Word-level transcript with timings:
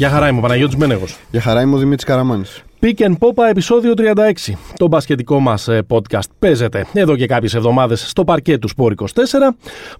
Γεια 0.00 0.10
χαρά 0.10 0.28
είμαι 0.28 0.38
ο 0.38 0.40
Παναγιώτης 0.40 0.76
Μένεγος. 0.76 1.18
Για 1.30 1.40
χαρά 1.40 1.60
είμαι 1.60 1.74
ο 1.74 1.78
Δημήτρης 1.78 2.04
Καραμάνης. 2.04 2.62
Pick 2.80 2.94
and 2.98 3.12
Popa 3.18 3.44
επεισόδιο 3.50 3.92
36. 3.96 4.52
Το 4.76 4.86
μπασκετικό 4.86 5.40
μας 5.40 5.68
ε, 5.68 5.82
podcast 5.88 6.20
παίζεται 6.38 6.86
εδώ 6.92 7.16
και 7.16 7.26
κάποιες 7.26 7.54
εβδομάδες 7.54 8.08
στο 8.08 8.24
παρκέ 8.24 8.58
του 8.58 8.68
Sport 8.76 8.92
24. 8.94 9.04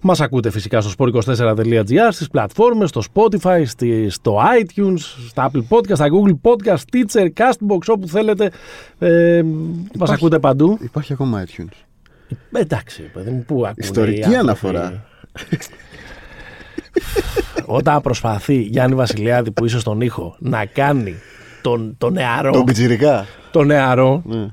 Μας 0.01 0.21
ακούτε 0.21 0.49
φυσικά 0.51 0.81
στο 0.81 0.91
sport24.gr, 0.97 2.07
στις 2.09 2.27
πλατφόρμες, 2.27 2.89
στο 2.89 3.01
Spotify, 3.13 3.61
στη- 3.65 4.09
στο 4.09 4.37
iTunes, 4.61 4.99
στα 5.29 5.51
Apple 5.53 5.63
Podcast, 5.77 5.93
στα 5.95 6.05
Google 6.07 6.49
Podcast, 6.51 6.81
Teacher, 6.93 7.27
Castbox, 7.37 7.79
όπου 7.87 8.07
θέλετε. 8.07 8.51
Ε, 8.99 9.41
μας 9.97 10.09
ακούτε 10.09 10.39
παντού. 10.39 10.77
Υπάρχει 10.81 11.13
ακόμα 11.13 11.43
iTunes. 11.45 11.77
Ε, 12.51 12.59
εντάξει, 12.59 13.01
παιδί 13.13 13.29
μου, 13.29 13.43
πού 13.47 13.55
ακούνε 13.55 13.73
οι 13.75 13.81
Ιστορική 13.83 14.23
άνθρωποι. 14.23 14.37
αναφορά. 14.39 15.05
Όταν 17.65 18.01
προσπαθεί 18.01 18.55
Γιάννη 18.61 18.95
Βασιλιάδη 18.95 19.51
που 19.51 19.65
είσαι 19.65 19.79
στον 19.79 20.01
ήχο 20.01 20.35
να 20.39 20.65
κάνει 20.65 21.15
τον, 21.61 21.95
τον 21.97 22.13
νεαρό, 22.13 22.51
Τον 22.51 22.63
πιτσιρικά. 22.63 23.25
τον 23.51 23.65
νεαρό 23.67 24.21
Ναι. 24.25 24.47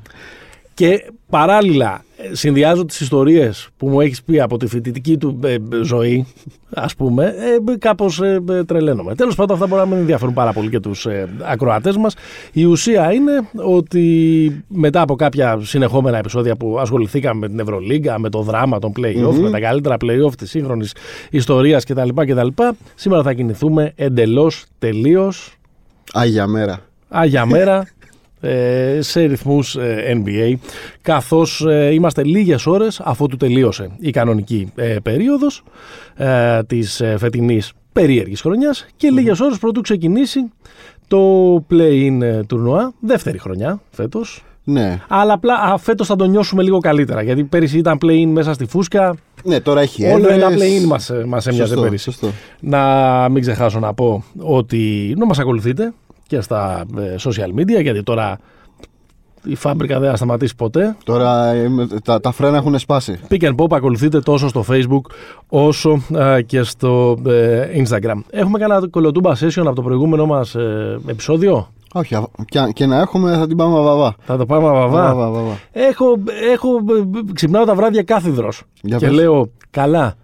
και 0.75 1.11
παράλληλα 1.31 2.05
ε, 2.17 2.35
συνδυάζω 2.35 2.85
τις 2.85 3.01
ιστορίες 3.01 3.69
που 3.77 3.89
μου 3.89 4.01
έχεις 4.01 4.23
πει 4.23 4.41
από 4.41 4.57
τη 4.57 4.67
φοιτητική 4.67 5.17
του 5.17 5.41
ε, 5.45 5.53
ε, 5.53 5.59
ζωή 5.83 6.27
ας 6.75 6.95
πούμε 6.95 7.25
ε, 7.69 7.77
κάπως 7.79 8.21
ε, 8.21 8.43
ε, 8.51 8.65
τρελαίνομαι. 8.65 9.15
Τέλος 9.15 9.35
πάντων 9.35 9.55
αυτά 9.57 9.67
μπορεί 9.67 9.81
να 9.81 9.87
μην 9.89 9.99
ενδιαφέρουν 9.99 10.35
πάρα 10.35 10.53
πολύ 10.53 10.69
και 10.69 10.81
τους 10.81 11.07
ε, 11.07 11.29
ακροατές 11.43 11.97
μας. 11.97 12.15
Η 12.53 12.65
ουσία 12.65 13.13
είναι 13.13 13.49
ότι 13.55 14.65
μετά 14.69 15.01
από 15.01 15.17
κάποια 15.17 15.59
συνεχόμενα 15.63 16.19
επεισόδια 16.19 16.57
που 16.57 16.79
ασχοληθήκαμε 16.79 17.39
με 17.41 17.49
την 17.49 17.59
Ευρωλίγκα, 17.59 18.19
με 18.19 18.29
το 18.29 18.43
δράμα 18.43 18.79
των 18.79 18.93
play-off, 18.97 19.35
με 19.41 19.51
τα 19.51 19.61
καλύτερα 19.61 19.97
play-off 20.01 20.35
της 20.39 20.51
σύγχρονης 20.51 20.95
ιστορίας 21.31 21.85
κτλ. 21.85 22.09
κτλ 22.15 22.49
σήμερα 22.95 23.23
θα 23.23 23.33
κινηθούμε 23.33 23.93
εντελώς, 23.97 24.65
τελείως 24.79 25.59
Άγια 26.13 26.47
μέρα. 26.47 26.81
Άγια 27.09 27.47
μέρα 27.47 27.77
ε, 27.81 27.98
σε 28.99 29.25
ρυθμούς 29.25 29.77
ε, 29.77 30.23
NBA 30.25 30.55
καθώς 31.03 31.65
ε, 31.69 31.93
είμαστε 31.93 32.25
λίγες 32.25 32.67
ώρες 32.67 33.01
αφού 33.05 33.27
του 33.27 33.37
τελείωσε 33.37 33.91
η 33.99 34.11
κανονική 34.11 34.73
ε, 34.75 34.97
περίοδος 35.03 35.63
ε, 36.17 36.63
της 36.67 37.01
ε, 37.01 37.17
φετινής 37.19 37.73
περίεργης 37.93 38.41
χρονιάς 38.41 38.87
και 38.97 39.11
λίγες 39.11 39.41
ώρες 39.41 39.59
πρωτού 39.59 39.81
ξεκινήσει 39.81 40.41
το 41.09 41.19
play-in 41.71 42.19
ε, 42.23 42.43
τουρνουά, 42.43 42.93
δεύτερη 43.01 43.39
χρονιά 43.39 43.81
φέτος. 43.91 44.43
Ναι. 44.65 45.01
Αλλά 45.09 45.33
απλά 45.33 45.55
α, 45.55 45.79
φέτος 45.79 46.07
θα 46.07 46.17
το 46.17 46.25
νιώσουμε 46.25 46.63
λίγο 46.63 46.79
καλύτερα 46.79 47.23
γιατί 47.23 47.45
πέρυσι 47.45 47.79
ήταν 47.79 47.99
play-in 48.03 48.27
μέσα 48.27 48.53
στη 48.53 48.67
φούσκα. 48.67 49.15
Ναι, 49.45 49.61
τώρα 49.61 49.81
έχει 49.81 50.05
Όλο 50.07 50.29
έδρες. 50.29 50.37
ένα 50.37 50.49
play-in 50.49 50.85
μας, 50.87 51.11
ε, 51.11 51.25
μας 51.27 51.47
έμοιαζε 51.47 51.67
Σωστό, 51.67 51.83
πέρυσι. 51.83 52.05
σωστό. 52.05 52.31
Να 52.61 53.29
μην 53.29 53.43
ξεχάσω 53.43 53.79
να 53.79 53.95
πω 53.95 54.25
ότι 54.39 55.15
να 55.19 55.27
μας 55.27 55.39
ακολουθείτε 55.39 55.93
και 56.29 56.41
στα 56.41 56.85
ε, 56.99 57.15
social 57.19 57.61
media 57.61 57.83
γιατί 57.83 58.03
τώρα 58.03 58.39
η 59.45 59.55
φάμπρικα 59.55 60.01
δεν 60.01 60.11
θα 60.11 60.17
σταματήσει 60.17 60.55
ποτέ. 60.57 60.97
Τώρα 61.05 61.47
ε, 61.53 61.69
με- 61.69 61.87
τα, 62.05 62.21
τα 62.21 62.31
φρένα 62.33 62.57
έχουν 62.57 62.79
σπάσει. 62.79 63.19
Pick 63.31 63.41
and 63.43 63.55
Pop 63.55 63.67
ακολουθείτε 63.73 64.21
τόσο 64.21 64.49
στο 64.49 64.65
Facebook 64.71 65.01
όσο 65.49 66.03
ε, 66.15 66.43
και 66.43 66.63
στο 66.63 67.19
ε, 67.27 67.67
Instagram. 67.83 68.21
Έχουμε 68.31 68.59
κανένα 68.59 68.89
κολοτούμπα 68.91 69.33
session 69.37 69.63
από 69.67 69.75
το 69.75 69.83
προηγούμενο 69.83 70.27
μας 70.27 70.55
ε, 70.55 70.99
επεισόδιο; 71.07 71.69
Όχι, 71.93 72.15
α- 72.15 72.29
και, 72.45 72.59
και 72.73 72.87
να 72.87 72.99
έχουμε 73.01 73.33
θα 73.37 73.47
την 73.47 73.57
πάμε 73.57 73.81
βαβά. 73.81 74.15
Θα 74.25 74.37
το 74.37 74.47
πάμε 74.47 74.69
βαβά. 74.69 75.15
Βαβά, 75.15 75.31
βαβά. 75.31 75.59
Έχω, 75.73 76.05
έχω, 76.53 76.69
ε, 76.77 77.33
ξυπνάω 77.33 77.65
τα 77.65 77.75
βράδια 77.75 78.03
κάθιδρος 78.03 78.63
Για 78.83 78.97
και 78.99 79.07
πες. 79.07 79.15
λέω 79.15 79.51
καλά. 79.71 80.15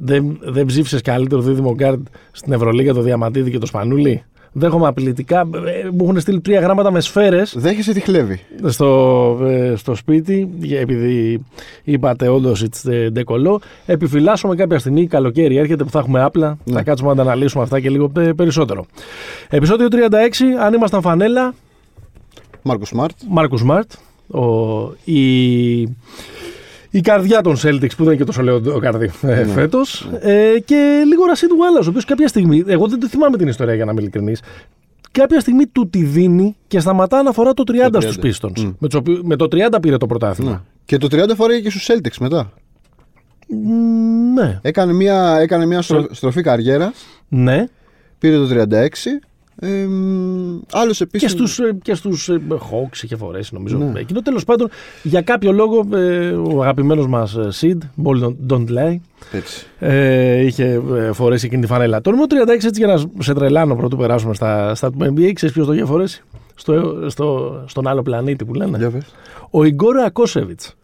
Δεν, 0.00 0.38
δεν 0.40 0.66
ψήφισες 0.66 1.00
καλύτερο 1.00 1.40
δίδυμο 1.42 1.74
γκάρντ 1.74 2.06
στην 2.30 2.52
Ευρωλίγα 2.52 2.92
το 2.94 3.00
Διαμαντίδη 3.00 3.50
και 3.50 3.58
το 3.58 3.66
Σπανούλη; 3.66 4.22
Δέχομαι 4.52 4.86
απειλητικά. 4.86 5.40
ε, 5.40 5.88
Μου 5.92 5.98
έχουν 6.04 6.20
στείλει 6.20 6.40
τρία 6.40 6.60
γράμματα 6.60 6.90
με 6.90 7.00
σφαίρες 7.00 7.54
Δέχεσαι 7.56 7.92
τη 7.92 8.00
χλεύη. 8.00 8.40
στο, 8.66 9.38
ε, 9.44 9.74
στο 9.76 9.94
σπίτι, 9.94 10.48
για- 10.58 10.80
επειδή 10.80 11.44
είπατε 11.84 12.28
όντως 12.28 12.64
it's 12.64 13.08
Ντε 13.12 13.30
Κολό. 13.30 13.60
Επιφυλάσσομαι 13.86 14.54
κάποια 14.54 14.78
στιγμή, 14.78 15.06
καλοκαίρι 15.06 15.56
έρχεται 15.56 15.84
που 15.84 15.90
θα 15.90 15.98
έχουμε 15.98 16.22
άπλα. 16.22 16.58
Ναι. 16.64 16.74
Θα 16.74 16.82
κάτσουμε 16.82 17.10
να 17.10 17.16
τα 17.16 17.22
αναλύσουμε 17.22 17.62
αυτά 17.62 17.80
και 17.80 17.90
λίγο 17.90 18.12
ε, 18.18 18.32
περισσότερο. 18.32 18.86
Επεισόδιο 19.48 19.88
36, 19.90 19.94
αν 20.60 20.74
ήμασταν 20.74 21.00
φανέλα, 21.00 21.54
Μάρκο 22.62 22.84
Σμαρτ. 22.84 23.16
Μάρκο 23.28 23.56
Σμαρτ, 23.56 23.90
ο, 24.30 24.42
η, 25.04 25.80
η 26.90 27.00
καρδιά 27.00 27.40
των 27.40 27.56
Celtics 27.56 27.90
που 27.96 28.04
δεν 28.04 28.06
είναι 28.06 28.16
και 28.16 28.24
τόσο 28.24 28.42
λέω 28.42 28.62
ο 28.74 28.78
καρδί 28.78 29.10
ε, 29.22 29.26
Ναι. 29.26 29.44
φέτος 29.44 30.08
ε, 30.20 30.54
και 30.64 31.02
λίγο 31.06 31.24
Ρασίδ 31.24 31.48
Wallace, 31.50 31.84
ο 31.84 31.88
οποίος 31.88 32.04
κάποια 32.04 32.28
στιγμή, 32.28 32.64
εγώ 32.66 32.86
δεν 32.88 32.98
το 33.00 33.08
θυμάμαι 33.08 33.36
την 33.36 33.48
ιστορία 33.48 33.74
για 33.74 33.84
να 33.84 33.90
είμαι 33.92 34.00
ειλικρινής, 34.00 34.42
κάποια 35.12 35.40
στιγμή 35.40 35.66
του 35.66 35.88
τη 35.90 36.02
δίνει 36.02 36.56
και 36.66 36.80
σταματά 36.80 37.22
να 37.22 37.32
φορά 37.32 37.54
το 37.54 37.62
30, 37.66 37.90
Το 37.92 37.98
30. 37.98 38.02
στους 38.12 38.16
Pistons. 38.40 38.60
Μμ. 38.60 38.72
Με, 38.78 38.88
τους 38.88 38.98
οποίου- 38.98 39.20
με 39.24 39.36
το 39.36 39.46
30 39.50 39.78
πήρε 39.80 39.96
το 39.96 40.06
πρωτάθλημα. 40.06 40.50
Ναι. 40.50 40.58
Και 40.84 40.98
το 40.98 41.06
30 41.10 41.34
φορέ 41.36 41.60
και 41.60 41.70
στους 41.70 41.88
Celtics 41.90 42.16
μετά. 42.20 42.52
Μ, 43.48 44.32
Ναι. 44.34 44.58
Έκανε 44.62 44.92
μια, 44.92 45.38
έκανε 45.40 45.66
μια 45.66 45.82
στρο- 45.82 46.14
στροφή 46.14 46.42
καριέρας. 46.42 46.92
ναι. 47.28 47.64
Πήρε 48.18 48.36
το 48.36 48.46
36. 48.46 49.20
Ε, 49.60 49.86
Άλλο 50.72 50.94
επίσης. 50.98 51.08
Και 51.10 51.28
στους, 51.28 51.58
ε, 51.58 51.76
και 51.82 51.94
στους 51.94 52.28
ε, 52.28 52.40
Hawks 52.50 53.02
είχε 53.02 53.16
φορέσει 53.16 53.54
νομίζω. 53.54 53.78
Ναι. 53.78 54.00
Εκείνο 54.00 54.22
τέλος 54.22 54.44
πάντων 54.44 54.68
για 55.02 55.20
κάποιο 55.22 55.52
λόγο 55.52 55.86
ε, 55.96 56.30
ο 56.30 56.62
αγαπημένος 56.62 57.06
μας 57.06 57.34
ε, 57.34 57.48
Sid, 57.60 57.78
Ball 58.04 58.22
don't, 58.24 58.36
don't 58.50 58.68
lie, 58.68 58.96
Έτσι. 59.32 59.66
ε, 59.78 60.40
είχε 60.44 60.82
ε, 60.96 61.12
φορέσει 61.12 61.46
εκείνη 61.46 61.60
τη 61.62 61.66
φανέλα. 61.68 62.00
Το 62.00 62.10
νούμερο 62.10 62.26
36 62.46 62.48
έτσι 62.48 62.70
για 62.74 62.86
να 62.86 63.02
σε 63.18 63.34
τρελάνω 63.34 63.76
πρωτού 63.76 63.96
περάσουμε 63.96 64.34
στα, 64.34 64.74
στα 64.74 64.90
του 64.90 64.98
NBA, 65.00 65.32
ξέρεις 65.32 65.54
ποιος 65.54 65.66
το 65.66 65.72
είχε 65.72 65.84
φορέσει; 65.84 66.22
Στο, 66.54 67.04
στο, 67.10 67.58
στον 67.66 67.86
άλλο 67.88 68.02
πλανήτη 68.02 68.44
που 68.44 68.54
λένε. 68.54 68.78
Για 68.78 68.90
πες. 68.90 69.04
Ο 69.50 69.64
Ιγκόρα 69.64 70.04
Ακόσεβιτς, 70.04 70.76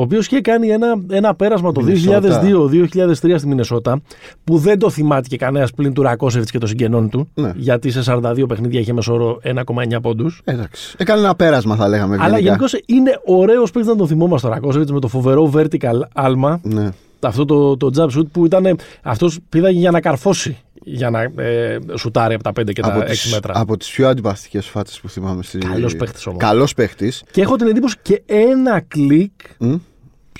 ο 0.00 0.02
οποίος 0.02 0.26
είχε 0.26 0.40
κάνει 0.40 0.68
ένα, 0.68 1.00
ένα 1.10 1.34
πέρασμα 1.34 1.72
το 1.72 1.82
Μινεσότα. 1.82 2.42
2002-2003 2.42 3.34
στη 3.36 3.46
Μινεσότα, 3.46 4.00
που 4.44 4.58
δεν 4.58 4.78
το 4.78 4.90
θυμάται 4.90 5.28
και 5.28 5.36
κανένας 5.36 5.72
πλην 5.72 5.92
του 5.92 6.02
Ρακόσεβιτς 6.02 6.50
και 6.50 6.58
των 6.58 6.68
συγγενών 6.68 7.08
του, 7.08 7.28
Ναι. 7.34 7.52
γιατί 7.56 7.90
σε 7.90 8.02
42 8.06 8.44
παιχνίδια 8.48 8.80
είχε 8.80 8.92
μεσόρο 8.92 9.38
1,9 9.42 10.00
πόντους. 10.02 10.40
Εντάξει. 10.44 10.94
Έκανε 10.98 11.20
ένα 11.20 11.34
πέρασμα, 11.34 11.76
θα 11.76 11.88
λέγαμε. 11.88 12.14
Αλλά 12.14 12.24
ευγενικά. 12.24 12.46
γενικώς 12.48 12.80
είναι 12.86 13.20
ωραίος 13.24 13.70
παίκτης 13.70 13.90
να 13.90 13.96
τον 13.96 14.06
θυμόμαστε 14.06 14.46
ο 14.46 14.50
Ρακόσεβιτ 14.50 14.90
με 14.90 15.00
το 15.00 15.08
φοβερό 15.08 15.52
vertical 15.54 16.00
άλμα. 16.14 16.60
Ναι. 16.62 16.88
Αυτό 17.20 17.44
το, 17.44 17.76
το 17.76 17.90
jump 17.96 18.18
shoot 18.18 18.26
που 18.32 18.44
ήταν. 18.44 18.78
Αυτός 19.02 19.38
πήδαγε 19.48 19.78
για 19.78 19.90
να 19.90 20.00
καρφώσει. 20.00 20.56
Για 20.84 21.10
να 21.10 21.20
ε, 21.22 21.78
σουτάρει 21.96 22.34
από 22.34 22.42
τα 22.42 22.50
5 22.50 22.72
και 22.72 22.82
τα 22.82 23.02
6 23.02 23.06
τις, 23.06 23.32
μέτρα. 23.32 23.52
από 23.56 23.76
τις 23.76 23.90
πιο 23.90 24.08
αντιπαστικές 24.08 24.66
φάτες 24.66 25.00
που 25.00 25.08
θυμάμαι 25.08 25.42
στη... 25.42 25.58
Καλός 25.58 25.96
παίχτης 25.96 26.26
όμως. 26.26 26.38
Καλός 26.40 26.74
παίχτης. 26.74 27.22
Και 27.30 27.40
έχω 27.40 27.56
την 27.56 27.66
εντύπωση 27.66 27.96
και 28.02 28.22
ένα 28.26 28.80
κλικ 28.88 29.30
Μμ. 29.58 29.74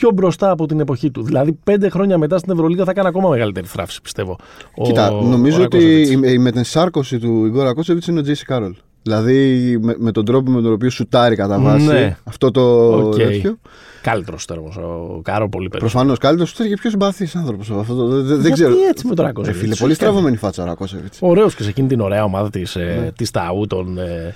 Πιο 0.01 0.11
μπροστά 0.15 0.51
από 0.51 0.67
την 0.67 0.81
εποχή 0.81 1.11
του. 1.11 1.23
Δηλαδή, 1.23 1.59
πέντε 1.65 1.89
χρόνια 1.89 2.19
μετά 2.19 2.39
στην 2.39 2.53
Ευρωλίγα 2.53 2.85
θα 2.85 2.91
έκανε 2.91 3.09
ακόμα 3.09 3.29
μεγαλύτερη 3.29 3.67
θραύση, 3.67 4.01
πιστεύω. 4.03 4.37
ο- 4.77 4.83
Κοίτα, 4.83 5.11
ο 5.13 5.23
νομίζω 5.23 5.63
ότι 5.63 5.77
Ρακόσεβιτς. 5.79 6.11
η, 6.31 6.33
η 6.33 6.39
μετενσάρκωση 6.39 7.19
του 7.19 7.45
Ίγκορ 7.47 7.73
Ρακόσεβιτς 7.75 8.07
είναι 8.07 8.19
ο 8.19 8.23
Τζέισι 8.23 8.45
Κάρολ. 8.45 8.75
Δηλαδή 9.03 9.79
με, 9.81 9.95
με 9.99 10.13
τον 10.13 10.25
τρόπο 10.25 10.51
με 10.51 10.63
τον 10.63 10.73
οποίο 10.73 10.91
σουτάρει 10.91 11.37
κατά 11.37 11.59
βάση 11.61 11.87
Ναι. 11.87 12.17
αυτό 12.25 12.51
το 12.51 12.93
Οκ. 13.07 13.15
τέτοιο. 13.17 13.57
Καλύτερος 14.03 14.45
σουτέρ 14.45 14.62
όμως. 14.62 14.77
Ο 14.77 15.21
Κάρολ 15.23 15.49
πολύ 15.49 15.69
περισσότερο. 15.69 15.79
Προφανώς 15.91 16.19
καλύτερος 16.19 16.49
σουτέρ 16.51 16.69
και 16.69 16.77
πιο 16.81 16.91
συμπαθής 16.91 17.37
άνθρωπος. 17.37 17.71
Αυτό 17.71 17.95
το, 17.95 18.07
δεν, 18.07 18.25
δεν 18.27 18.37
Γιατί 18.41 18.53
ξέρω. 18.53 18.75
έτσι 18.89 19.07
με 19.07 19.15
τον 19.15 19.25
Ρε 19.25 19.31
Ρακόσεβιτ. 19.31 19.61
φίλε, 19.61 19.75
πολύ 19.75 19.95
στραβωμένη 19.95 20.37
φάτσα 20.37 20.63
ο 20.63 20.67
Ρακόσεβιτ. 20.67 21.13
Ωραίος 21.21 21.55
και 21.55 21.63
σε 21.63 21.69
εκείνη 21.69 21.89
την 21.89 22.01
ωραία 22.01 22.25
ομάδα 22.25 22.51
της 22.51 22.77
ε, 22.77 22.99
Ναι. 23.05 23.11
της 23.13 23.31
ΤΑΟΥ 23.31 23.67
των, 23.67 23.99
ε, 23.99 24.35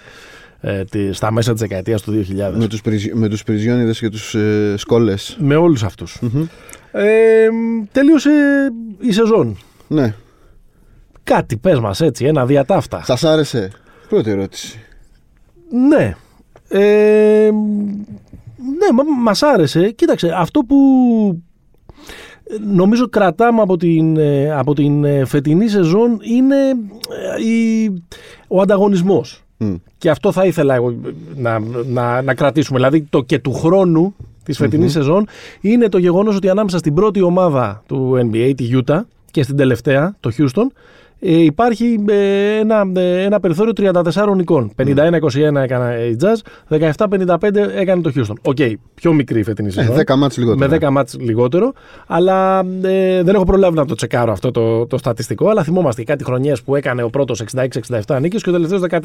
ε, 0.66 0.84
τη- 0.84 1.12
στα 1.12 1.32
μέσα 1.32 1.52
της 1.52 1.60
δεκαετίας 1.60 2.02
του 2.02 2.12
2000. 2.12 2.58
Με 2.58 2.66
τους, 2.66 2.80
πριζ- 2.80 3.12
με 3.14 3.28
τους 3.28 3.42
πριζιόνιδες 3.42 3.98
και 3.98 4.08
τους 4.08 4.34
ε, 4.34 4.74
σκόλες. 4.76 5.36
Με 5.40 5.54
όλους 5.56 5.82
αυτούς. 5.82 6.20
Ε, 6.92 7.48
τελείωσε 7.92 8.30
η 9.00 9.12
σεζόν. 9.12 9.56
Ναι. 9.88 10.14
Κάτι 11.24 11.56
πες 11.56 11.78
μας 11.80 12.00
έτσι, 12.00 12.24
ένα 12.24 12.46
διατάφτα. 12.46 13.04
Σας 13.04 13.24
άρεσε; 13.24 13.70
Πρώτη 14.08 14.30
ερώτηση. 14.30 14.78
Ναι. 15.88 16.14
Ε, 16.68 17.50
ναι, 18.56 18.92
μα, 18.94 19.04
μας 19.22 19.42
άρεσε. 19.42 19.90
Κοίταξε, 19.90 20.32
αυτό 20.36 20.60
που 20.60 20.76
νομίζω 22.74 23.08
κρατάμε 23.08 23.60
από 23.60 23.76
την, 23.76 24.16
ε, 24.16 24.50
από 24.52 24.74
την 24.74 25.04
ε, 25.04 25.24
φετινή 25.24 25.68
σεζόν 25.68 26.18
είναι 26.22 26.56
ε, 27.36 27.44
η, 27.48 27.90
ο 28.48 28.60
ανταγωνισμός. 28.60 29.43
Μμ. 29.56 29.74
Και 29.98 30.10
αυτό 30.10 30.32
θα 30.32 30.44
ήθελα 30.44 30.74
εγώ 30.74 30.94
να, 31.36 31.58
να, 31.86 32.22
να 32.22 32.34
κρατήσουμε. 32.34 32.78
Δηλαδή 32.78 33.06
το 33.10 33.22
και 33.22 33.38
του 33.38 33.52
χρόνου 33.52 34.14
της 34.44 34.56
φετινής 34.56 34.88
σεζόν 34.88 35.26
είναι 35.60 35.88
το 35.88 35.98
γεγονός 35.98 36.36
ότι 36.36 36.48
ανάμεσα 36.48 36.78
στην 36.78 36.94
πρώτη 36.94 37.20
ομάδα 37.22 37.82
του 37.86 38.30
NBA, 38.30 38.52
τη 38.56 38.68
Utah, 38.72 39.00
και 39.30 39.42
στην 39.42 39.56
τελευταία, 39.56 40.16
το 40.20 40.30
Houston, 40.38 40.66
ε, 41.26 41.42
υπάρχει 41.42 42.04
ε, 42.08 42.58
ένα, 42.58 42.86
ε, 42.94 43.22
ένα 43.22 43.40
περιθώριο 43.40 43.72
34 43.76 44.36
νικών. 44.36 44.70
51-21 44.76 45.54
έκανε 45.62 45.94
η 45.94 46.16
Jazz, 46.20 46.78
17-55 46.96 47.54
έκανε 47.74 48.02
το 48.02 48.12
Houston. 48.14 48.34
OK, 48.42 48.56
πιο 48.94 49.12
μικρή 49.12 49.38
η 49.38 49.42
φετινή 49.42 49.68
Ε, 49.68 49.70
σεζόν. 49.70 49.96
10 50.06 50.16
ματς 50.16 50.36
λιγότερο. 50.36 50.68
Με 50.68 50.78
10 50.86 50.90
ματς 50.90 51.16
λιγότερο, 51.20 51.72
αλλά 52.06 52.58
ε, 52.82 53.22
δεν 53.22 53.34
έχω 53.34 53.44
προλάβει 53.44 53.76
να 53.76 53.84
το 53.84 53.94
τσεκάρω 53.94 54.32
αυτό 54.32 54.50
το, 54.50 54.86
το 54.86 54.98
στατιστικό. 54.98 55.48
Αλλά 55.48 55.62
θυμόμαστε 55.62 56.04
κάτι 56.04 56.24
χρονιές 56.24 56.62
που 56.62 56.76
έκανε 56.76 57.02
ο 57.02 57.10
πρώτος 57.10 57.42
66-67 58.06 58.18
νίκες 58.20 58.42
και 58.42 58.48
ο 58.48 58.52
τελευταίος 58.52 58.82
13-14. 58.90 58.98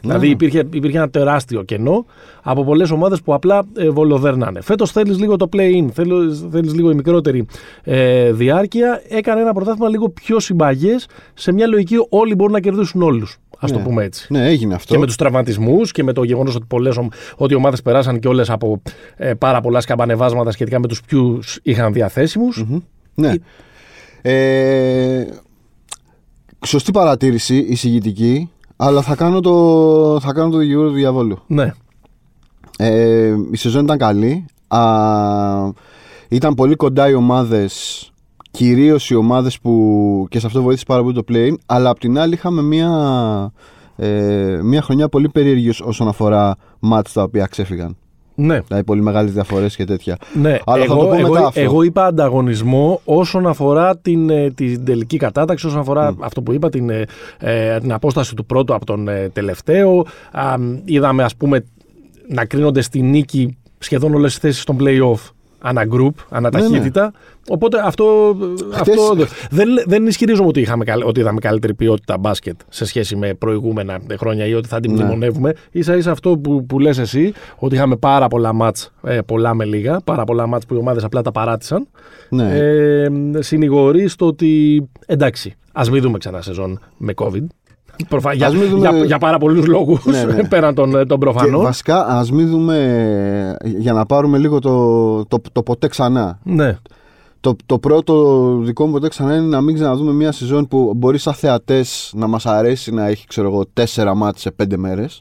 Δηλαδή 0.00 0.28
υπήρχε, 0.28 0.58
υπήρχε 0.70 0.96
ένα 0.96 1.10
τεράστιο 1.10 1.62
κενό 1.62 2.06
από 2.42 2.64
πολλές 2.64 2.90
ομάδες 2.90 3.22
που 3.22 3.34
απλά 3.34 3.62
ε, 3.76 3.88
βολοδέρνανε. 3.88 4.60
Φέτος 4.60 4.90
θέλεις 4.90 5.18
λίγο 5.18 5.36
το 5.36 5.48
play-in, 5.56 5.86
θέλεις, 5.92 6.46
θέλεις 6.50 6.74
λίγο 6.74 6.90
η 6.90 6.94
μικρότερη 6.94 7.46
ε, 7.82 8.32
διάρκεια. 8.32 9.02
Έκανε 9.08 9.40
ένα 9.40 9.52
πρωτάθλημα 9.52 9.88
λίγο 9.88 10.08
πιο 10.08 10.40
συμπαγές 10.40 11.06
σε 11.34 11.52
μια 11.52 11.66
λογική 11.66 11.94
όλοι 12.08 12.34
μπορούν 12.34 12.52
να 12.52 12.60
κερδίσουν 12.60 13.02
όλους. 13.02 13.38
Α 13.58 13.66
το 13.68 13.78
Ναι. 13.78 13.84
πούμε 13.84 14.04
έτσι. 14.04 14.26
Ναι, 14.32 14.46
έγινε 14.46 14.74
αυτό. 14.74 14.92
Και 14.92 14.98
με 15.00 15.06
τους 15.06 15.16
τραυματισμούς 15.16 15.92
και 15.92 16.02
με 16.02 16.12
το 16.12 16.22
γεγονός 16.22 16.54
ότι, 16.54 16.64
πολλές, 16.68 16.96
ομ- 16.96 17.12
ότι 17.36 17.52
οι 17.52 17.56
ομάδες 17.56 17.82
περάσαν 17.82 18.18
και 18.18 18.28
όλες 18.28 18.50
από 18.50 18.82
ε, 19.16 19.34
πάρα 19.34 19.60
πολλά 19.60 19.80
σκαμπανεβάσματα 19.80 20.50
σχετικά 20.50 20.80
με 20.80 20.86
τους 20.86 21.00
ποιους 21.02 21.58
είχαν 21.62 21.92
διαθέσιμους. 21.92 22.64
Ναι. 23.14 23.32
Ε, 24.22 25.24
σωστή 26.66 26.90
παρατήρηση, 26.90 27.56
εισηγητική, 27.56 28.50
αλλά 28.76 29.02
θα 29.02 29.14
κάνω 29.14 29.40
το, 29.40 30.20
θα 30.20 30.32
κάνω 30.32 30.50
το 30.50 30.58
δικηγόρο 30.58 30.88
του 30.88 30.94
διαβόλου. 30.94 31.38
Ναι. 31.46 31.72
Ε, 32.78 33.34
η 33.50 33.56
σεζόν 33.56 33.82
ήταν 33.84 33.98
καλή. 33.98 34.44
Α, 34.68 34.80
ήταν 36.28 36.54
πολύ 36.54 36.74
κοντά 36.74 37.08
οι 37.08 37.14
ομάδες 37.14 38.06
Κυρίως 38.52 39.10
οι 39.10 39.14
ομάδες 39.14 39.60
που 39.60 40.26
και 40.30 40.38
σε 40.38 40.46
αυτό 40.46 40.62
βοήθησε 40.62 40.84
πάρα 40.86 41.02
πολύ 41.02 41.14
το 41.14 41.24
play 41.28 41.54
αλλά 41.66 41.90
απ' 41.90 41.98
την 41.98 42.18
άλλη 42.18 42.34
είχαμε 42.34 42.62
μια, 42.62 42.90
ε, 43.96 44.60
μια 44.62 44.82
χρονιά 44.82 45.08
πολύ 45.08 45.28
περίεργη 45.28 45.70
όσον 45.82 46.08
αφορά 46.08 46.56
μάτς 46.78 47.12
τα 47.12 47.22
οποία 47.22 47.46
ξέφυγαν. 47.46 47.96
Ναι. 48.34 48.60
Δηλαδή 48.60 48.84
πολύ 48.84 49.02
μεγάλες 49.02 49.32
διαφορές 49.32 49.76
και 49.76 49.84
τέτοια. 49.84 50.16
Ναι, 50.34 50.58
Αλλά 50.64 50.84
θα 50.84 50.92
εγώ, 50.92 51.02
το 51.02 51.08
πω 51.08 51.14
εγώ, 51.14 51.32
μετά 51.32 51.46
αυτό. 51.46 51.60
εγώ 51.60 51.82
είπα 51.82 52.06
ανταγωνισμό 52.06 53.00
όσον 53.04 53.46
αφορά 53.46 53.96
την, 53.96 54.30
ε, 54.30 54.50
την 54.50 54.84
τελική 54.84 55.16
κατάταξη, 55.16 55.66
όσον 55.66 55.80
αφορά 55.80 56.14
αυτό 56.20 56.42
που 56.42 56.52
είπα, 56.52 56.68
την, 56.68 56.90
ε, 56.90 57.04
ε, 57.38 57.78
την 57.78 57.92
απόσταση 57.92 58.34
του 58.34 58.46
πρώτου 58.46 58.74
από 58.74 58.84
τον 58.86 59.08
ε, 59.08 59.28
τελευταίο. 59.28 60.06
Α, 60.32 60.54
είδαμε, 60.84 61.22
ας 61.22 61.36
πούμε, 61.36 61.64
να 62.28 62.44
κρίνονται 62.44 62.80
στη 62.80 63.02
νίκη 63.02 63.56
σχεδόν 63.78 64.14
όλες 64.14 64.30
τις 64.30 64.40
θέσεις 64.40 64.64
των 64.64 64.76
play-off 64.80 65.30
ανά 65.62 65.86
group, 65.90 66.10
ανά 66.30 66.50
Ναι, 66.52 66.60
ναι. 66.60 66.68
ταχύτητα. 66.68 67.12
Οπότε 67.48 67.80
αυτό, 67.84 68.36
αυτό 68.74 69.14
δεν, 69.50 69.68
δεν 69.86 70.06
ισχυρίζομαι 70.06 70.48
ότι, 70.48 70.60
είχαμε, 70.60 70.84
καλ- 70.84 71.04
ότι 71.04 71.20
είδαμε 71.20 71.40
καλύτερη 71.40 71.74
ποιότητα 71.74 72.18
μπάσκετ 72.18 72.60
σε 72.68 72.84
σχέση 72.84 73.16
με 73.16 73.34
προηγούμενα 73.34 74.00
χρόνια 74.18 74.46
ή 74.46 74.54
ότι 74.54 74.68
θα 74.68 74.80
την 74.80 74.92
Ναι. 74.92 74.98
μνημονεύουμε. 75.02 75.52
Ίσα 75.70 75.96
ίσα 75.96 76.10
αυτό 76.10 76.38
που, 76.38 76.66
που 76.66 76.78
λες 76.78 76.98
εσύ, 76.98 77.32
ότι 77.58 77.74
είχαμε 77.74 77.96
πάρα 77.96 78.28
πολλά 78.28 78.52
μάτς, 78.52 78.92
ε, 79.02 79.18
πολλά 79.26 79.54
με 79.54 79.64
λίγα, 79.64 80.00
πάρα 80.04 80.24
πολλά 80.24 80.46
μάτς 80.46 80.66
που 80.66 80.74
οι 80.74 80.76
ομάδες 80.78 81.04
απλά 81.04 81.22
τα 81.22 81.32
παράτησαν. 81.32 81.88
Ναι. 82.28 82.56
Ε, 82.58 83.08
συνηγορεί 83.38 84.08
στο 84.08 84.26
ότι 84.26 84.82
εντάξει, 85.06 85.54
ας 85.72 85.90
μην 85.90 86.02
δούμε 86.02 86.18
ξανά 86.18 86.42
σεζόν 86.42 86.80
με 86.96 87.12
COVID. 87.16 87.44
Προφα... 88.08 88.32
Για, 88.32 88.46
Ας 88.46 88.54
μην 88.54 88.68
δούμε- 88.68 88.90
για, 88.90 89.04
για 89.04 89.18
πάρα 89.18 89.38
πολλούς 89.38 89.66
λόγους 89.66 90.04
Ναι, 90.04 90.24
ναι. 90.24 90.44
πέραν 90.48 90.74
των, 90.74 90.90
των 90.92 91.06
Και 91.06 91.16
προφανών. 91.18 91.62
βασικά, 91.62 92.06
ας 92.06 92.30
μην 92.32 92.48
δούμε. 92.48 93.56
Για 93.78 93.92
να 93.92 94.06
πάρουμε 94.06 94.38
λίγο 94.38 94.58
το, 94.58 95.24
το, 95.26 95.40
το 95.52 95.62
ποτέ 95.62 95.88
ξανά. 95.88 96.38
Ναι, 96.42 96.76
Το, 97.40 97.56
το 97.66 97.78
πρώτο 97.78 98.54
δικό 98.62 98.86
μου 98.86 98.92
ποτέ 98.92 99.08
ξανά 99.08 99.34
είναι 99.36 99.46
να 99.46 99.60
μην 99.60 99.74
ξαναδούμε 99.74 100.12
μια 100.12 100.32
σεζόν 100.32 100.68
που 100.68 100.92
μπορεί 100.96 101.18
σαν 101.18 101.34
θεατές 101.34 102.12
να 102.16 102.26
μας 102.26 102.46
αρέσει 102.46 102.92
να 102.92 103.06
έχει, 103.06 103.26
ξέρω 103.26 103.48
εγώ, 103.48 103.64
τέσσερα 103.72 104.14
μάτια 104.14 104.40
σε 104.40 104.50
πέντε 104.50 104.76
μέρες. 104.76 105.20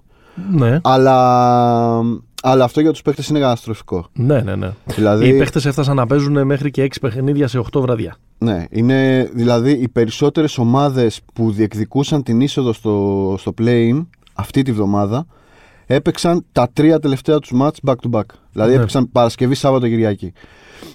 ναι, 0.51 0.79
Αλλά, 0.83 2.01
αλλά 2.41 2.63
αυτό 2.63 2.81
για 2.81 2.91
τους 2.91 3.01
παίχτε 3.01 3.23
είναι 3.29 3.39
καταστροφικό. 3.39 4.05
ναι, 4.13 4.41
ναι, 4.41 4.55
ναι. 4.55 4.71
Δηλαδή, 4.85 5.27
Οι 5.27 5.37
παίχτες 5.37 5.65
έφτασαν 5.65 5.95
να 5.95 6.05
παίζουν 6.05 6.45
μέχρι 6.45 6.71
και 6.71 6.83
6 6.83 6.95
παιχνίδια 7.01 7.47
σε 7.47 7.59
8 7.71 7.79
βραδιά. 7.81 8.15
ναι, 8.37 8.65
είναι 8.69 9.29
δηλαδή 9.33 9.71
οι 9.71 9.87
περισσότερες 9.87 10.57
ομάδες 10.57 11.21
που 11.33 11.51
διεκδικούσαν 11.51 12.23
την 12.23 12.41
είσοδο 12.41 12.73
στο, 12.73 13.35
στο 13.39 13.53
play-in 13.61 14.05
αυτή 14.33 14.61
τη 14.61 14.71
βδομάδα 14.71 15.25
έπαιξαν 15.85 16.45
τα 16.51 16.69
τρία 16.73 16.99
τελευταία 16.99 17.39
τους 17.39 17.51
μάτς 17.51 17.79
back 17.85 17.93
to 17.95 18.09
back. 18.17 18.21
Δηλαδή 18.51 18.69
Ναι. 18.71 18.75
έπαιξαν 18.77 19.11
Παρασκευή, 19.11 19.55
Σάββατο, 19.55 19.87
Κυριακή. 19.87 20.33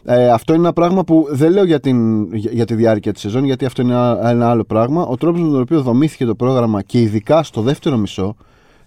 Ε, 0.05 0.31
αυτό 0.31 0.53
είναι 0.53 0.63
ένα 0.63 0.73
πράγμα 0.73 1.05
που 1.05 1.27
δεν 1.31 1.53
λέω 1.53 1.65
για, 1.65 1.81
την, 1.81 2.23
για, 2.35 2.51
για 2.55 2.65
τη 2.65 2.75
διάρκεια 2.75 3.13
της 3.13 3.21
σεζόν, 3.23 3.45
γιατί 3.45 3.65
αυτό 3.65 3.83
είναι 3.83 3.93
ένα, 3.93 4.29
ένα 4.31 4.51
άλλο 4.51 4.65
πράγμα. 4.65 5.07
Ο 5.07 5.17
τρόπος 5.17 5.41
με 5.41 5.49
τον 5.49 5.61
οποίο 5.61 5.81
δομήθηκε 5.83 6.25
το 6.25 6.35
πρόγραμμα 6.35 6.83
και 6.83 7.01
ειδικά 7.01 7.43
στο 7.43 7.61
δεύτερο 7.61 7.97
μισό, 7.97 8.37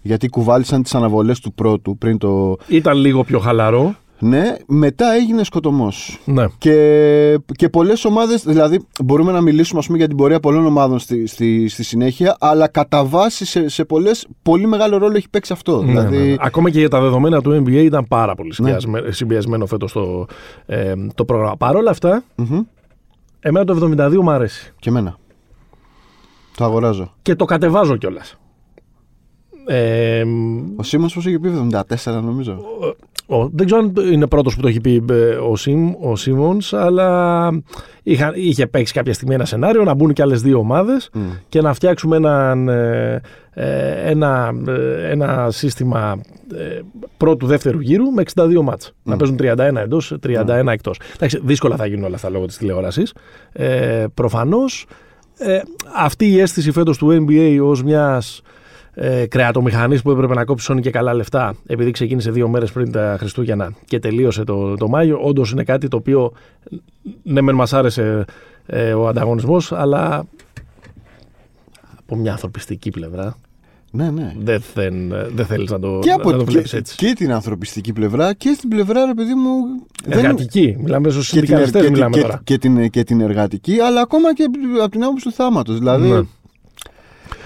γιατί 0.02 0.28
κουβάλισαν 0.28 0.82
τις 0.82 0.94
αναβολές 0.94 1.40
του 1.40 1.52
πρώτου 1.52 1.96
πριν 1.98 2.18
το. 2.18 2.56
Ήταν 2.68 2.96
λίγο 2.98 3.24
πιο 3.24 3.38
χαλαρό. 3.38 3.94
Ναι, 4.22 4.56
μετά 4.66 5.12
έγινε 5.14 5.44
σκοτωμός. 5.44 6.18
Ναι. 6.24 6.44
Και, 6.58 7.38
και 7.56 7.68
πολλές 7.68 8.04
ομάδες, 8.04 8.42
δηλαδή 8.44 8.86
μπορούμε 9.04 9.32
να 9.32 9.40
μιλήσουμε 9.40 9.78
ας 9.78 9.86
πούμε, 9.86 9.98
για 9.98 10.06
την 10.08 10.16
πορεία 10.16 10.40
πολλών 10.40 10.66
ομάδων 10.66 10.98
στη, 10.98 11.26
στη, 11.26 11.68
στη 11.68 11.82
συνέχεια, 11.82 12.36
αλλά 12.40 12.68
κατά 12.68 13.04
βάση 13.04 13.44
σε, 13.44 13.68
σε 13.68 13.84
πολλές 13.84 14.26
πολύ 14.42 14.66
μεγάλο 14.66 14.98
ρόλο 14.98 15.16
έχει 15.16 15.28
παίξει 15.28 15.52
αυτό. 15.52 15.82
Ναι, 15.82 15.90
δηλαδή, 15.90 16.16
ναι. 16.28 16.34
Ακόμα 16.38 16.70
και 16.70 16.78
για 16.78 16.88
τα 16.88 17.00
δεδομένα 17.00 17.40
του 17.42 17.62
NBA 17.64 17.70
ήταν 17.70 18.06
πάρα 18.08 18.34
πολύ 18.34 18.48
Ναι. 18.48 18.54
συμπιασμέ- 18.54 19.12
συμπιεσμένο 19.12 19.66
φέτος 19.66 19.92
το, 19.92 20.26
ε, 20.66 20.94
το 21.14 21.24
πρόγραμμα. 21.24 21.56
Παρ' 21.56 21.76
όλα 21.76 21.90
αυτά, 21.90 22.22
μμμ, 22.34 22.60
εμένα 23.40 23.64
το 23.64 23.74
72 23.98 24.20
μου 24.22 24.30
αρέσει. 24.30 24.72
και 24.78 24.88
εμένα. 24.88 25.16
Το 26.56 26.64
αγοράζω. 26.64 27.14
Και 27.22 27.34
το 27.34 27.44
κατεβάζω 27.44 27.96
κιόλας. 27.96 28.38
Ε, 29.66 30.22
Ο 30.76 30.82
Σίμον 30.82 31.08
πώς 31.14 31.26
είχε 31.26 31.38
πει 31.38 31.50
74, 31.72 32.20
νομίζω. 32.22 32.58
ο, 33.26 33.48
δεν 33.48 33.66
ξέρω 33.66 33.80
αν 33.80 34.12
είναι 34.12 34.26
πρώτος 34.26 34.54
που 34.54 34.60
το 34.60 34.68
έχει 34.68 34.80
πει 34.80 35.04
ε, 35.10 35.14
ο, 35.34 35.56
Σιμ, 35.56 35.92
ο 36.00 36.16
Σίμονς, 36.16 36.72
αλλά 36.72 37.50
είχα, 38.02 38.32
είχε 38.34 38.66
παίξει 38.66 38.92
κάποια 38.92 39.12
στιγμή 39.14 39.34
ένα 39.34 39.44
σενάριο 39.44 39.84
να 39.84 39.94
μπουν 39.94 40.12
και 40.12 40.22
άλλες 40.22 40.42
δύο 40.42 40.58
ομάδες 40.58 41.10
Μμ. 41.12 41.20
και 41.48 41.60
να 41.60 41.72
φτιάξουμε 41.72 42.16
έναν, 42.16 42.68
ε, 42.68 43.20
ε, 43.54 44.10
ένα, 44.10 44.52
ε, 44.68 45.10
ένα 45.10 45.50
σύστημα 45.50 46.20
ε, 46.54 46.80
πρώτου-δεύτερου 47.16 47.80
γύρου 47.80 48.10
με 48.10 48.22
62 48.34 48.60
μάτς. 48.62 48.92
Να 49.02 49.16
παίζουν 49.16 49.36
31 49.40 49.56
εντός, 49.76 50.14
31 50.22 50.66
εκτός. 50.66 51.00
Εντάξει, 51.14 51.40
δύσκολα 51.44 51.76
θα 51.76 51.86
γίνουν 51.86 52.04
όλα 52.04 52.14
αυτά 52.14 52.30
λόγω 52.30 52.46
της 52.46 52.56
τηλεόρασης. 52.56 53.14
Ε, 53.52 54.04
προφανώς, 54.14 54.86
ε, 55.38 55.60
αυτή 55.96 56.26
η 56.28 56.40
αίσθηση 56.40 56.72
φέτος 56.72 56.98
του 56.98 57.26
NBA 57.28 57.58
ως 57.62 57.82
μιας 57.82 58.42
ε, 59.02 59.26
κρεατομηχανής 59.26 60.02
που 60.02 60.10
έπρεπε 60.10 60.34
να 60.34 60.44
κόψει 60.44 60.64
σώνει 60.64 60.80
και 60.80 60.90
καλά 60.90 61.14
λεφτά 61.14 61.54
επειδή 61.66 61.90
ξεκίνησε 61.90 62.30
δύο 62.30 62.48
μέρες 62.48 62.72
πριν 62.72 62.92
τα 62.92 63.16
Χριστούγεννα 63.18 63.72
και 63.84 63.98
τελείωσε 63.98 64.44
το, 64.44 64.74
το 64.74 64.88
Μάιο, 64.88 65.18
όντως 65.22 65.50
είναι 65.50 65.64
κάτι 65.64 65.88
το 65.88 65.96
οποίο 65.96 66.32
ναι 67.22 67.40
μεν 67.40 67.54
μας 67.54 67.72
άρεσε 67.72 68.24
ε, 68.66 68.92
ο 68.94 69.08
ανταγωνισμός 69.08 69.72
αλλά 69.72 70.26
από 72.00 72.16
μια 72.16 72.32
ανθρωπιστική 72.32 72.90
πλευρά 72.90 73.36
Ναι, 73.90 74.10
ναι. 74.10 74.34
δεν, 74.38 74.62
δεν, 74.74 74.94
δεν 75.34 75.46
θέλεις 75.46 75.70
να 75.70 75.80
το, 75.80 75.98
Και, 76.02 76.08
να 76.08 76.14
από, 76.14 76.30
το 76.30 76.36
και, 76.38 76.44
βλέπεις 76.44 76.72
έτσι. 76.72 76.96
και 76.96 77.12
την 77.16 77.32
ανθρωπιστική 77.32 77.92
πλευρά 77.92 78.34
και 78.34 78.52
στην 78.56 78.68
πλευρά, 78.68 79.04
ρε 79.06 79.14
παιδί 79.14 79.34
μου. 79.34 79.52
δεν- 80.04 80.18
Εργατική, 80.18 80.76
μιλάμε 80.80 81.10
στους 81.10 81.28
και 81.30 81.36
την, 81.38 81.46
συνδικαλιστές 81.46 81.82
και, 81.84 81.90
μιλάμε 81.90 82.16
και, 82.16 82.20
τώρα. 82.22 82.40
και, 82.44 82.58
την, 82.58 82.90
και 82.90 83.04
την 83.04 83.20
εργατική, 83.20 83.80
αλλά 83.80 84.00
ακόμα 84.00 84.34
και 84.34 84.46
από 84.82 84.90
την 84.90 85.04
άποψη 85.04 85.24
του 85.24 85.32
θάματος. 85.32 85.78
Δηλαδή, 85.78 86.08
Ναι. 86.08 86.20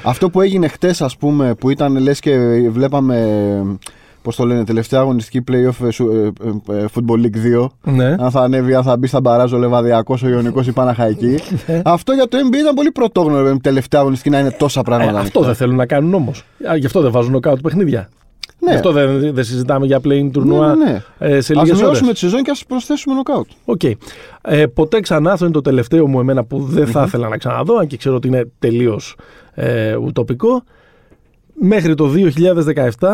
Αυτό 0.05 0.31
που 0.31 0.41
έγινε 0.41 0.69
χτες 0.69 1.03
ας 1.03 1.17
πούμε, 1.17 1.55
που 1.55 1.71
ήταν 1.71 1.97
λες 1.99 2.21
και 2.21 2.37
βλέπαμε, 2.71 3.79
πώς 4.23 4.37
το 4.37 4.45
λένε, 4.45 4.65
τελευταία 4.65 5.01
αγωνιστική 5.01 5.45
playoff 5.51 5.87
ε, 5.87 5.91
σου- 5.91 6.11
ε, 6.11 6.73
ε, 6.73 6.79
ε, 6.79 6.85
Football 6.95 7.21
League 7.27 7.37
2, 7.37 7.67
Ναι. 7.85 8.05
αν 8.19 8.31
θα 8.31 8.41
ανέβει, 8.41 8.75
αν 8.75 8.83
θα 8.83 8.97
μπει 8.97 9.07
στα 9.07 9.21
μπαράζ 9.21 9.53
ο 9.53 9.59
Λεβαδιακός, 9.59 10.23
ο 10.23 10.29
Ιωνικός 10.29 10.67
ή 10.67 10.69
η 10.71 10.73
Παναχαϊκή. 10.73 11.39
αυτό 11.85 12.13
για 12.13 12.29
το 12.29 12.39
NBA 12.39 12.57
ήταν 12.59 12.75
πολύ 12.75 12.91
πρωτόγνωρο, 12.91 13.43
ρε, 13.45 13.57
τελευταία 13.63 14.01
αγωνιστική 14.01 14.31
να 14.31 14.39
είναι 14.39 14.51
τόσα 14.51 14.81
Ε, 14.81 14.83
πράγματα. 14.83 15.11
αυτό 15.11 15.21
ανοιχτά. 15.21 15.41
δεν 15.41 15.55
θέλουν 15.55 15.77
να 15.77 15.87
κάνουν 15.87 16.15
όμως. 16.15 16.45
Γι' 16.79 16.87
αυτό 16.87 17.01
δεν 17.01 17.11
βάζουν 17.11 17.33
νοκάουτ 17.33 17.61
παιχνίδια. 17.61 18.09
Ναι. 18.59 18.71
Γι' 18.71 18.77
αυτό 18.77 18.93
δεν, 18.93 19.35
δεν 19.35 19.45
συζητάμε 19.45 19.87
για 19.87 20.01
play-in 20.05 20.29
τουρνουά 20.33 20.75
Ναι, 20.75 20.85
ναι, 20.85 20.91
ναι. 21.19 21.37
ε, 21.37 21.41
σε 21.41 21.53
Ας 21.57 21.63
λίγες 21.63 21.71
ώρες. 21.71 21.81
μειώσουμε 21.81 22.13
τη 22.13 22.19
σεζόν 22.19 22.43
και 22.43 22.51
ας 22.51 22.65
προσθέσουμε 22.67 23.15
νοκάουτ. 23.15 23.49
Οκ. 23.65 23.83
Ε, 24.43 24.67
ποτέ 24.67 25.01
ξανά, 25.01 25.33
αυτό 25.33 25.45
είναι 25.45 25.55
το 25.55 25.61
τελευταίο 25.61 26.07
μου 26.07 26.21
εμένα 26.21 26.45
που 26.45 26.61
δεν 26.63 26.87
θα 26.87 27.03
ήθελα 27.07 27.29
να 27.29 27.37
ξαναδώ, 27.37 27.77
αν 27.77 27.87
και 27.87 27.97
ξέρω 27.97 28.15
ότι 28.15 28.29
είναι 28.29 28.51
τελείως 28.59 29.17
ε, 29.55 29.95
ουτοπικό. 29.95 30.63
Μέχρι 31.55 31.95
το 31.95 32.13
2017 32.99 33.09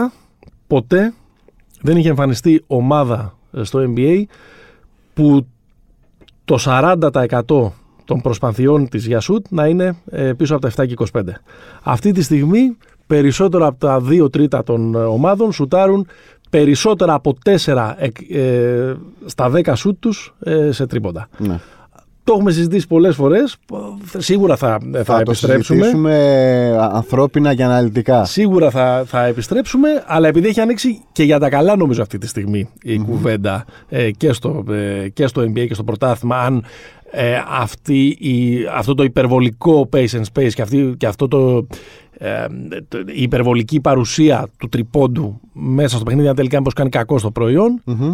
ποτέ 0.67 1.13
δεν 1.81 1.97
είχε 1.97 2.09
εμφανιστεί 2.09 2.65
ομάδα 2.67 3.37
ε, 3.53 3.63
στο 3.63 3.93
NBA 3.97 4.23
που 5.15 5.47
το 6.45 6.57
40% 6.67 7.01
των 8.05 8.21
προσπαθειών 8.23 8.89
της 8.89 9.07
για 9.07 9.21
σουτ 9.21 9.47
να 9.51 9.67
είναι 9.67 9.97
ε, 10.11 10.33
πίσω 10.33 10.55
από 10.57 10.71
τα 10.71 10.85
7 10.85 10.87
και 10.87 10.95
25. 11.13 11.21
Αυτή 11.83 12.13
τη 12.13 12.23
στιγμή 12.23 12.77
περισσότερο 13.11 13.67
από 13.67 13.79
τα 13.79 14.03
2 14.09 14.33
τρίτα 14.33 14.63
των 14.63 14.95
ε, 14.95 14.99
ομάδων 14.99 15.53
σουτάρουν 15.53 16.07
περισσότερα 16.51 17.15
από 17.15 17.37
4 17.45 17.93
ε, 18.29 18.95
στα 19.25 19.51
10 19.55 19.73
σουτ 19.75 20.01
τους 20.01 20.35
ε, 20.41 20.71
σε 20.73 20.87
τρίποντα. 20.87 21.29
Ναι. 21.39 21.61
Το 22.25 22.33
το 22.33 22.37
έχουμε 22.37 22.51
συζητήσει 22.51 22.87
πολλές 22.87 23.15
φορές. 23.15 23.57
Σίγουρα 24.17 24.57
θα, 24.57 24.79
θα, 24.93 25.05
Θα 25.05 25.15
το 25.15 25.21
επιστρέψουμε. 25.21 25.79
συζητήσουμε 25.81 26.77
ανθρώπινα 26.93 27.55
και 27.55 27.65
αναλυτικά. 27.65 28.25
Σίγουρα 28.25 28.71
θα, 28.71 29.03
θα 29.07 29.25
επιστρέψουμε, 29.25 29.89
αλλά 30.07 30.29
επειδή 30.29 30.49
έχει 30.49 30.61
ανοίξει 30.61 31.01
και 31.13 31.23
για 31.23 31.39
τα 31.39 31.49
καλά 31.49 31.77
νομίζω 31.77 32.03
αυτή 32.03 32.19
τη 32.19 32.27
στιγμή 32.27 32.69
η 32.83 32.99
κουβέντα 32.99 33.65
ε, 33.89 34.11
και, 34.11 34.33
στο, 34.33 34.65
ε, 34.71 35.09
και 35.09 35.27
στο 35.27 35.43
NBA 35.43 35.67
και 35.67 35.75
στο 35.75 35.85
πρωτάθλημα, 35.85 36.37
αν 36.37 36.65
ε, 37.11 37.43
αυτή 37.49 38.07
η, 38.07 38.67
αυτό 38.75 38.95
το 38.95 39.03
υπερβολικό 39.03 39.89
pace 39.93 40.11
and 40.11 40.25
space 40.35 40.53
και, 40.55 40.63
αυτή, 40.63 40.95
και 40.97 41.07
αυτό 41.07 41.29
το, 41.29 41.67
ε, 42.23 42.47
το- 42.89 42.99
η 43.07 43.23
υπερβολική 43.23 43.81
παρουσία 43.81 44.47
του 44.59 44.69
τριπώντου 44.69 45.41
μέσα 45.53 45.97
στο 45.97 46.05
παιχνίδι, 46.05 46.29
αν 46.29 46.35
τελικά 46.35 46.57
μήπως 46.57 46.73
κάνει 46.73 46.89
κακό 46.91 47.19
στο 47.19 47.31
προϊόν, 47.31 47.81
Μμμ. 47.85 48.13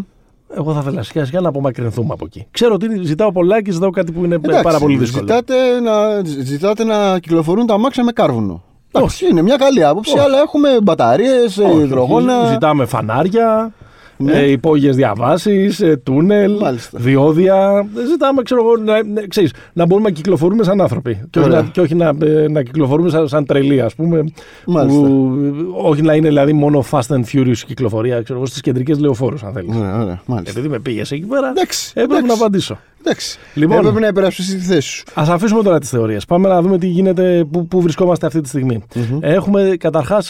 εγώ 0.56 0.72
θα 0.72 0.78
ήθελα 0.80 1.02
σιγά 1.02 1.24
σιγά 1.24 1.40
να 1.40 1.48
απομακρυνθούμε 1.48 2.12
από 2.12 2.24
εκεί. 2.24 2.46
Ξέρω 2.50 2.74
ότι 2.74 2.86
ζητάω 3.02 3.32
πολλά 3.32 3.62
και 3.62 3.70
ζητάω 3.72 3.90
κάτι 3.90 4.12
που 4.12 4.24
είναι 4.24 4.34
ε, 4.34 4.38
Εντάξει, 4.42 4.62
πάρα 4.62 4.78
πολύ 4.78 4.96
δύσκολο. 4.96 5.26
Ζητάτε 5.26 5.54
να, 5.80 6.22
ζητάτε 6.44 6.84
να 6.84 7.18
κυκλοφορούν 7.18 7.66
τα 7.66 7.74
αμάξια 7.74 8.04
με 8.04 8.12
κάρβουνο. 8.12 8.52
Όχι. 8.52 9.04
Εντάξει, 9.04 9.26
είναι 9.30 9.42
μια 9.42 9.56
καλή 9.56 9.84
άποψη, 9.84 10.10
Όχι. 10.12 10.20
αλλά 10.24 10.38
έχουμε 10.38 10.68
μπαταρίες, 10.82 11.58
Όχι, 11.58 11.78
υδρογόνα. 11.78 12.46
Ζητάμε 12.46 12.84
φανάρια, 12.86 13.72
Ναι. 14.18 14.32
ε, 14.32 14.50
υπόγειες 14.50 14.96
διαβάσεις, 14.96 15.82
τούνελ, 16.02 16.56
Μάλιστα. 16.60 16.98
διόδια. 16.98 17.86
ζητάμε, 18.08 18.42
ξέρω 18.42 18.60
εγώ, 18.64 18.76
να, 18.76 19.04
να, 19.04 19.26
ξέρεις, 19.28 19.52
να 19.72 19.86
μπορούμε 19.86 20.08
να 20.08 20.14
κυκλοφορούμε 20.14 20.62
σαν 20.62 20.80
άνθρωποι. 20.80 21.20
Και 21.30 21.38
όχι, 21.38 21.48
Ωραία. 21.48 21.60
να, 21.62 21.68
και 21.68 21.80
όχι 21.80 21.94
να, 21.94 22.12
ε, 22.22 22.48
να 22.48 22.62
κυκλοφορούμε 22.62 23.08
σαν, 23.10 23.28
σαν 23.28 23.46
τρελοί, 23.46 23.80
ας 23.80 23.94
πούμε. 23.94 24.24
Μάλιστα. 24.66 25.00
Που, 25.00 25.38
όχι 25.82 26.02
να 26.02 26.14
είναι 26.14 26.28
δηλαδή 26.28 26.52
μόνο 26.52 26.84
fast 26.90 27.00
and 27.08 27.22
furious 27.32 27.56
η 27.62 27.64
κυκλοφορία 27.66 28.22
ξέρω, 28.22 28.38
εγώ, 28.38 28.46
στις 28.46 28.60
κεντρικές 28.60 28.98
λεωφόρους, 28.98 29.42
αν 29.42 29.52
θέλεις. 29.52 29.76
Ωραία, 29.76 30.02
ωραία, 30.02 30.20
μάλιστα. 30.26 30.50
Επειδή 30.50 30.68
με 30.68 30.78
πήγες 30.78 31.10
εκεί 31.12 31.24
πέρα, 31.26 31.48
Εντάξει, 31.48 31.90
έπρεπε 31.94 32.12
να 32.12 32.18
εντάξει. 32.18 32.40
απαντήσω. 32.42 32.78
Εντάξει. 33.06 33.38
Λοιπόν. 33.54 33.78
Έπρεπε 33.78 34.00
να 34.00 34.06
υπερασπίσει 34.06 34.56
τη 34.56 34.64
θέση 34.64 34.88
σου. 34.88 35.02
Α 35.14 35.24
αφήσουμε 35.28 35.62
τώρα 35.62 35.78
τις 35.78 35.88
θεωρίες. 35.88 36.24
Πάμε 36.24 36.48
να 36.48 36.62
δούμε 36.62 36.78
τι 36.78 36.86
γίνεται, 36.86 37.44
πού, 37.50 37.66
πού 37.66 37.80
βρισκόμαστε 37.80 38.26
αυτή 38.26 38.40
τη 38.40 38.48
στιγμή. 38.48 38.82
Έχουμε 39.20 39.76
καταρχάς 39.78 40.28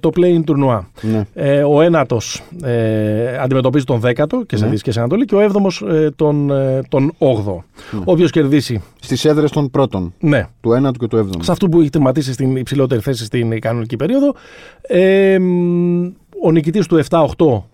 το 0.00 0.10
play-in 0.16 0.40
τουρνουά. 0.44 0.88
Ναι. 1.00 1.24
Ε, 1.34 1.62
ο 1.62 1.80
ένατος 1.80 2.42
ε, 2.62 3.38
αντιμετωπίζει 3.38 3.84
τον 3.84 4.00
δέκατο 4.00 4.44
και 4.46 4.56
σε 4.56 4.64
Ναι. 4.64 4.70
Δύση 4.70 4.82
και 4.82 4.90
σε 4.90 4.98
Ανατολή 4.98 5.24
και 5.24 5.34
ο 5.34 5.40
έβδομος 5.40 5.82
ε, 5.88 6.10
τον, 6.16 6.50
ε, 6.50 6.80
τον 6.88 7.12
όγδοο. 7.18 7.64
Ναι. 7.90 8.00
Όποιος 8.04 8.30
κερδίσει, 8.30 8.82
Στις 9.00 9.24
έδρες 9.24 9.50
των 9.50 9.70
πρώτων, 9.70 10.14
ναι, 10.18 10.46
του 10.60 10.70
1ου 10.70 10.90
και 10.98 11.06
του 11.06 11.28
7ου. 11.32 11.38
σε 11.40 11.52
αυτού 11.52 11.68
που 11.68 11.80
έχει 11.80 11.90
τερματίσει 11.90 12.32
στην 12.32 12.56
υψηλότερη 12.56 13.00
θέση 13.00 13.24
στην 13.24 13.60
κανονική 13.60 13.96
περίοδο. 13.96 14.34
Ε, 14.82 15.38
μ, 15.38 16.12
ο 16.42 16.50
νικητής 16.50 16.86
του 16.86 17.04
7-8 17.08 17.26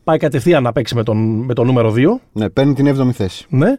πάει 0.05 0.19
κατευθείαν 0.19 0.63
να 0.63 0.73
παίξει 0.73 0.95
με 0.95 1.03
τον, 1.03 1.45
με 1.45 1.55
τον 1.55 1.67
νούμερο 1.67 1.95
2. 1.97 1.99
Ναι, 2.33 2.49
παίρνει 2.49 2.75
την 2.75 2.89
7η 2.89 3.11
θέση. 3.13 3.47
Ναι. 3.49 3.77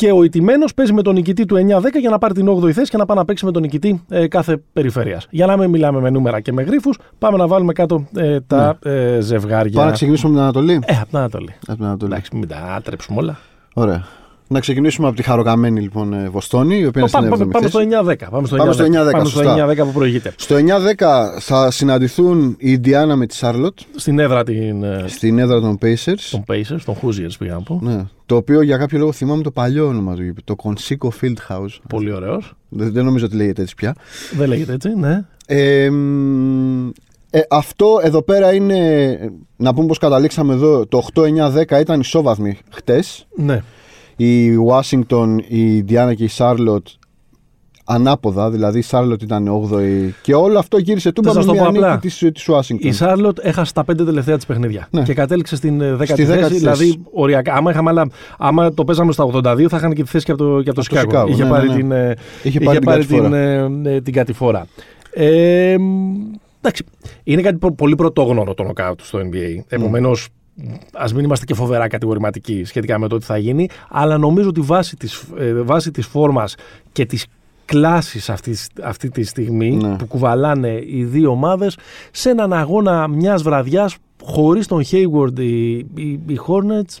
Και 0.00 0.12
ο 0.12 0.22
ηττημένος 0.22 0.74
παίζει 0.74 0.92
με 0.92 1.02
τον 1.02 1.14
νικητή 1.14 1.44
του 1.44 1.56
9-10 1.56 1.60
για 2.00 2.10
να 2.10 2.18
πάρει 2.18 2.34
την 2.34 2.48
8η 2.48 2.70
θέση 2.72 2.90
και 2.90 2.96
να 2.96 3.06
πάει 3.06 3.16
να 3.16 3.24
παίξει 3.24 3.44
με 3.44 3.50
τον 3.50 3.62
νικητή 3.62 4.04
ε, 4.08 4.26
κάθε 4.28 4.62
περιφέρειας. 4.72 5.26
Για 5.30 5.46
να 5.46 5.56
μην 5.56 5.70
μιλάμε 5.70 6.00
με 6.00 6.10
νούμερα 6.10 6.40
και 6.40 6.52
με 6.52 6.62
γρήφου, 6.62 6.90
πάμε 7.18 7.36
να 7.36 7.46
βάλουμε 7.46 7.72
κάτω 7.72 8.06
ε, 8.16 8.40
τα 8.40 8.78
ε, 8.84 9.20
ζευγάρια. 9.20 9.72
Πάμε 9.72 9.86
να 9.86 9.92
ξεκινήσουμε 9.92 10.30
με 10.30 10.36
την 10.36 10.44
Ανατολή. 10.44 10.80
Ε, 10.84 10.94
από 10.94 11.06
την 11.08 11.18
Ανατολή. 11.18 11.54
Από 11.66 11.76
την 11.76 11.84
Ανατολή. 11.84 12.12
Εντάξει, 12.12 12.36
μην 12.36 12.48
τα 12.48 12.80
τρέψουμε 12.84 13.18
όλα. 13.20 13.38
Ωραία. 13.74 14.04
Να 14.48 14.60
ξεκινήσουμε 14.60 15.06
από 15.06 15.16
τη 15.16 15.22
χαροκαμένη 15.22 15.80
λοιπόν 15.80 16.12
ε, 16.12 16.28
Βοστόνη, 16.28 16.78
η 16.78 16.86
οποία 16.86 17.00
είναι 17.00 17.10
Πάμε, 17.10 17.26
στην 17.26 17.38
πάμε, 17.38 17.44
7η 17.44 17.52
πάμε 17.52 17.68
θέση. 17.68 18.16
στο 18.16 18.26
9-10. 18.26 18.30
Πάμε 18.30 18.46
στο 18.46 18.56
9-10. 18.56 18.58
Πάμε 18.58 18.72
στο 18.72 18.84
9-10, 18.84 19.10
Πάμε 19.10 19.24
στο 19.24 19.42
σωστά. 19.42 19.68
9-10 19.68 19.76
που 19.76 19.92
προηγείται. 19.92 20.34
Στο 20.36 20.56
9-10 20.56 20.60
θα 21.38 21.70
συναντηθούν 21.70 22.56
η 22.58 22.70
Ιντιάνα 22.72 23.16
με 23.16 23.26
τη 23.26 23.34
Σάρλοτ 23.34 23.78
Στην 23.96 24.18
έδρα 24.18 24.44
την, 24.44 24.82
ε, 24.82 25.04
στην 25.06 25.38
έδρα 25.38 25.60
των 25.60 25.78
Pacers. 25.82 26.28
των 26.30 26.44
Pacers, 26.48 26.80
των 26.84 26.94
Hoosiers 27.02 27.32
πήγα 27.38 27.52
να 27.52 27.60
πω. 27.60 27.78
Ναι. 27.82 28.04
Το 28.30 28.36
οποίο 28.36 28.62
για 28.62 28.76
κάποιο 28.76 28.98
λόγο 28.98 29.12
θυμάμαι 29.12 29.42
το 29.42 29.50
παλιό 29.50 29.86
όνομα 29.86 30.14
του 30.14 30.22
γήπεδου, 30.22 30.44
το 30.44 30.54
Conseco 30.62 31.08
Field 31.20 31.36
House. 31.48 31.78
Πολύ 31.88 32.12
ωραίος. 32.12 32.54
Δεν, 32.68 32.92
δεν 32.92 33.04
νομίζω 33.04 33.24
ότι 33.24 33.36
λέγεται 33.36 33.62
έτσι 33.62 33.74
πια. 33.74 33.94
Δεν 34.36 34.48
λέγεται 34.48 34.72
έτσι, 34.72 34.94
ναι. 34.94 35.24
Ε, 35.46 35.90
μ, 35.90 36.88
ε, 37.30 37.40
αυτό 37.50 38.00
εδώ 38.02 38.22
πέρα 38.22 38.54
είναι, 38.54 39.18
να 39.56 39.74
πούμε 39.74 39.86
πως 39.86 39.98
καταλήξαμε 39.98 40.52
εδώ, 40.54 40.86
το 40.86 41.06
8-9-10 41.14 41.80
ήταν 41.80 42.00
ισόβαθμοι 42.00 42.58
χτες. 42.70 43.26
ναι. 43.36 43.62
Η 44.16 44.50
Washington, 44.68 45.36
η 45.48 45.76
Ιντιάνα 45.76 46.14
και 46.14 46.24
η 46.24 46.28
Σάρλοτ 46.28 46.86
ανάποδα, 47.94 48.50
δηλαδή 48.50 48.78
η 48.78 48.82
Σάρλοτ 48.82 49.22
ήταν 49.22 49.48
8η 49.72 50.10
και 50.22 50.34
όλο 50.34 50.58
αυτό 50.58 50.78
γύρισε 50.78 51.12
τούμπα 51.12 51.28
Θα 51.32 51.34
με 51.34 51.40
σας 51.42 51.50
το 51.50 51.56
μια 51.56 51.62
πω 51.70 51.76
απλά. 51.76 51.90
νίκη 51.94 52.08
της, 52.08 52.18
της 52.32 52.48
Washington. 52.48 52.78
Η 52.84 52.92
Σάρλοτ 52.92 53.38
έχασε 53.42 53.72
τα 53.72 53.84
πέντε 53.84 54.04
τελευταία 54.04 54.36
της 54.36 54.46
παιχνίδια 54.46 54.88
Ναι. 54.90 55.02
και 55.02 55.14
κατέληξε 55.14 55.56
στην 55.56 55.80
ε, 55.80 55.90
δέκατη 55.94 56.12
Στη 56.22 56.24
δέκατη 56.24 56.52
θέση. 56.52 56.64
θέση. 56.64 56.78
Δηλαδή, 56.84 57.02
οριακά, 57.12 57.54
άμα, 57.54 57.70
είχαμε, 57.70 57.90
άλλα- 57.90 58.10
άμα 58.38 58.74
το 58.74 58.84
παίζαμε 58.84 59.12
στα 59.12 59.24
82, 59.24 59.68
θα 59.68 59.76
είχαν 59.76 59.92
και 59.92 60.02
τη 60.02 60.08
θέση 60.08 60.24
και 60.24 60.32
από 60.32 60.42
το, 60.44 60.62
και 60.62 60.70
από 60.70 60.82
το 60.82 60.86
Από 60.86 60.94
το 60.94 61.00
Σικάγο. 61.00 61.24
Chicago, 61.24 61.30
Είχε 61.30 61.42
ναι, 61.44 61.50
πάρει 61.50 61.66
ναι, 61.68 61.72
ναι. 61.74 61.78
την, 61.80 61.92
ε, 61.92 62.14
Είχε 62.42 62.60
πάρει 62.60 62.78
την 62.78 62.86
κατηφόρα. 62.88 63.22
την, 63.28 63.86
ε, 63.86 63.94
ε, 63.94 64.00
την 64.00 64.12
κατηφόρα. 64.12 64.66
Ε, 65.12 65.76
μ, 65.78 66.12
εντάξει, 66.60 66.84
είναι 67.24 67.42
κάτι 67.42 67.56
προ- 67.56 67.72
πολύ 67.74 67.94
πρωτόγνωρο 67.94 68.54
το 68.54 68.62
νοκάουτ 68.62 69.00
στο 69.02 69.18
NBA. 69.18 69.62
Επομένως, 69.68 70.28
ας 70.92 71.14
μην 71.14 71.24
είμαστε 71.24 71.44
και 71.44 71.54
φοβερά 71.54 71.88
κατηγορηματικοί 71.88 72.64
σχετικά 72.64 72.98
με 72.98 73.08
το 73.08 73.18
τι 73.18 73.24
θα 73.24 73.36
γίνει, 73.38 73.68
αλλά 73.90 74.18
νομίζω 74.18 74.48
ότι 74.48 74.60
βάσει 74.60 74.96
της 74.96 75.22
ε, 75.38 75.52
βάσει 75.52 75.90
της 75.90 76.06
φόρμας 76.06 76.54
και 76.92 77.06
της 77.06 77.26
κλάσης 77.70 78.30
αυτή, 78.30 78.56
αυτή 78.82 79.08
τη 79.10 79.22
στιγμή 79.24 79.70
Ναι. 79.70 79.96
που 79.96 80.06
κουβαλάνε 80.06 80.80
οι 80.86 81.04
δύο 81.04 81.30
ομάδες 81.30 81.76
σε 82.12 82.30
έναν 82.30 82.52
αγώνα 82.52 83.08
μιας 83.08 83.42
βραδιάς 83.42 83.96
χωρίς 84.24 84.66
τον 84.66 84.82
Hayward 84.90 85.38
οι, 85.38 85.76
οι, 85.76 86.20
οι 86.26 86.38
Hornets 86.46 86.96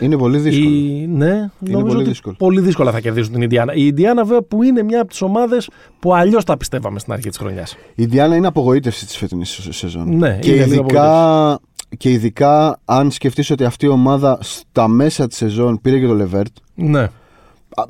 Είναι 0.00 0.16
πολύ 0.16 0.38
δύσκολο. 0.38 0.68
οι, 0.74 1.06
ναι, 1.10 1.50
νομίζω 1.58 1.86
πολύ 1.86 1.96
ότι 2.00 2.08
δύσκολο. 2.08 2.34
πολύ 2.38 2.60
δύσκολα 2.60 2.90
θα 2.92 3.00
κερδίσουν 3.00 3.32
την 3.32 3.42
Ιντιάνα. 3.42 3.74
Η 3.74 3.86
Ιντιάνα 3.86 4.24
βέβαια 4.24 4.42
που 4.42 4.62
είναι 4.62 4.82
μια 4.82 5.00
από 5.00 5.10
τις 5.10 5.22
ομάδες 5.22 5.68
που 5.98 6.14
αλλιώς 6.14 6.44
τα 6.44 6.56
πιστεύαμε 6.56 6.98
στην 6.98 7.12
αρχή 7.12 7.28
της 7.28 7.38
χρονιάς. 7.38 7.72
Η 7.94 8.02
Ιντιάνα 8.02 8.36
είναι 8.36 8.46
απογοήτευση 8.46 9.06
της 9.06 9.16
φετινής 9.16 9.48
σε- 9.50 9.72
σεζόν. 9.72 10.16
Ναι, 10.16 10.38
και, 10.40 10.54
είναι 10.54 10.64
λίγο 10.66 10.80
ειδικά, 10.82 11.58
και 11.96 12.10
ειδικά 12.10 12.80
αν 12.84 13.10
σκεφτείς 13.10 13.50
ότι 13.50 13.64
αυτή 13.64 13.86
η 13.86 13.88
ομάδα 13.88 14.38
στα 14.40 14.88
μέσα 14.88 15.26
της 15.26 15.36
σεζόν 15.36 15.80
πήρε 15.80 15.98
και 15.98 16.06
το 16.06 16.14
Λεβέρτ, 16.14 16.56
Ναι. 16.74 17.08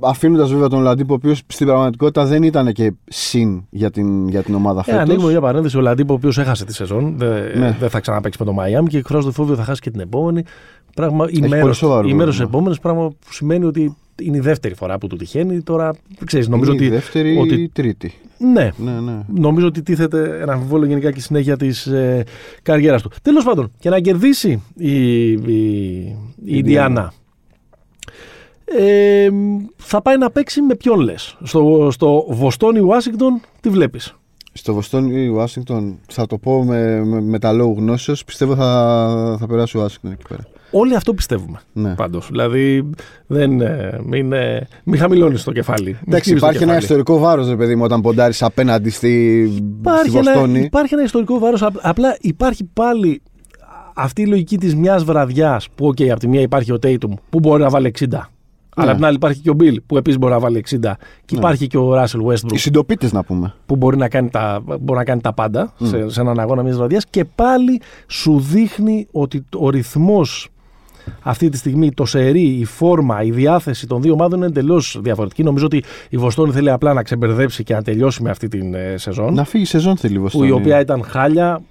Αφήνοντας 0.00 0.50
βέβαια 0.52 0.68
τον 0.68 0.82
Λαντίπο, 0.82 1.12
ο 1.12 1.16
οποίος 1.16 1.42
στην 1.46 1.66
πραγματικότητα 1.66 2.24
δεν 2.24 2.42
ήταν 2.42 2.72
και 2.72 2.92
συν 3.04 3.62
για 3.70 3.90
την, 3.90 4.28
για 4.28 4.42
την 4.42 4.54
ομάδα 4.54 4.80
Ε, 4.80 4.82
φέτος. 4.82 5.00
ανοίγουμε 5.00 5.30
μια 5.30 5.40
παρένθεση. 5.40 5.76
Ο 5.76 5.80
Λαντίπο, 5.80 6.12
ο 6.12 6.16
οποίος 6.16 6.38
έχασε 6.38 6.64
τη 6.64 6.74
σεζόν, 6.74 7.14
δεν 7.16 7.58
Ναι. 7.58 7.76
δεν 7.80 7.90
θα 7.90 8.00
ξαναπέξει 8.00 8.38
με 8.40 8.46
το 8.46 8.52
Μαϊάμι 8.52 8.88
και 8.88 8.98
εκφράζει 8.98 9.26
το 9.26 9.32
φόβο 9.32 9.50
ότι 9.50 9.58
θα 9.60 9.64
χάσει 9.66 9.80
και 9.80 9.90
την 9.90 10.00
επόμενη. 10.00 10.42
Πράγμα, 10.94 11.26
η 11.28 11.38
πολύ 11.38 11.48
μέρος, 11.50 11.76
σοβαρό 11.76 12.08
η 12.08 12.14
μέρος 12.14 12.36
πρόβλημα. 12.36 12.48
επόμενης, 12.50 12.78
πράγμα 12.80 13.08
που 13.08 13.32
σημαίνει 13.32 13.64
ότι 13.64 13.96
είναι 14.22 14.36
η 14.36 14.40
δεύτερη 14.40 14.74
φορά 14.74 14.98
που 14.98 15.06
του 15.06 15.16
τυχαίνει. 15.16 15.62
Τώρα, 15.62 15.94
ξέρεις, 16.24 16.48
νομίζω 16.48 16.72
Είναι 16.72 16.80
ότι, 16.84 16.90
η 16.90 16.94
δεύτερη 16.96 17.36
ότι 17.38 17.54
ή 17.54 17.68
τρίτη. 17.68 18.12
Ναι, 18.52 18.70
Ναι, 18.76 18.90
ναι. 19.00 19.18
νομίζω 19.34 19.66
ότι 19.66 19.82
τίθεται 19.82 20.38
ένα 20.40 20.52
αμφιβόλο 20.52 20.84
γενικά 20.86 21.10
και 21.10 21.18
η 21.18 21.22
συνέχεια 21.22 21.56
της 21.56 21.86
ε, 21.86 22.24
καριέρας 22.62 23.02
του. 23.02 23.10
Τέλος 23.22 23.44
πάντων, 23.44 23.70
και 23.78 23.90
να 23.90 24.00
κερδίσει 24.00 24.62
η, 24.76 25.30
η, 25.32 25.34
η 26.44 26.56
Ιντιάνα. 26.56 27.12
Ε, 28.64 29.28
θα 29.76 30.02
πάει 30.02 30.16
να 30.18 30.30
παίξει 30.30 30.60
με 30.62 30.74
ποιον 30.74 31.00
λες; 31.00 31.36
Στο, 31.42 31.88
στο 31.90 32.24
Βοστόνι 32.28 32.78
Ουάσιγκτον 32.80 33.40
τι 33.60 33.68
βλέπεις; 33.68 34.14
Στο 34.52 34.74
Βοστόνι 34.74 35.28
Ουάσιγκτον 35.28 35.98
θα 36.08 36.26
το 36.26 36.38
πω 36.38 36.64
με, 36.64 37.04
με, 37.04 37.20
με 37.20 37.38
τα 37.38 37.52
λόγου 37.52 37.74
γνώσεως 37.78 38.24
πιστεύω 38.24 38.54
θα, 38.54 39.36
θα 39.40 39.46
περάσει 39.46 39.76
ο 39.76 39.80
Ουάσιγκτον 39.80 40.10
εκεί 40.12 40.22
πέρα. 40.28 40.42
Όλοι 40.74 40.94
αυτό 40.96 41.14
πιστεύουμε. 41.14 41.60
Ναι. 41.72 41.94
Πάντως. 41.94 42.26
Δηλαδή, 42.30 42.90
δεν, 43.26 43.60
ε, 43.60 44.00
μην, 44.06 44.32
ε, 44.32 44.68
μην 44.84 44.98
χαμηλώνεις 44.98 45.42
το 45.44 45.52
κεφάλι. 45.52 45.84
Μην 45.84 45.96
Εντάξει, 46.06 46.20
χτύπεις 46.24 46.40
το 46.40 46.46
υπάρχει 46.46 46.56
ένα 46.62 46.72
κεφάλι. 46.72 46.82
ιστορικό 46.82 47.18
βάρος, 47.18 47.48
ρε 47.48 47.56
παιδί 47.56 47.74
μου, 47.76 47.82
όταν 47.84 48.00
ποντάρεις 48.00 48.42
απέναντι 48.42 48.90
στη, 48.90 49.46
στη 49.50 49.62
Υπάρχει 49.80 50.16
ένα, 50.16 50.32
Βοστόνη. 50.32 50.60
υπάρχει 50.60 50.94
ένα 50.94 51.02
ιστορικό 51.02 51.38
βάρος. 51.38 51.62
Απλά 51.80 52.16
υπάρχει 52.20 52.64
πάλι 52.72 53.22
αυτή 53.94 54.22
η 54.22 54.26
λογική 54.26 54.58
της 54.58 54.74
μιας 54.74 55.04
βραδιάς 55.04 55.68
που, 55.74 55.86
OK, 55.86 56.02
από 56.08 56.20
τη 56.20 56.28
μία 56.28 56.40
υπάρχει 56.40 56.72
ο 56.72 56.78
Tatum 56.82 57.10
που 57.30 57.38
μπορεί 57.40 57.62
να 57.62 57.68
βάλει 57.68 57.86
60. 57.86 58.04
Αλλά 58.76 58.86
από 58.88 58.96
την 58.96 59.04
άλλη 59.06 59.14
υπάρχει 59.16 59.40
και 59.40 59.50
ο 59.50 59.56
Bill 59.60 59.76
που 59.86 59.96
επίσης 59.96 60.18
μπορεί 60.18 60.32
να 60.32 60.38
βάλει 60.38 60.58
60. 60.58 60.78
Και 61.24 61.34
Ναι. 61.34 61.38
υπάρχει 61.38 61.66
και 61.66 61.78
ο 61.78 62.02
Russell 62.02 62.22
Westbrook 62.32 62.52
Οι 62.52 62.58
συντοπίτες 62.58 63.12
να 63.12 63.24
πούμε. 63.24 63.54
που 63.66 63.76
μπορεί 63.76 63.96
να 63.96 64.08
κάνει 64.08 64.28
τα, 64.30 64.60
μπορεί 64.80 64.98
να 64.98 65.04
κάνει 65.04 65.20
τα 65.20 65.32
πάντα 65.32 65.72
Mm. 65.80 65.86
σε, 65.86 66.08
σε 66.08 66.20
έναν 66.20 66.40
αγώνα 66.40 66.62
μιας 66.62 66.76
βραδιάς. 66.76 67.04
Και 67.10 67.24
πάλι 67.24 67.80
σου 68.06 68.40
δείχνει 68.40 69.06
ότι 69.12 69.46
ο 69.58 69.70
ρυθμός 69.70 70.48
αυτή 71.20 71.48
τη 71.48 71.56
στιγμή, 71.56 71.92
το 71.92 72.04
σερί, 72.04 72.42
η 72.42 72.64
φόρμα, 72.64 73.22
η 73.22 73.30
διάθεση 73.30 73.86
των 73.86 74.02
δύο 74.02 74.12
ομάδων 74.12 74.38
είναι 74.38 74.46
εντελώς 74.46 74.98
διαφορετική. 75.02 75.42
Νομίζω 75.42 75.64
ότι 75.66 75.82
η 76.08 76.16
Βοστόνη 76.16 76.52
θέλει 76.52 76.70
απλά 76.70 76.92
να 76.92 77.02
ξεμπερδέψει 77.02 77.64
και 77.64 77.74
να 77.74 77.82
τελειώσει 77.82 78.22
με 78.22 78.30
αυτή 78.30 78.48
την 78.48 78.74
ε, 78.74 78.94
σεζόν. 78.96 79.34
Να 79.34 79.44
φύγει 79.44 79.62
η 79.62 79.66
σεζόν 79.66 79.96
θέλει 79.96 80.12
η 80.14 80.16
που 80.16 80.22
Βοστόνη. 80.22 80.46
η 80.46 80.50
οποία 80.50 80.80
ήταν 80.80 81.02
χάλια. 81.04 81.62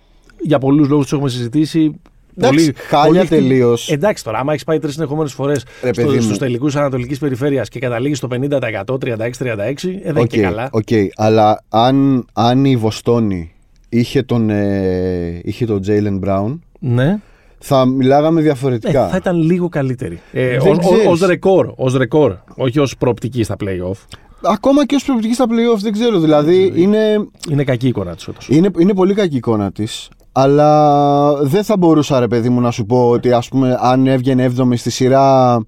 Για 0.44 0.60
πολλούς 0.60 0.88
λόγους 0.88 1.08
του 1.08 1.16
έχουμε 1.16 1.30
συζητήσει. 1.30 2.00
Εντάξει, 2.38 2.74
χάλια 2.76 3.26
χτυ- 3.26 3.38
τελείως. 3.38 3.90
Εντάξει 3.92 4.24
τώρα, 4.24 4.38
άμα 4.40 4.52
έχεις 4.52 4.64
πάει 4.64 4.80
τρεις 4.80 4.94
συνεχόμενες 4.94 5.34
φορές 5.34 5.66
Ρε 5.84 5.92
παιδί 5.92 6.16
μου. 6.16 6.22
στους 6.22 6.38
τελικούς 6.38 6.76
Ανατολικής 6.76 7.20
Περιφέρειας 7.20 7.70
και 7.70 7.80
καταλήγεις 7.80 8.18
στο 8.18 8.28
50%, 8.28 8.98
36-36, 8.98 9.90
ε, 9.90 10.00
δεν 10.04 10.10
είναι 10.12 10.20
Οκ, 10.20 10.28
και 10.28 10.42
καλά. 10.42 10.70
οκ, 10.72 10.88
αλλά 11.16 11.64
αν, 11.70 12.26
αν 12.34 12.66
η 12.66 12.76
Βοστόνη 12.76 13.52
είχε 13.90 14.24
τον, 14.24 14.50
ε, 14.50 15.40
είχε 15.44 15.66
τον 15.66 15.82
Jaylen 15.88 16.20
Brown, 16.28 16.60
Ναι, 16.80 17.20
θα 17.60 17.86
μιλάγαμε 17.86 18.40
Ε, 18.40 18.44
διαφορετικά. 18.44 19.08
θα 19.08 19.16
ήταν 19.18 19.42
λίγο 19.42 19.70
καλύτερη. 19.70 20.20
Ε, 20.32 20.58
Δεν 20.58 20.72
ως, 20.72 20.78
ξέρεις. 20.78 21.06
ως 21.08 21.22
ρεκόρ, 21.22 21.74
ως 21.76 21.96
ρεκόρ, 21.98 22.36
όχι 22.56 22.80
ως 22.80 22.98
προοπτική 22.98 23.44
στα 23.44 23.56
play-off. 23.60 24.06
Ακόμα 24.44 24.86
και 24.86 24.96
ως 24.96 25.04
προοπτική 25.04 25.34
στα 25.34 25.46
playoff 25.46 25.80
δεν 25.82 25.92
ξέρω. 25.92 26.20
Δηλαδή 26.20 26.72
είναι, 26.76 27.28
Είναι 27.50 27.64
κακή 27.64 27.86
η 27.86 27.90
εικόνα 27.90 28.16
της 28.16 28.28
όντως. 28.28 28.48
είναι, 28.50 28.70
είναι 28.80 28.94
πολύ 28.94 29.14
κακή 29.14 29.34
η 29.34 29.38
εικόνα 29.38 29.72
της. 29.72 30.10
Αλλά 30.32 31.34
δεν 31.44 31.64
θα 31.64 31.78
μπορούσα, 31.78 32.20
ρε 32.20 32.28
παιδί 32.28 32.50
μου, 32.50 32.62
να 32.62 32.72
σου 32.72 32.86
πω 32.86 33.10
ότι 33.10 33.32
ας 33.32 33.48
πούμε, 33.48 33.78
αν 33.82 34.08
έβγαινε 34.08 34.52
7η 34.58 34.74
στη 34.78 34.90
σειρά, 34.90 35.60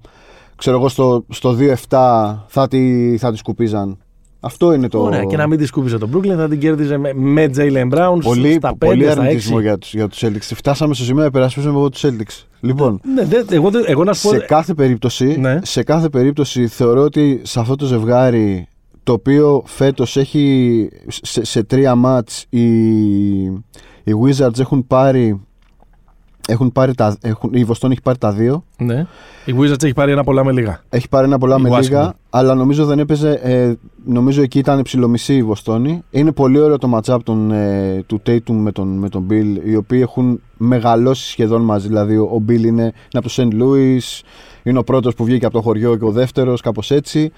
ξέρω 0.56 0.78
εγώ, 0.78 0.90
στο, 0.90 1.26
στο 1.30 1.58
2-7 1.60 2.36
θα 2.48 2.68
τη, 2.70 3.18
θα 3.18 3.32
τη 3.32 3.38
σκουπίζαν. 3.38 3.98
Αυτό 4.40 4.74
είναι 4.74 4.88
το. 4.88 5.02
Ωραία, 5.02 5.24
και 5.24 5.38
να 5.38 5.48
μην 5.48 5.58
τη 5.58 5.66
σκούπιζε 5.66 5.98
τον 5.98 6.10
Brooklyn, 6.14 6.36
θα 6.38 6.48
την 6.48 6.60
κέρδιζε 6.60 6.98
με, 6.98 7.14
με 7.14 7.50
Jalen 7.58 7.90
Brown 7.94 8.18
Πολύ, 8.24 8.54
στα 8.54 8.72
5, 8.72 8.76
πολύ 8.78 9.04
στα 9.04 9.14
6. 9.14 9.18
αρνητισμό 9.18 9.60
για 9.60 9.78
τους, 9.78 9.94
για 9.94 10.08
τους 10.08 10.24
Celtics. 10.26 10.52
Φτάσαμε 10.56 10.94
στο 10.94 11.04
σημείο 11.04 11.22
να 11.22 11.28
υπερασπίσουμε 11.28 11.74
εγώ 11.74 11.90
τους 11.90 12.06
Celtics. 12.06 12.46
Λοιπόν, 12.60 13.00
Ναι, 13.14 13.26
δε, 13.26 13.56
εγώ, 13.56 13.70
δε- 13.70 13.84
εγώ 13.86 14.04
να 14.04 14.14
σου 14.14 14.22
πω. 14.30 14.34
σε 14.34 14.46
κάθε 14.48 14.74
περίπτωση, 14.74 15.38
Ναι. 15.40 15.60
σε 15.64 15.84
κάθε 15.84 16.10
περίπτωση 16.10 16.68
θεωρώ 16.68 17.02
ότι 17.02 17.42
σε 17.44 17.60
αυτό 17.60 17.76
το 17.76 17.86
ζευγάρι 17.86 18.68
το 19.04 19.14
οποίο 19.14 19.64
φέτος 19.66 20.18
έχει 20.18 20.90
σε, 21.08 21.46
σε 21.46 21.64
τρία 21.64 21.96
μάτς 21.96 22.46
οι, 22.50 22.62
οι 24.04 24.12
Wizards 24.24 24.60
έχουν 24.60 24.88
πάρει 24.88 25.42
έχουν 26.48 26.72
πάρει 26.72 26.94
τα, 26.96 27.18
έχουν, 27.22 27.54
η 27.54 27.64
Βοστόν 27.64 27.92
έχει 27.92 28.02
πάρει 28.02 28.18
τα 28.18 28.32
δύο 28.32 28.64
Ναι. 28.78 29.06
Η 29.46 29.56
Wizards 29.60 29.84
έχει 29.84 29.94
πάρει 29.94 30.12
ένα 30.12 30.24
πολλά 30.24 30.44
με 30.46 30.52
λίγα. 30.52 30.82
έχει 30.90 31.10
πάρει 31.10 31.26
ένα 31.26 31.38
πολλά 31.38 31.56
Η 31.60 31.62
με 31.62 31.70
Washington. 31.70 31.80
λίγα 31.82 32.14
αλλά 32.30 32.56
νομίζω 32.56 32.86
δεν 32.86 33.00
έπαιζε 33.00 33.40
ε, 33.44 33.74
νομίζω 34.06 34.42
εκεί 34.42 34.60
ήταν 34.60 34.82
ψηλομισή 34.82 35.36
η 35.36 35.44
Βοστόνη 35.44 36.04
είναι 36.12 36.32
πολύ 36.32 36.60
ωραίο 36.60 36.78
το 36.78 37.00
matchup 37.00 37.18
των, 37.24 37.52
ε, 37.52 38.04
του 38.08 38.22
Tatum 38.26 38.52
με 38.52 38.72
τον, 38.72 38.88
με 38.88 39.10
τον 39.10 39.28
Bill 39.30 39.58
οι 39.66 39.76
οποίοι 39.76 40.00
έχουν 40.02 40.42
μεγαλώσει 40.58 41.30
σχεδόν 41.30 41.62
μαζί 41.62 41.88
δηλαδή 41.88 42.18
ο, 42.18 42.24
ο 42.24 42.44
Bill 42.48 42.64
είναι, 42.64 42.82
είναι 42.84 42.92
από 43.12 43.28
το 43.28 43.34
St. 43.38 43.48
Louis 43.62 44.22
είναι 44.64 44.80
ο 44.80 44.84
πρώτος 44.84 45.16
που 45.16 45.24
βγήκε 45.26 45.46
από 45.46 45.54
το 45.54 45.62
χωριό 45.62 45.98
και 45.98 46.06
ο 46.06 46.12
δεύτερος 46.12 46.62
κάπως 46.62 46.92
έτσι 46.92 47.32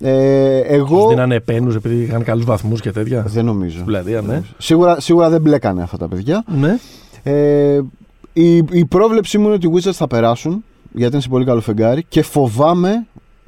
ε, 0.00 0.60
Τους 0.60 0.68
εγώ 0.70 1.08
δίνανε 1.08 1.34
επένους 1.34 1.74
επειδή 1.74 2.02
είχαν 2.02 2.22
καλούς 2.22 2.44
βαθμούς 2.44 2.80
και 2.80 2.90
τέτοια. 2.92 3.22
δεν 3.26 3.44
νομίζω 3.44 3.82
Δηλαδή, 3.84 4.20
ναι. 4.26 4.42
σίγουρα, 4.58 5.00
σίγουρα 5.00 5.28
δεν 5.30 5.40
μπλέκανε 5.40 5.82
αυτά 5.82 5.96
τα 5.96 6.08
παιδιά 6.08 6.44
ναι. 6.46 6.78
ε, 7.22 7.80
η, 8.32 8.56
η 8.56 8.84
πρόβλεψή 8.88 9.38
μου 9.38 9.44
είναι 9.44 9.54
ότι 9.54 9.66
οι 9.66 9.70
Wizards 9.74 9.92
θα 9.92 10.06
περάσουν 10.06 10.64
γιατί 10.92 11.12
είναι 11.12 11.22
σε 11.22 11.28
πολύ 11.28 11.44
καλό 11.44 11.60
φεγγάρι 11.60 12.04
και 12.08 12.22
φοβάμαι 12.22 13.06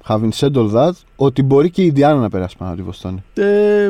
having 0.08 0.28
said 0.38 0.52
all 0.54 0.72
that 0.74 0.90
ότι 1.16 1.42
μπορεί 1.42 1.70
και 1.70 1.82
η 1.82 1.92
Indiana 1.96 2.16
να 2.20 2.28
περάσει 2.28 2.56
πάνω 2.56 2.70
από 2.70 2.80
τη 2.80 2.86
Βοστόνη 2.86 3.22
Ε, 3.34 3.88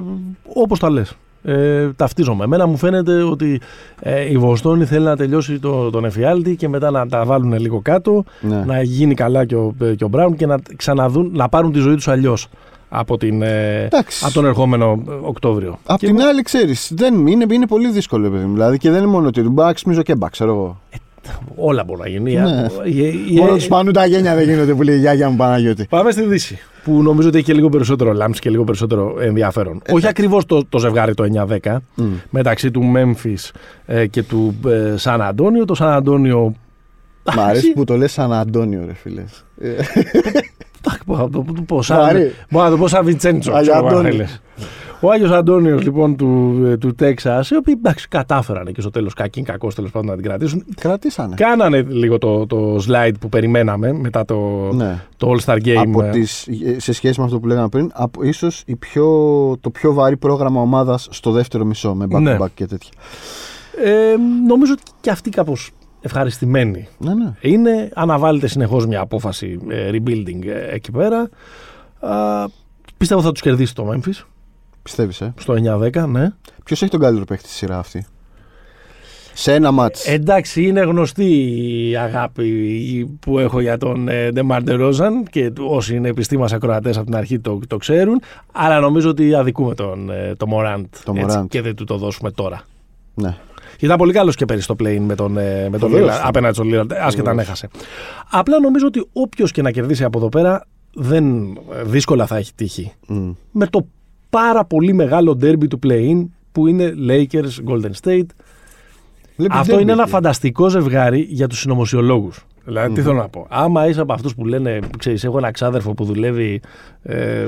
Όπως 0.55 0.79
τα 0.79 0.91
λες. 0.91 1.17
Ε, 1.49 1.89
ταυτίζομαι. 1.97 2.45
Εμένα 2.45 2.67
μου 2.67 2.77
φαίνεται 2.77 3.23
ότι 3.23 3.61
ε, 4.01 4.31
η 4.31 4.37
Βοστόνη 4.39 4.85
θέλει 4.85 5.05
να 5.05 5.17
τελειώσει 5.17 5.59
το, 5.59 5.91
τον 5.91 6.05
εφιάλτη 6.05 6.57
και 6.57 6.69
μετά 6.69 6.91
να 6.91 7.07
τα 7.09 7.25
βάλουν 7.25 7.59
λίγο 7.59 7.81
κάτω, 7.81 8.25
ναι. 8.41 8.63
να 8.67 8.83
γίνει 8.83 9.15
καλά 9.15 9.45
και 9.45 9.55
ο, 9.55 9.75
και 9.97 10.05
ο 10.05 10.09
Μπράουν 10.09 10.37
και 10.37 10.47
να 10.47 10.57
ξαναδούν, 10.77 11.31
να 11.35 11.49
πάρουν 11.49 11.73
τη 11.73 11.79
ζωή 11.79 11.95
τους 11.95 12.09
αλλιώς 12.09 12.49
από, 12.89 13.17
την, 13.17 13.43
ε, 13.43 13.85
Εντάξει. 13.85 14.25
από 14.25 14.35
τον 14.35 14.45
ερχόμενο 14.47 15.03
ε, 15.09 15.13
Οκτώβριο. 15.23 15.79
Απ' 15.87 15.99
Και 15.99 16.07
την 16.07 16.19
εγώ- 16.19 16.29
άλλη, 16.29 16.43
ξέρεις, 16.43 16.91
είναι, 17.27 17.47
είναι 17.55 17.67
πολύ 17.67 17.91
δύσκολο, 17.91 18.31
παιδί 18.31 18.45
μου. 18.45 18.53
Δηλαδή, 18.53 18.79
και 18.79 18.91
δεν 18.91 19.03
είναι 19.03 19.11
μόνο 19.11 19.27
ότι 19.27 19.43
μπα 19.43 19.73
ξυμίζω 19.73 20.03
και 20.03 20.15
μπα, 20.15 20.29
ξέρω 20.29 20.51
εγώ. 20.51 20.81
Όλα 21.57 21.85
μπορούν 21.85 22.03
να 22.03 22.09
γίνουν. 22.09 22.33
Ναι. 22.33 22.67
Η- 22.85 22.99
η- 22.99 23.25
η- 23.29 23.35
Μόνο 23.39 23.55
τους 23.55 23.67
πανού 23.67 23.91
τα 23.91 24.07
γένια 24.07 24.35
δεν 24.35 24.49
γίνονται 24.49 24.75
που 24.75 24.83
λέει 24.83 24.97
η 24.97 24.99
γιάγια 24.99 25.29
μου 25.31 25.37
Παναγιώτη. 25.37 25.87
Πάμε 25.89 26.11
στη 26.11 26.23
Δύση. 26.23 26.59
Που 26.85 27.03
νομίζω 27.03 27.29
ότι 27.29 27.37
έχει 27.37 27.47
και 27.47 27.53
λίγο 27.53 27.69
περισσότερο 27.69 28.13
λάμψη 28.13 28.41
και 28.41 28.51
λίγο 28.51 28.65
περισσότερο 28.65 29.17
ενδιαφέρον. 29.21 29.83
Όχι 29.91 30.07
ακριβώς 30.07 30.47
το, 30.47 30.65
το 30.69 30.79
ζευγάρι 30.79 31.15
το 31.15 31.25
9-10 31.63 31.77
Μμ. 31.95 32.05
μεταξύ 32.31 32.71
του 32.71 32.83
Memphis 32.97 33.51
ε, 33.87 34.07
και 34.07 34.23
του 34.23 34.55
ε, 34.69 34.97
Σαν 34.97 35.23
Αντώνιο. 35.23 35.65
Το 35.65 35.75
Σαν 35.75 35.89
Αντώνιο. 35.89 36.55
Μ' 37.37 37.41
αρέσει 37.41 37.73
που 37.73 37.85
το 37.85 37.97
λες 37.97 38.13
σαν 38.13 38.33
Αντώνιο, 38.33 38.83
ρε 38.87 38.95
φίλε. 38.95 39.25
Αχ, 40.89 40.99
Μπορώ 41.07 41.23
να 41.23 41.31
το 41.31 41.45
το 41.57 41.63
πω 41.67 41.77
Μ' 41.77 41.81
σαν. 41.81 42.01
αρέσει. 42.01 42.35
Μπορώ 42.51 42.65
να 42.65 42.71
το 42.71 42.77
πω 42.77 42.89
σαν 42.89 43.05
Βιτσέντσο. 43.05 43.53
Ο 45.01 45.11
Άγιος 45.11 45.31
Αντώνιος 45.31 45.83
λοιπόν 45.83 46.17
του, 46.17 46.63
ε, 46.67 46.77
του 46.77 46.95
Τέξας, 46.95 47.51
οι 47.51 47.57
οποίοι 47.57 47.75
εντάξει, 47.79 48.09
κατάφεραν 48.09 48.73
και 48.73 48.81
στο 48.81 48.91
τέλος 48.91 49.15
κακή, 49.15 49.43
κακός 49.43 49.75
τέλος 49.75 49.91
πάντων 49.91 50.09
να 50.09 50.15
την 50.15 50.25
κρατήσουν. 50.25 50.65
Κρατήσανε. 50.81 51.35
Κάνανε 51.35 51.83
λίγο 51.89 52.19
το, 52.19 52.47
το 52.47 52.77
slide 52.89 53.13
που 53.21 53.29
περιμέναμε 53.29 53.93
μετά 53.93 54.25
το, 54.25 54.71
Ναι. 54.73 55.05
το 55.17 55.33
All 55.33 55.45
Star 55.45 55.59
Game. 55.65 55.75
Από 55.87 56.03
ε, 56.03 56.11
τις, 56.11 56.49
σε 56.77 56.93
σχέση 56.93 57.19
με 57.21 57.25
αυτό 57.27 57.39
που 57.41 57.47
λέγαμε 57.47 57.69
πριν, 57.69 57.91
από, 57.95 58.23
ίσως 58.23 58.63
η 58.67 58.77
πιο, 58.77 59.07
το 59.61 59.71
πιο 59.71 59.93
βαρύ 59.93 60.17
πρόγραμμα 60.17 60.61
ομάδας 60.61 61.09
στο 61.11 61.31
δεύτερο 61.31 61.65
μισό 61.65 61.95
με 61.95 62.07
back 62.11 62.21
Ναι. 62.21 62.37
to 62.39 62.43
back 62.43 62.51
και 62.55 62.67
τέτοια. 62.67 62.91
Ε, 63.85 64.15
νομίζω 64.47 64.73
ότι 64.73 64.83
και 65.01 65.11
αυτοί 65.11 65.31
κάπως 65.31 65.71
ευχαριστημένοι 66.01 66.89
Ναι, 66.99 67.15
ναι. 67.15 67.33
είναι. 67.41 67.91
Αναβάλλεται 67.95 68.47
συνεχώς 68.47 68.87
μια 68.87 69.01
απόφαση 69.01 69.59
ε, 69.69 69.91
rebuilding 69.93 70.47
ε, 70.47 70.75
εκεί 70.75 70.91
πέρα. 70.91 71.29
Α, 72.01 72.45
πιστεύω 72.97 73.21
θα 73.23 73.33
τους 73.33 73.41
κερδίσει 73.41 73.75
το 73.75 73.93
Memphis 73.93 74.25
Πιστεύεις, 74.89 75.21
ε; 75.21 75.35
στο 75.39 75.55
9-10, 75.55 76.07
ναι. 76.09 76.29
Ποιος 76.65 76.83
έχει 76.83 76.91
τον 76.91 77.01
καλύτερο 77.01 77.25
παίχτη 77.25 77.47
στη 77.49 77.57
σειρά 77.57 77.79
αυτή; 77.79 78.07
Σε 79.35 79.55
ένα 79.55 79.71
μάτς. 79.71 80.07
Εντάξει, 80.07 80.63
είναι 80.63 80.81
γνωστή 80.81 81.25
η 81.91 81.97
αγάπη 81.97 82.51
που 83.21 83.39
έχω 83.39 83.61
για 83.61 83.79
τον 83.79 84.09
ε, 84.09 84.31
Ντεμάρ 84.33 84.63
Ντερόζαν 84.63 85.25
και 85.25 85.53
όσοι 85.59 85.95
είναι 85.97 86.09
επιστήμας 86.09 86.53
ακροατές 86.53 86.97
από 86.97 87.07
την 87.07 87.17
αρχή 87.17 87.39
το, 87.41 87.61
το 87.67 87.77
ξέρουν. 87.77 88.21
Αλλά 88.53 88.81
νομίζω 88.81 89.11
ότι 89.11 89.35
αδικούμε 89.35 89.75
τον 89.75 90.11
ε, 90.11 90.35
το 90.37 90.47
Morant, 90.51 90.85
Το 91.05 91.13
έτσι, 91.17 91.39
Morant. 91.41 91.47
και 91.49 91.61
δεν 91.63 91.75
του 91.75 91.85
το 91.85 91.97
δώσουμε 91.97 92.31
τώρα. 92.31 92.63
Ναι. 93.15 93.37
Και 93.77 93.85
ήταν 93.85 93.99
πολύ 93.99 94.13
καλός 94.13 94.35
και 94.35 94.45
πέρυσι 94.45 94.65
στο 94.65 94.75
play 94.79 94.99
με 95.01 95.15
τον, 95.15 95.39
ε, 95.39 95.69
με 95.71 95.79
τον 95.79 95.91
Βεβαίως. 95.91 96.11
Lillard, 96.17 96.21
απέναντι 96.25 96.55
στον 96.55 96.69
Lillard, 96.73 96.93
άσχετα 96.93 97.31
αν 97.31 97.37
Βεβαίως. 97.37 97.47
έχασε. 97.47 97.69
Απλά 98.31 98.61
νομίζω 98.61 98.87
ότι 98.87 99.09
όποιος 99.13 99.53
και 99.53 99.63
να 99.63 99.71
κερδίσει 99.71 100.05
από 100.05 100.19
εδώ 100.19 100.29
πέρα 100.29 100.67
δεν, 100.95 101.47
ε, 101.47 101.83
δύσκολα 101.85 102.27
θα 102.27 102.37
έχει 102.37 102.53
τύχει. 102.55 102.93
Μμ. 103.07 103.31
Με 103.53 103.67
το 103.67 103.87
πάρα 104.31 104.65
πολύ 104.65 104.93
μεγάλο 104.93 105.39
derby 105.43 105.69
του 105.69 105.79
play-in 105.87 106.27
που 106.53 106.67
είναι 106.67 106.95
Lakers 107.09 107.69
Golden 107.69 107.91
State. 108.03 108.27
Βλέπεις 109.37 109.59
Αυτό 109.59 109.77
derby 109.77 109.81
είναι 109.81 109.93
ένα 109.93 110.03
εκεί. 110.03 110.11
φανταστικό 110.11 110.69
ζευγάρι 110.69 111.21
για 111.31 111.47
τους 111.47 111.59
συνωμοσιολόγους. 111.61 112.47
Δηλαδή, 112.65 112.95
τι 112.95 113.03
θέλω 113.03 113.15
να 113.17 113.29
πω. 113.29 113.47
Άμα 113.51 113.87
είσαι 113.89 114.01
από 114.01 114.13
αυτούς 114.13 114.35
που 114.35 114.45
λένε, 114.45 114.79
ξέρεις, 114.99 115.25
έχω 115.25 115.39
ένα 115.39 115.51
ξάδερφο 115.51 115.95
που 115.95 116.05
δουλεύει 116.05 116.61
ε, 117.03 117.47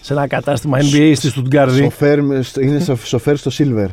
σε 0.00 0.12
ένα 0.12 0.26
κατάστημα 0.26 0.78
NBA 0.78 1.12
στη 1.14 1.28
Στουτγκάρδη. 1.28 1.82
Σοφέρ, 1.82 2.22
με- 2.22 2.42
στο- 2.42 2.60
είναι 2.60 2.78
σο- 2.80 2.96
σοφέρ 2.96 3.36
στο 3.36 3.50
Silver. 3.58 3.86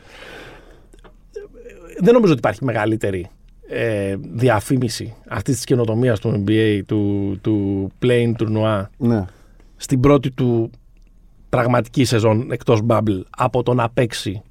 Δεν 1.99 2.13
νομίζω 2.13 2.31
ότι 2.31 2.39
υπάρχει 2.39 2.63
μεγαλύτερη 2.65 3.27
ε, 3.69 4.15
διαφήμιση 4.33 5.13
αυτής 5.27 5.55
της 5.55 5.63
καινοτομίας 5.65 6.19
του 6.19 6.43
NBA, 6.47 6.81
του, 6.85 7.37
του 7.41 7.87
playing 8.05 8.31
tournoi, 8.39 8.83
Ναι. 8.97 9.25
στην 9.75 9.99
πρώτη 9.99 10.31
του 10.31 10.69
πραγματική 11.49 12.05
σεζόν 12.05 12.51
εκτός 12.51 12.81
bubble 12.87 13.21
από 13.37 13.63
το 13.63 13.73
να 13.73 13.89
παίξει 13.89 14.41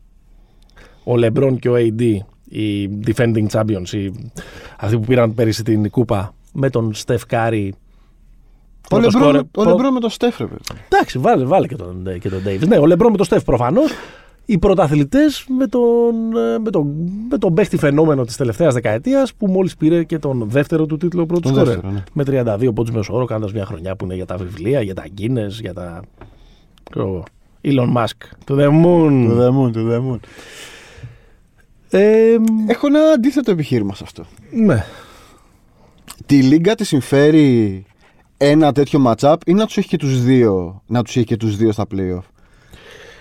ο 1.04 1.12
LeBron 1.14 1.56
και 1.60 1.68
ο 1.68 1.74
AD 1.76 2.00
οι 2.48 2.88
defending 3.06 3.46
champions 3.50 3.88
οι, 3.92 4.12
αυτοί 4.78 4.98
που 4.98 5.04
πήραν 5.06 5.34
πέρυσι 5.34 5.62
την 5.62 5.90
κούπα 5.90 6.34
με 6.52 6.70
τον 6.70 6.92
Steph 7.06 7.18
Curry 7.30 7.68
Ο 7.70 8.88
πρώτο 8.88 9.02
Λεμπρό, 9.02 9.20
σκόρερ- 9.20 9.42
με- 9.56 9.62
ο 9.62 9.64
Λεμπρό 9.64 9.90
με 9.90 10.00
το 10.00 10.08
Στέφ, 10.08 10.38
ρε 10.38 10.44
παιδί. 10.46 10.60
εντάξει 10.88 11.18
βάλε, 11.18 11.44
βάλε 11.44 11.66
και 11.66 11.76
τον, 11.76 12.18
και 12.20 12.28
τον 12.28 12.42
Davis 12.46 12.66
ναι 12.68 12.76
ο 12.78 12.82
LeBron 12.82 13.10
με 13.10 13.16
τον 13.16 13.26
Steph 13.28 13.44
προφανώς 13.44 13.90
οι 14.48 14.58
πρωταθλητές 14.58 15.44
με 15.58 15.66
τον, 15.66 16.36
ε, 16.36 16.58
με 16.58 16.70
τον, 16.70 16.94
με 17.30 17.38
τον 17.38 17.54
παίχτη 17.54 17.76
φαινόμενο 17.76 18.24
της 18.24 18.36
τελευταίας 18.36 18.74
δεκαετίας 18.74 19.34
που 19.34 19.46
μόλις 19.46 19.76
πήρε 19.76 20.04
και 20.04 20.18
τον 20.18 20.44
δεύτερο 20.50 20.86
του 20.86 20.96
τίτλο 20.96 21.26
πρώτου 21.26 21.40
Τον 21.42 21.52
σκόρερ 21.52 21.72
δεύτερο, 21.74 21.92
ναι. 21.92 22.02
με 22.12 22.24
32 22.68 22.74
πόντους 22.74 22.94
μέσω 22.94 23.14
όρο 23.14 23.24
κάνοντας 23.24 23.52
μια 23.52 23.64
χρονιά 23.66 23.96
που 23.96 24.04
είναι 24.04 24.14
για 24.14 24.26
τα 24.26 24.36
βιβλία, 24.36 24.80
για 24.82 24.94
τα 24.94 25.04
Guinness, 25.18 25.50
για 25.60 25.74
τα... 25.74 26.02
ξέρω 26.90 27.06
εγώ, 27.06 27.24
Elon 27.64 27.96
Musk, 27.96 28.46
to 28.46 28.58
the 28.58 28.68
moon. 28.84 29.24
Του 29.28 29.34
δεμούν, 29.34 29.72
του 29.72 29.82
δεμούν. 29.84 30.20
Ε, 31.90 32.36
Έχω 32.66 32.86
ένα 32.86 33.00
αντίθετο 33.14 33.50
επιχείρημα 33.50 33.94
σε 33.94 34.02
αυτό. 34.04 34.24
ναι. 34.52 34.84
Τη 36.26 36.42
Λίγκα 36.42 36.74
τη 36.74 36.84
συμφέρει 36.84 37.84
ένα 38.36 38.72
τέτοιο 38.72 39.04
matchup 39.06 39.36
ή 39.46 39.52
να 39.54 39.66
τους 39.66 39.76
έχει 39.76 39.88
και 39.88 39.96
τους 39.96 40.22
δύο, 40.22 40.82
να 40.86 41.02
τους 41.02 41.16
έχει 41.16 41.26
και 41.26 41.36
τους 41.36 41.56
δύο 41.56 41.72
στα 41.72 41.86
playoff; 41.94 42.22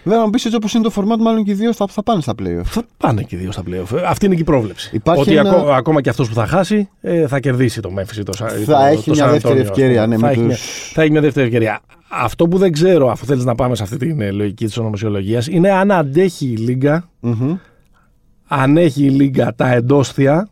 Βέβαια, 0.05 0.19
να 0.19 0.25
μου 0.25 0.29
πεις 0.31 0.45
έτσι 0.45 0.57
όπως 0.57 0.73
είναι 0.73 0.83
το 0.83 0.91
format, 0.95 1.17
μάλλον 1.19 1.43
και 1.43 1.51
οι 1.51 1.53
δύο 1.53 1.73
θα, 1.73 1.87
θα 1.89 2.03
πάνε 2.03 2.21
στα 2.21 2.33
playoff. 2.39 2.61
Θα 2.63 2.83
πάνε 2.97 3.23
και 3.23 3.35
οι 3.35 3.39
δύο 3.39 3.51
στα 3.51 3.63
playoff. 3.67 3.97
Ε, 3.97 4.01
Αυτή 4.05 4.25
είναι 4.25 4.35
και 4.35 4.41
η 4.41 4.43
πρόβλεψη. 4.43 4.89
Υπάρχει 4.93 5.21
Ότι 5.21 5.35
ένα- 5.35 5.49
ακό- 5.49 5.69
ακόμα 5.69 6.01
και 6.01 6.09
αυτός 6.09 6.27
που 6.27 6.33
θα 6.33 6.45
χάσει 6.47 6.89
ε, 7.01 7.27
θα 7.27 7.39
κερδίσει 7.39 7.81
το 7.81 7.89
Memphis 7.99 8.17
ή 8.17 8.23
το, 8.23 8.33
Σα- 8.33 8.47
Θα 8.47 8.77
το- 8.77 8.85
έχει 8.85 9.03
το 9.09 9.15
μια 9.15 9.27
San 9.27 9.31
δεύτερη 9.31 9.57
Antonio, 9.59 9.61
ας 9.61 9.67
ευκαιρία, 9.69 10.03
πούμε. 10.03 10.15
ναι, 10.15 10.21
θα, 10.21 10.25
με 10.27 10.31
έχει 10.31 10.39
τους- 10.39 10.47
μια, 10.47 10.57
θα 10.93 11.01
έχει 11.01 11.11
μια 11.11 11.21
δεύτερη 11.21 11.45
ευκαιρία. 11.45 11.79
Αυτό 12.09 12.47
που 12.47 12.57
δεν 12.57 12.71
ξέρω, 12.71 13.09
αφού 13.11 13.25
θέλεις 13.25 13.43
να 13.45 13.55
πάμε 13.55 13.75
σε 13.75 13.83
αυτή 13.83 13.97
την 13.97 14.21
ε, 14.21 14.31
λογική 14.31 14.65
της 14.65 14.77
ονομοσιολογίας, 14.77 15.47
είναι 15.47 15.69
αν 15.71 15.91
αντέχει 15.91 16.45
η 16.45 16.55
Λίγκα, 16.55 17.09
Μμμ. 17.19 17.55
αν 18.47 18.77
έχει 18.77 19.03
η 19.05 19.09
Λίγκα 19.09 19.53
τα 19.55 19.71
εντόστια, 19.73 20.49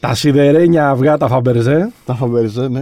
τα 0.00 0.14
σιδερένια 0.14 0.88
αυγά, 0.88 1.16
τα 1.16 1.28
φαμπερζέ, 1.28 1.92
Τα 2.04 2.14
φαμπέριζε, 2.14 2.68
ναι. 2.68 2.80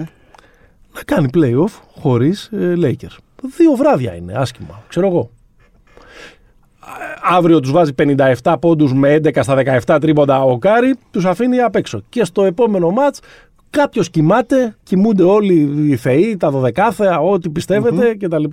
να 0.94 1.00
κάνει 1.04 1.28
playoff 1.34 1.72
χωρίς 2.00 2.50
ε, 2.52 2.74
Lakers. 2.82 3.16
Δύο 3.56 3.72
βράδια 3.72 4.14
είναι, 4.14 4.32
άσχημα. 4.36 4.82
Ξέρω 4.88 5.06
εγώ. 5.06 5.30
αύριο 7.22 7.60
τους 7.60 7.70
βάζει 7.70 7.92
57 8.42 8.54
πόντους 8.60 8.92
με 8.92 9.14
11 9.22 9.38
στα 9.42 9.80
17 9.86 9.98
τρίποντα 10.00 10.42
ο 10.42 10.58
Κάρι, 10.58 10.94
τους 11.10 11.24
αφήνει 11.24 11.60
απ' 11.60 11.76
έξω. 11.76 12.02
Και 12.08 12.24
στο 12.24 12.44
επόμενο 12.44 12.90
ματς 12.90 13.20
κάποιος 13.70 14.10
κοιμάται, 14.10 14.76
κοιμούνται 14.82 15.22
όλοι 15.22 15.88
οι 15.90 15.96
θεοί, 15.96 16.36
τα 16.36 16.50
δωδεκάθεα, 16.50 17.20
ό,τι 17.20 17.48
πιστεύετε 17.48 18.16
κτλ. 18.16 18.44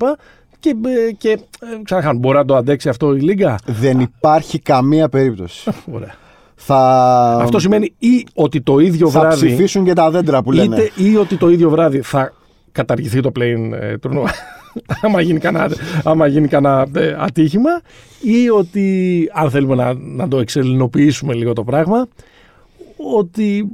Και, 0.59 0.69
ε, 0.69 1.11
και 1.11 1.29
ε, 1.29 1.37
ξαναχάνουν. 1.83 2.19
Μπορεί 2.19 2.37
να 2.37 2.45
το 2.45 2.55
αντέξει 2.55 2.89
αυτό 2.89 3.15
η 3.15 3.19
Λίγκα; 3.19 3.59
Δεν 3.65 3.99
υπάρχει 3.99 4.59
καμία 4.59 5.09
περίπτωση. 5.09 5.71
Ωραία. 5.95 6.15
θα... 6.55 6.77
Αυτό 7.41 7.59
σημαίνει 7.59 7.93
ή 7.99 8.25
ότι 8.33 8.61
το 8.61 8.79
ίδιο 8.79 9.09
θα 9.09 9.19
βράδυ. 9.19 9.45
ψηφίσουν 9.45 9.83
και 9.85 9.93
τα 9.93 10.11
δέντρα 10.11 10.43
που 10.43 10.51
λένε. 10.51 10.75
Είτε 10.75 11.03
ή 11.03 11.15
ότι 11.15 11.37
το 11.37 11.49
ίδιο 11.49 11.69
βράδυ 11.69 12.01
θα 12.01 12.33
καταργηθεί 12.71 13.21
το 13.21 13.31
play 13.39 13.71
ε, 13.71 13.97
τουρνουά. 13.97 14.31
Άμα 15.01 15.21
γίνει 15.21 15.39
κανένα, 15.39 15.75
άμα 16.03 16.27
γίνει 16.27 16.47
κανένα 16.47 16.87
ε, 16.95 17.15
ατύχημα 17.17 17.81
ή 18.21 18.49
ότι 18.49 19.29
αν 19.33 19.49
θέλουμε 19.49 19.75
να, 19.75 19.93
να 19.93 20.27
το 20.27 20.39
εξελινοποιήσουμε 20.39 21.33
λίγο 21.33 21.53
το 21.53 21.63
πράγμα 21.63 22.07
ότι 23.15 23.67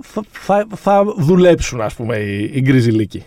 θα, 0.00 0.22
θα, 0.30 0.66
θα 0.74 1.04
δουλέψουν 1.18 1.80
ας 1.80 1.94
πούμε 1.94 2.16
οι, 2.16 2.50
οι 2.54 2.60
γκριζιλίκοι. 2.60 3.24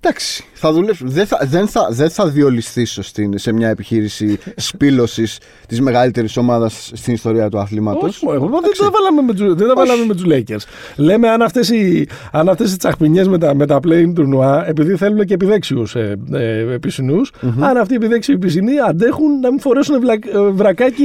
Εντάξει, 0.00 0.44
θα 0.60 0.72
δουλέψουν. 0.72 1.08
Δεν 1.10 1.26
θα, 1.26 1.38
δεν 1.48 1.66
θα, 1.68 1.88
δεν 1.90 2.10
θα 2.10 2.26
διολυστήσω 2.28 3.02
στην, 3.02 3.38
σε 3.38 3.52
μια 3.52 3.68
επιχείρηση 3.68 4.38
σπήλωσης 4.70 5.38
της 5.66 5.80
μεγαλύτερης 5.80 6.36
ομάδας 6.36 6.90
στην 6.94 7.14
ιστορία 7.14 7.48
του 7.48 7.58
αθλήματος. 7.58 8.22
Όχι, 8.22 8.34
εγώ 8.34 8.46
δεν 8.60 8.70
τα 8.78 8.90
βάλαμε 8.90 9.22
με, 9.22 9.34
τους- 9.34 9.54
δεν 9.54 9.66
τα 9.68 9.74
βάλαμε 9.76 10.04
με 10.04 10.14
τους 10.14 10.24
Lakers. 10.28 10.64
Λέμε 10.96 11.28
αν 11.28 11.42
αυτές 11.42 11.68
οι, 11.70 12.08
αν 12.32 12.48
αυτές 12.48 12.72
οι 12.72 12.76
τσαχπινιές 12.76 13.28
με 13.28 13.38
τα, 13.38 13.54
με 13.54 13.66
τα 13.66 13.78
play 13.86 14.12
τουρνουά, 14.14 14.68
επειδή 14.68 14.96
θέλουν 14.96 15.24
και 15.24 15.34
επιδέξιους 15.34 15.94
ε, 15.94 16.16
ε, 16.32 16.76
πισινούς, 16.80 17.32
αν 17.60 17.76
αυτοί 17.76 17.92
οι 17.92 17.96
επιδέξιοι 17.96 18.38
πισινοί 18.38 18.72
αντέχουν 18.88 19.40
να 19.40 19.50
μην 19.50 19.60
φορέσουν 19.60 20.00
βλα, 20.00 20.12
ε, 20.12 20.50
βρακάκι 20.52 21.04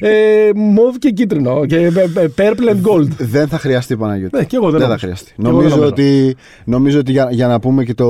ε, 0.00 0.08
ε, 0.46 0.50
μοβ 0.54 0.96
και 0.96 1.10
κίτρινο 1.10 1.66
και 1.66 1.76
ε, 1.76 1.86
ε, 1.86 2.28
purple 2.38 2.68
and 2.70 2.82
gold. 2.90 3.08
Δεν 3.18 3.48
θα 3.48 3.58
χρειαστεί 3.58 3.96
Παναγιώτη. 3.96 4.36
Ναι, 4.36 4.44
και 4.44 4.56
εγώ 4.56 4.70
δεν 4.70 4.80
θα 4.80 4.86
νομίζω. 4.86 5.06
χρειαστεί. 5.06 5.32
Και 5.36 5.42
εγώ 5.46 5.48
δεν 5.48 5.56
Νομίζω, 5.56 5.74
νομίζω. 5.76 5.90
ότι, 5.92 6.36
νομίζω 6.64 6.98
ότι 6.98 7.10
για, 7.12 7.28
για 7.30 7.46
να 7.46 7.60
πούμε 7.60 7.84
και 7.84 7.94
το. 7.94 8.06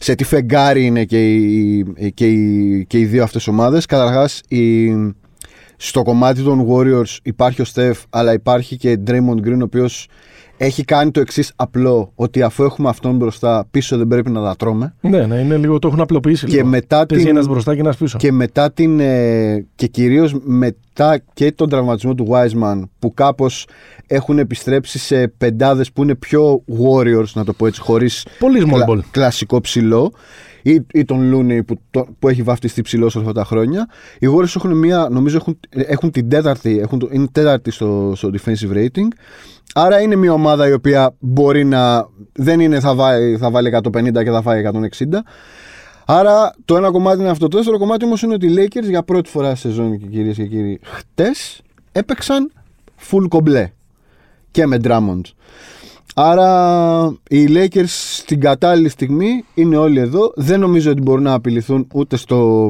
Σε 0.00 0.14
τι 0.14 0.24
φεγγάρι 0.24 0.84
είναι 0.84 1.04
και 1.04 1.34
οι, 1.34 2.12
και 2.14 2.28
οι, 2.28 2.84
και 2.88 2.98
οι 2.98 3.04
δύο 3.04 3.22
αυτές 3.22 3.46
ομάδες. 3.46 3.86
Καταρχάς, 3.86 4.40
η, 4.48 4.88
στο 5.76 6.02
κομμάτι 6.02 6.42
των 6.42 6.66
Warriors 6.70 7.16
υπάρχει 7.22 7.60
ο 7.60 7.64
Στεφ, 7.64 7.98
αλλά 8.10 8.32
υπάρχει 8.32 8.76
και 8.76 8.98
Draymond 9.06 9.46
Green, 9.46 9.58
ο 9.60 9.62
οποίος 9.62 10.08
έχει 10.60 10.84
κάνει 10.84 11.10
το 11.10 11.20
εξής 11.20 11.52
απλό, 11.56 12.12
ότι 12.14 12.42
αφού 12.42 12.64
έχουμε 12.64 12.88
αυτόν 12.88 13.16
μπροστά, 13.16 13.66
πίσω 13.70 13.96
δεν 13.96 14.06
πρέπει 14.08 14.30
να 14.30 14.42
τα 14.42 14.56
τρώμε. 14.56 14.94
Ναι, 15.00 15.26
ναι, 15.26 15.34
είναι 15.36 15.56
λίγο, 15.56 15.78
το 15.78 15.88
έχουν 15.88 16.00
απλοποιήσει 16.00 16.46
Και 16.46 16.56
λίγο. 16.56 16.66
μετά 16.68 17.06
Παίζει 17.06 17.24
την- 17.24 17.34
ένας 17.34 17.48
μπροστά 17.48 17.74
και 17.74 17.80
ένας 17.80 17.96
πίσω. 17.96 18.18
Και 18.18 18.32
μετά 18.32 18.72
την. 18.72 19.00
ε, 19.00 19.66
και 19.74 19.86
κυρίως 19.86 20.34
μετά 20.44 21.20
και 21.34 21.52
τον 21.52 21.68
τραυματισμό 21.68 22.14
του 22.14 22.26
Wiseman 22.30 22.82
που 22.98 23.14
κάπως 23.14 23.66
έχουν 24.06 24.38
επιστρέψει 24.38 24.98
σε 24.98 25.28
πεντάδες 25.28 25.92
που 25.92 26.02
είναι 26.02 26.14
πιο 26.14 26.62
warriors, 26.82 27.30
να 27.34 27.44
το 27.44 27.52
πω 27.52 27.66
έτσι, 27.66 27.80
χωρίς 27.80 28.26
Πολύ 28.38 28.62
small 28.66 28.90
ball. 28.90 28.98
κλασικό 29.10 29.60
ψηλό. 29.60 30.12
Ή, 30.62 30.80
ή 30.92 31.04
τον 31.04 31.32
Looney 31.34 31.60
που, 31.66 31.80
το- 31.90 32.06
που 32.18 32.28
έχει 32.28 32.42
βαφτιστεί 32.42 32.82
ψηλός 32.82 33.12
σε 33.12 33.18
αυτά 33.18 33.32
τα 33.32 33.44
χρόνια. 33.44 33.88
Οι 34.18 34.26
Warriors 34.36 34.52
έχουν 34.56 34.78
μία, 34.78 35.08
νομίζω 35.10 35.36
έχουν, 35.36 35.58
έχουν 35.70 36.10
την 36.10 36.28
τέταρτη, 36.28 36.78
έχουν, 36.78 36.98
το- 36.98 37.08
είναι 37.12 37.26
τέταρτη 37.32 37.70
στο, 37.70 38.12
στο 38.16 38.30
defensive 38.32 38.76
rating. 38.76 39.08
Άρα 39.74 40.00
είναι 40.00 40.16
μια 40.16 40.32
ομάδα 40.32 40.68
η 40.68 40.72
οποία 40.72 41.14
μπορεί 41.18 41.64
να. 41.64 42.08
Δεν 42.32 42.60
είναι 42.60 42.80
θα, 42.80 42.94
βάλει, 42.94 43.36
θα 43.36 43.50
βάλει 43.50 43.80
150 43.82 44.12
και 44.12 44.30
θα 44.30 44.42
φάει 44.42 44.62
160. 44.98 45.04
Άρα 46.06 46.54
το 46.64 46.76
ένα 46.76 46.90
κομμάτι 46.90 47.20
είναι 47.20 47.30
αυτό. 47.30 47.48
Το 47.48 47.56
δεύτερο 47.56 47.78
κομμάτι 47.78 48.04
όμως 48.04 48.22
είναι 48.22 48.34
ότι 48.34 48.46
οι 48.46 48.54
Lakers 48.56 48.88
για 48.88 49.02
πρώτη 49.02 49.30
φορά 49.30 49.54
στη 49.54 49.68
σεζόν 49.68 49.98
και 49.98 50.06
κυρίες 50.06 50.36
και 50.36 50.46
κύριοι 50.46 50.80
χτες 50.82 51.62
έπαιξαν 51.92 52.52
full 53.10 53.28
κομπλέ 53.28 53.70
και 54.50 54.66
με 54.66 54.80
Drummond. 54.84 55.20
Άρα 56.14 57.16
οι 57.28 57.46
Lakers 57.48 57.84
στην 57.86 58.40
κατάλληλη 58.40 58.88
στιγμή 58.88 59.44
είναι 59.54 59.76
όλοι 59.76 60.00
εδώ. 60.00 60.32
Δεν 60.36 60.60
νομίζω 60.60 60.90
ότι 60.90 61.00
μπορούν 61.00 61.22
να 61.22 61.32
απειληθούν 61.32 61.86
ούτε 61.92 62.16
στο. 62.16 62.68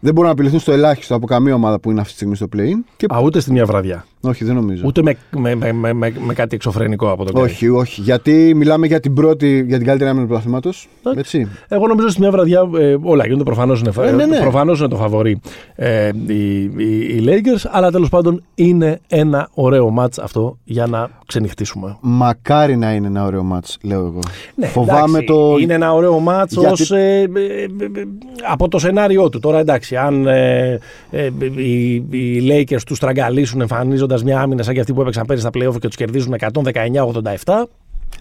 Δεν 0.00 0.12
μπορούν 0.12 0.26
να 0.26 0.32
απειληθούν 0.32 0.60
στο 0.60 0.72
ελάχιστο 0.72 1.14
από 1.14 1.26
καμία 1.26 1.54
ομάδα 1.54 1.80
που 1.80 1.90
είναι 1.90 2.00
αυτή 2.00 2.12
τη 2.12 2.16
στιγμή 2.16 2.36
στο 2.36 2.46
play-in. 2.56 2.84
Και... 2.96 3.06
Α, 3.14 3.20
ούτε 3.22 3.40
στη 3.40 3.52
μια 3.52 3.64
βραδιά. 3.64 4.06
Όχι, 4.26 4.44
δεν 4.44 4.54
νομίζω. 4.54 4.82
Ούτε 4.86 5.02
με, 5.02 5.16
με, 5.36 5.54
με, 5.54 5.72
με, 5.72 5.92
με, 5.92 6.12
με 6.26 6.34
κάτι 6.34 6.54
εξωφρενικό 6.54 7.10
από 7.10 7.24
τον 7.24 7.34
Curry. 7.40 7.44
Όχι, 7.44 7.68
όχι. 7.68 8.00
Γιατί 8.00 8.52
μιλάμε 8.56 8.86
για 8.86 9.00
την 9.00 9.14
πρώτη, 9.14 9.64
για 9.68 9.76
την 9.76 9.86
καλύτερη 9.86 10.10
άμυνα 10.10 10.22
του 10.24 10.28
πρωταθλήματος. 10.28 10.88
Έτσι. 11.16 11.48
Εγώ 11.68 11.86
νομίζω 11.86 12.08
στη 12.08 12.20
μια 12.20 12.30
βραδιά 12.30 12.68
ε, 12.78 12.96
όλα 13.02 13.24
γίνονται. 13.26 13.42
Προφανώς 13.44 13.80
είναι, 13.80 13.92
Ε, 14.00 14.10
ναι, 14.12 14.26
ναι. 14.26 14.40
προφανώς 14.40 14.78
είναι 14.78 14.88
το 14.88 14.96
φαβορή 14.96 15.40
ε, 15.74 16.10
οι, 16.26 16.62
οι, 16.62 16.98
οι 16.98 17.24
Lakers, 17.26 17.68
αλλά 17.70 17.90
τέλος 17.90 18.08
πάντων 18.08 18.42
είναι 18.54 19.00
ένα 19.08 19.48
ωραίο 19.54 19.90
μάτς 19.90 20.18
αυτό 20.18 20.58
για 20.64 20.86
να 20.86 21.10
ξενυχτήσουμε. 21.26 21.96
Μακάρι 22.00 22.76
να 22.76 22.92
είναι 22.92 23.06
ένα 23.06 23.24
ωραίο 23.24 23.42
μάτς, 23.42 23.78
λέω 23.82 23.98
εγώ. 24.00 24.18
Ναι, 24.54 24.66
Φοβάμαι 24.66 25.18
εντάξει, 25.18 25.26
το. 25.26 25.56
Είναι 25.60 25.74
ένα 25.74 25.94
ωραίο 25.94 26.18
μάτς 26.18 26.52
Γιατί- 26.54 26.72
ως, 26.82 26.90
ε, 26.90 27.30
ε, 27.34 27.40
ε, 27.40 27.62
ε, 27.62 28.04
από 28.50 28.68
το 28.68 28.78
σενάριό 28.78 29.28
του. 29.28 29.38
Τώρα 29.38 29.58
εντάξει, 29.58 29.96
αν 29.96 30.26
ε, 30.26 30.78
ε, 31.10 31.30
οι, 31.56 31.94
οι 31.94 32.48
Lakers 32.50 32.80
τους 32.86 32.96
στραγγαλίσουν 32.96 33.60
εμφανίζοντα 33.60 34.15
μια 34.22 34.40
άμυνα 34.40 34.62
σαν 34.62 34.74
και 34.74 34.80
αυτή 34.80 34.92
που 34.92 35.00
έπαιξαν 35.00 35.26
πέρυσι 35.26 35.46
στα 35.46 35.58
playoff 35.58 35.78
και 35.80 35.86
τους 35.86 35.96
κερδίζουν 35.96 36.34
119-87. 36.38 37.64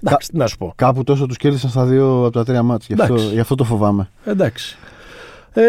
Εντάξει, 0.03 0.29
τι 0.31 0.37
να 0.37 0.47
σου 0.47 0.57
πω. 0.57 0.73
Κάπου 0.75 1.03
τόσο 1.03 1.25
τους 1.25 1.37
κέρδισαν 1.37 1.69
στα 1.69 1.85
δύο 1.85 2.25
από 2.25 2.31
τα 2.31 2.45
τρία 2.45 2.63
μάτς. 2.63 2.87
Γι' 2.87 2.93
αυτό, 2.93 3.13
Εντάξει. 3.13 3.33
γι' 3.33 3.39
αυτό 3.39 3.55
το 3.55 3.63
φοβάμαι. 3.63 4.09
Εντάξει. 4.25 4.77
Ε, 5.57 5.63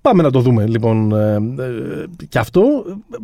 πάμε 0.00 0.22
να 0.22 0.30
το 0.30 0.40
δούμε 0.40 0.66
λοιπόν 0.66 1.12
ε, 1.12 1.34
ε, 1.34 2.26
και 2.28 2.38
αυτό. 2.38 2.62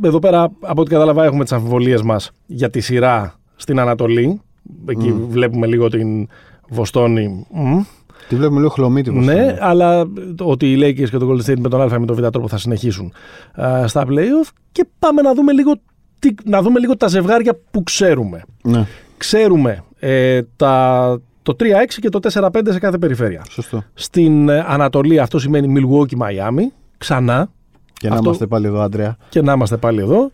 Εδώ 0.02 0.18
πέρα 0.18 0.50
από 0.60 0.80
ό,τι 0.80 0.90
κατάλαβα 0.90 1.24
έχουμε 1.24 1.42
τις 1.42 1.52
αμφιβολίες 1.52 2.02
μας 2.02 2.30
για 2.46 2.70
τη 2.70 2.80
σειρά 2.80 3.34
στην 3.56 3.80
Ανατολή. 3.80 4.40
Εκεί 4.86 5.12
βλέπουμε 5.28 5.66
λίγο 5.66 5.88
την 5.88 6.28
Βοστόνη. 6.68 7.46
Μμ. 7.50 7.80
Τη 8.28 8.36
βλέπουμε 8.36 8.58
λίγο 8.58 8.70
χλωμή 8.70 9.02
τη 9.02 9.10
Βοστόνη. 9.10 9.38
Ναι, 9.38 9.56
αλλά 9.60 10.06
το 10.36 10.44
ότι 10.44 10.72
οι 10.72 10.78
Lakers 10.80 11.10
και 11.10 11.18
το 11.18 11.28
Golden 11.30 11.50
State 11.50 11.58
με 11.58 11.68
τον 11.68 11.80
Α 11.80 11.96
ή 11.96 11.98
με 11.98 12.06
τον 12.06 12.16
Β 12.16 12.26
τρόπο 12.26 12.48
θα 12.48 12.58
συνεχίσουν 12.58 13.12
α, 13.60 13.86
στα 13.86 14.04
playoff 14.08 14.48
και 14.72 14.86
πάμε 14.98 15.22
να 15.22 15.34
δούμε 15.34 15.52
λίγο, 15.52 15.72
τι, 16.18 16.34
να 16.44 16.62
δούμε 16.62 16.78
λίγο 16.80 16.96
τα 16.96 17.06
ζευγάρια 17.08 17.58
που 17.70 17.82
ξέρουμε. 17.82 18.42
ναι. 18.62 18.86
Ξέρουμε 19.16 19.84
ε, 19.98 20.42
τα, 20.56 21.20
το 21.42 21.56
3-6 21.60 21.64
και 22.00 22.08
το 22.08 22.18
4-5 22.32 22.60
σε 22.68 22.78
κάθε 22.78 22.98
περιφέρεια. 22.98 23.42
Σωστό. 23.50 23.82
Στην 23.94 24.48
ε, 24.48 24.64
Ανατολή 24.68 25.18
αυτό 25.20 25.38
σημαίνει 25.38 25.74
Milwaukee, 25.80 26.18
Miami, 26.18 26.62
ξανά 26.98 27.50
Και 27.92 28.08
να 28.08 28.14
Αυτό- 28.14 28.24
είμαστε 28.26 28.46
πάλι 28.46 28.66
εδώ, 28.66 28.80
Άντρεα. 28.80 29.16
και 29.28 29.42
να 29.42 29.52
είμαστε 29.52 29.76
πάλι 29.76 30.00
εδώ. 30.00 30.30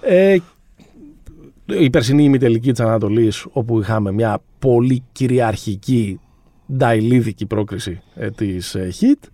Ε, 0.00 0.36
η 1.66 1.90
περσινή 1.90 2.24
ημιτελική 2.24 2.70
της 2.70 2.80
Ανατολής 2.80 3.46
όπου 3.52 3.80
είχαμε 3.80 4.12
μια 4.12 4.38
πολύ 4.58 5.02
κυριαρχική 5.12 6.20
νταϊλίδικη 6.76 7.46
πρόκριση 7.46 8.00
ε, 8.14 8.30
της 8.30 8.74
ε, 8.74 8.88
Heat 9.00 9.28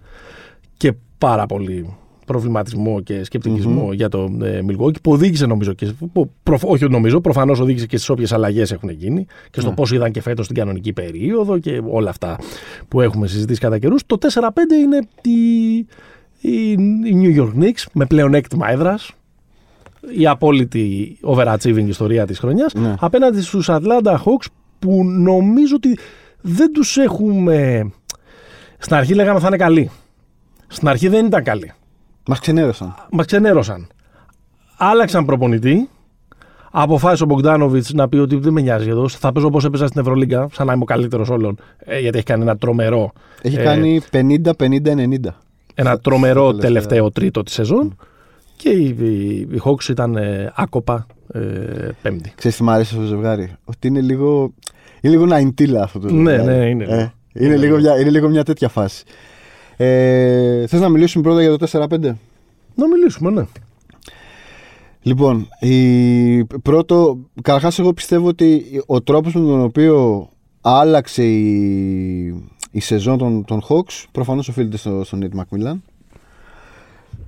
και 0.77 0.93
πάρα 1.19 1.47
πολύ 1.47 1.97
προβληματισμό 2.27 3.01
και 3.01 3.25
σκεπτικισμο 3.25 3.93
για 3.93 4.09
το 4.09 4.37
ε, 4.43 4.61
Milwaukee 4.69 5.01
που 5.03 5.13
οδήγησε 5.13 5.47
νομίζω 5.47 5.73
και, 5.73 5.93
που, 6.13 6.31
προ, 6.43 6.59
όχι 6.65 6.89
νομίζω, 6.89 7.21
προφανώς 7.21 7.61
οδήγησε 7.61 7.87
και 7.87 7.97
στις 7.97 8.09
όποιες 8.09 8.33
αλλαγές 8.33 8.73
έχουν 8.73 8.89
γίνει 8.89 9.27
και 9.51 9.61
στο 9.61 9.69
Ναι. 9.69 9.75
πώς 9.75 9.93
είδαν 9.93 10.11
και 10.13 10.21
φέτος 10.21 10.47
την 10.47 10.57
κανονική 10.57 10.93
περίοδο 10.93 11.59
και 11.59 11.81
όλα 11.91 12.11
αυτά 12.11 12.39
που 12.89 13.01
έχουμε 13.01 13.27
συζητήσει 13.27 13.61
κατά 13.61 13.79
καιρούς. 13.79 14.03
Το 14.07 14.19
4-5 14.21 14.49
είναι 14.83 14.99
η, 15.23 15.77
η, 16.41 16.73
η 17.05 17.21
New 17.23 17.41
York 17.43 17.63
Knicks 17.63 17.85
με 17.93 18.07
πλεονέκτημα 18.07 18.71
έδρας 18.71 19.11
η 20.17 20.27
απόλυτη 20.27 21.17
overachieving 21.23 21.85
ιστορία 21.87 22.27
της 22.27 22.39
χρονιάς 22.39 22.75
Ναι. 22.75 22.95
απέναντι 22.99 23.41
στους 23.41 23.67
Atlanta 23.71 24.15
Hawks 24.15 24.47
που 24.79 25.05
νομίζω 25.05 25.75
ότι 25.77 25.99
δεν 26.41 26.73
τους 26.73 26.97
έχουμε... 26.97 27.87
Στην 28.79 28.97
αρχή 28.97 29.15
λέγαμε 29.15 29.41
θα 29.41 29.47
είναι 29.47 29.57
καλοί. 29.57 29.91
Στην 30.67 30.89
αρχή 30.89 31.09
δεν 31.09 31.27
ήταν 31.27 31.43
καλοί. 31.43 31.73
Μας 32.27 32.39
ξενέρωσαν. 32.39 32.95
Μας 33.11 33.27
ξενέρωσαν. 33.27 33.87
Άλλαξαν 34.77 35.25
προπονητή. 35.25 35.89
Αποφάσισε 36.77 37.23
ο 37.23 37.27
Μπογκδάνοβιτ 37.27 37.85
να 37.93 38.09
πει 38.09 38.17
ότι 38.17 38.37
δεν 38.37 38.53
με 38.53 38.61
νοιάζει 38.61 38.89
εδώ. 38.89 39.09
Θα 39.09 39.33
παίζω 39.33 39.47
όπως 39.47 39.65
έπαιζα 39.65 39.87
στην 39.87 40.01
Ευρωλίγκα, 40.01 40.49
σαν 40.53 40.67
να 40.67 40.73
είμαι 40.73 40.83
ο 40.83 40.87
καλύτερος 40.87 41.29
όλων. 41.29 41.59
ε, 41.79 41.99
γιατί 41.99 42.17
έχει 42.17 42.27
κάνει 42.27 42.43
ένα 42.43 42.57
τρομερό, 42.57 43.13
Έχει 43.43 43.57
Ε, 43.57 43.63
κάνει 43.63 44.01
50-50-90. 44.11 45.35
ένα 45.75 45.91
Στα- 45.91 46.01
τρομερό 46.01 46.41
στα 46.51 46.59
τελευταία. 46.59 46.69
τελευταίο 46.69 47.11
τρίτο 47.11 47.43
της 47.43 47.55
σεζόν. 47.55 47.97
Και 48.57 48.69
οι, 48.69 48.97
οι, 48.99 49.35
οι 49.55 49.61
Hawks 49.65 49.89
ήταν 49.89 50.17
ε, 50.17 50.53
άκοπα 50.55 51.07
ε, 51.33 51.41
πέμπτη. 52.03 52.33
Ξέρεις 52.35 52.57
τι 52.57 52.63
μου 52.63 52.71
αρέσει 52.71 52.91
αυτό 52.95 53.01
το 53.09 53.15
ζευγάρι; 53.15 53.53
Ότι 53.65 53.87
είναι 53.89 54.01
λίγο. 54.01 54.53
Είναι 55.01 55.13
λίγο 55.13 55.27
ναϊντήλα 55.27 55.83
αυτό 55.83 55.99
το 55.99 56.13
Ναι, 56.15 56.31
ζευγάρι. 56.31 56.59
ναι, 56.59 56.69
είναι. 56.69 56.85
Ε, 56.85 56.97
είναι, 56.97 57.13
Είναι 57.33 57.57
λίγο 57.57 57.77
μια, 57.79 58.01
είναι 58.01 58.11
λίγο 58.11 58.29
μια 58.29 58.45
τέτοια 58.45 58.69
φάση. 58.69 59.05
Ε, 59.77 60.67
θες 60.67 60.81
να 60.81 60.89
μιλήσουμε 60.89 61.23
πρώτα 61.23 61.43
για 61.43 61.59
το 61.59 61.67
4-5. 61.73 62.15
Να 62.75 62.89
μιλήσουμε, 62.89 63.31
ναι. 63.31 63.45
Λοιπόν, 65.03 65.49
η... 65.61 66.45
πρώτο, 66.45 67.19
καταρχάς 67.43 67.79
εγώ 67.79 67.93
πιστεύω 67.93 68.29
ότι 68.29 68.65
ο 68.87 69.03
τρόπος 69.03 69.35
με 69.35 69.41
τον 69.41 69.61
οποίο 69.61 70.29
άλλαξε 70.61 71.25
η, 71.25 72.27
η 72.71 72.81
σεζόν 72.81 73.19
των, 73.19 73.45
των 73.45 73.63
Hawks 73.69 74.05
προφανώς 74.13 74.49
οφείλεται 74.49 74.77
στο, 74.77 75.05
στον 75.05 75.23
Nate 75.23 75.39
McMillan. 75.39 75.77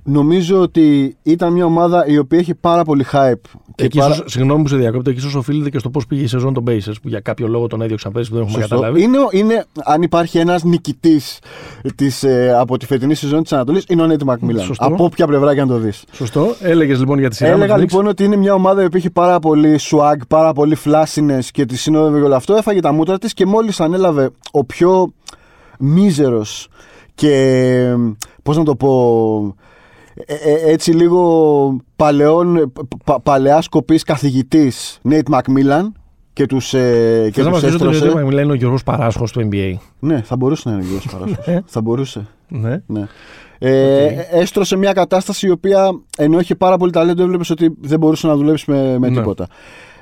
Νομίζω 0.09 0.61
ότι 0.61 1.17
ήταν 1.23 1.53
μια 1.53 1.65
ομάδα 1.65 2.05
η 2.07 2.17
οποία 2.17 2.39
έχει 2.39 2.53
πάρα 2.55 2.83
πολύ 2.83 3.05
hype. 3.11 3.33
Και 3.75 3.83
Εκεί 3.85 3.97
πάρα... 3.97 4.13
ίσως, 4.13 4.31
συγγνώμη 4.31 4.61
που 4.61 4.67
σε 4.67 4.75
διακόπτω, 4.75 5.09
εκεί 5.09 5.19
ίσως 5.19 5.35
οφείλεται 5.35 5.69
και 5.69 5.79
στο 5.79 5.89
πώς 5.89 6.07
πήγε 6.07 6.21
η 6.23 6.27
σεζόν 6.27 6.53
των 6.53 6.63
Pacers 6.67 6.93
που 7.01 7.07
για 7.07 7.19
κάποιο 7.19 7.47
λόγο 7.47 7.67
τον 7.67 7.81
έδιωξαν 7.81 8.11
πέρυσι 8.11 8.29
που 8.31 8.35
δεν 8.37 8.45
έχουμε 8.45 8.61
Σωστό. 8.61 8.75
καταλάβει. 8.75 9.03
Είναι, 9.03 9.17
είναι, 9.31 9.65
αν 9.83 10.01
υπάρχει 10.01 10.37
ένας 10.37 10.63
νικητής 10.63 11.39
της, 11.95 12.23
ε, 12.23 12.55
από 12.59 12.77
τη 12.77 12.85
φετινή 12.85 13.15
σεζόν 13.15 13.43
της 13.43 13.53
Ανατολής 13.53 13.83
είναι 13.87 14.03
ο 14.03 14.07
Nate 14.09 14.27
McMillan. 14.27 14.59
Σωστό. 14.61 14.85
Από 14.85 15.03
όποια 15.03 15.27
πλευρά 15.27 15.53
και 15.53 15.61
αν 15.61 15.67
το 15.67 15.77
δεις. 15.77 16.03
Σωστό. 16.11 16.55
Έλεγες 16.61 16.99
λοιπόν 16.99 17.19
για 17.19 17.29
τη 17.29 17.35
σειρά 17.35 17.49
με 17.49 17.55
Έλεγα 17.55 17.73
τους 17.73 17.83
Knicks. 17.83 17.87
λοιπόν 17.87 18.07
ότι 18.07 18.23
είναι 18.23 18.35
μια 18.35 18.53
ομάδα 18.53 18.81
η 18.81 18.85
οποία 18.85 18.99
έχει 18.99 19.09
πάρα 19.09 19.39
πολύ 19.39 19.79
swag, 19.81 20.15
πάρα 20.27 20.53
πολύ 20.53 20.77
flashiness 20.85 21.43
και 21.51 21.65
τη 21.65 21.77
συνόδευε 21.77 22.19
και 22.19 22.25
όλο 22.25 22.35
αυτό. 22.35 22.55
Έφαγε 22.55 22.79
τα 22.79 22.91
μούτρα 22.91 23.17
της 23.17 23.33
και 23.33 23.45
μόλις 23.45 23.79
ανέλαβε 23.79 24.29
ο 24.51 24.63
πιο 24.63 25.13
μίζερος 25.79 26.67
και 27.15 27.95
πώς 28.43 28.57
να 28.57 28.63
το 28.63 28.75
πω. 28.75 29.55
Ε, 30.25 30.33
ε, 30.33 30.71
έτσι 30.71 30.91
λίγο 30.91 31.77
παλαιών, 31.95 32.71
πα, 33.05 33.19
παλαιά 33.21 33.61
σκοπής 33.61 34.03
καθηγητής 34.03 34.99
Nate 35.09 35.21
McMillan 35.31 35.91
και 36.33 36.45
τους, 36.45 36.73
ε, 36.73 37.29
και 37.33 37.41
Θες 37.41 37.45
να 37.45 37.51
τους 37.51 37.61
μας 37.61 37.71
πεις 37.71 37.81
ότι 37.81 37.95
έστρωσε. 37.95 38.17
ο 38.23 38.25
Μιλάει 38.27 38.43
είναι 38.43 38.51
ο 38.53 38.55
Γιώργος 38.55 38.83
Παράσχος 38.83 39.31
του 39.31 39.47
NBA. 39.51 39.73
Ναι, 39.99 40.21
θα 40.21 40.35
μπορούσε 40.35 40.69
να 40.69 40.75
είναι 40.75 40.83
ο 40.83 40.87
Γιώργος 40.87 41.11
Παράσχος. 41.17 41.47
Ε. 41.47 41.63
θα 41.65 41.81
μπορούσε. 41.81 42.27
Ναι. 42.47 42.81
Ναι. 42.85 43.07
Ε, 43.59 44.07
Έστρωσε 44.31 44.75
μια 44.75 44.93
κατάσταση 44.93 45.47
η 45.47 45.49
οποία 45.49 45.99
ενώ 46.17 46.39
είχε 46.39 46.55
πάρα 46.55 46.77
πολύ 46.77 46.91
ταλέντο, 46.91 47.23
έβλεπες 47.23 47.49
ότι 47.49 47.75
δεν 47.81 47.99
μπορούσε 47.99 48.27
να 48.27 48.35
δουλέψει 48.35 48.71
με, 48.71 48.97
με 48.99 49.09
Ναι. 49.09 49.15
τίποτα. 49.15 49.47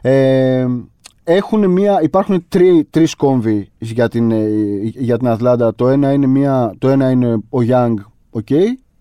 Ε, 0.01 0.65
έχουν 1.23 1.69
μια, 1.69 1.99
υπάρχουν 2.01 2.45
τρεις, 2.47 2.87
τρεις 2.89 3.15
κόμβοι 3.15 3.69
για 3.77 4.09
την, 4.09 4.31
ε, 4.31 4.47
για 4.81 5.17
την 5.17 5.27
Ατλάντα. 5.27 5.75
Το 5.75 5.87
ένα 5.89 6.11
είναι, 6.11 6.27
μια, 6.27 6.73
το 6.77 6.89
ένα 6.89 7.09
είναι 7.09 7.33
ο 7.33 7.59
Young, 7.69 7.93
OK, 8.29 8.47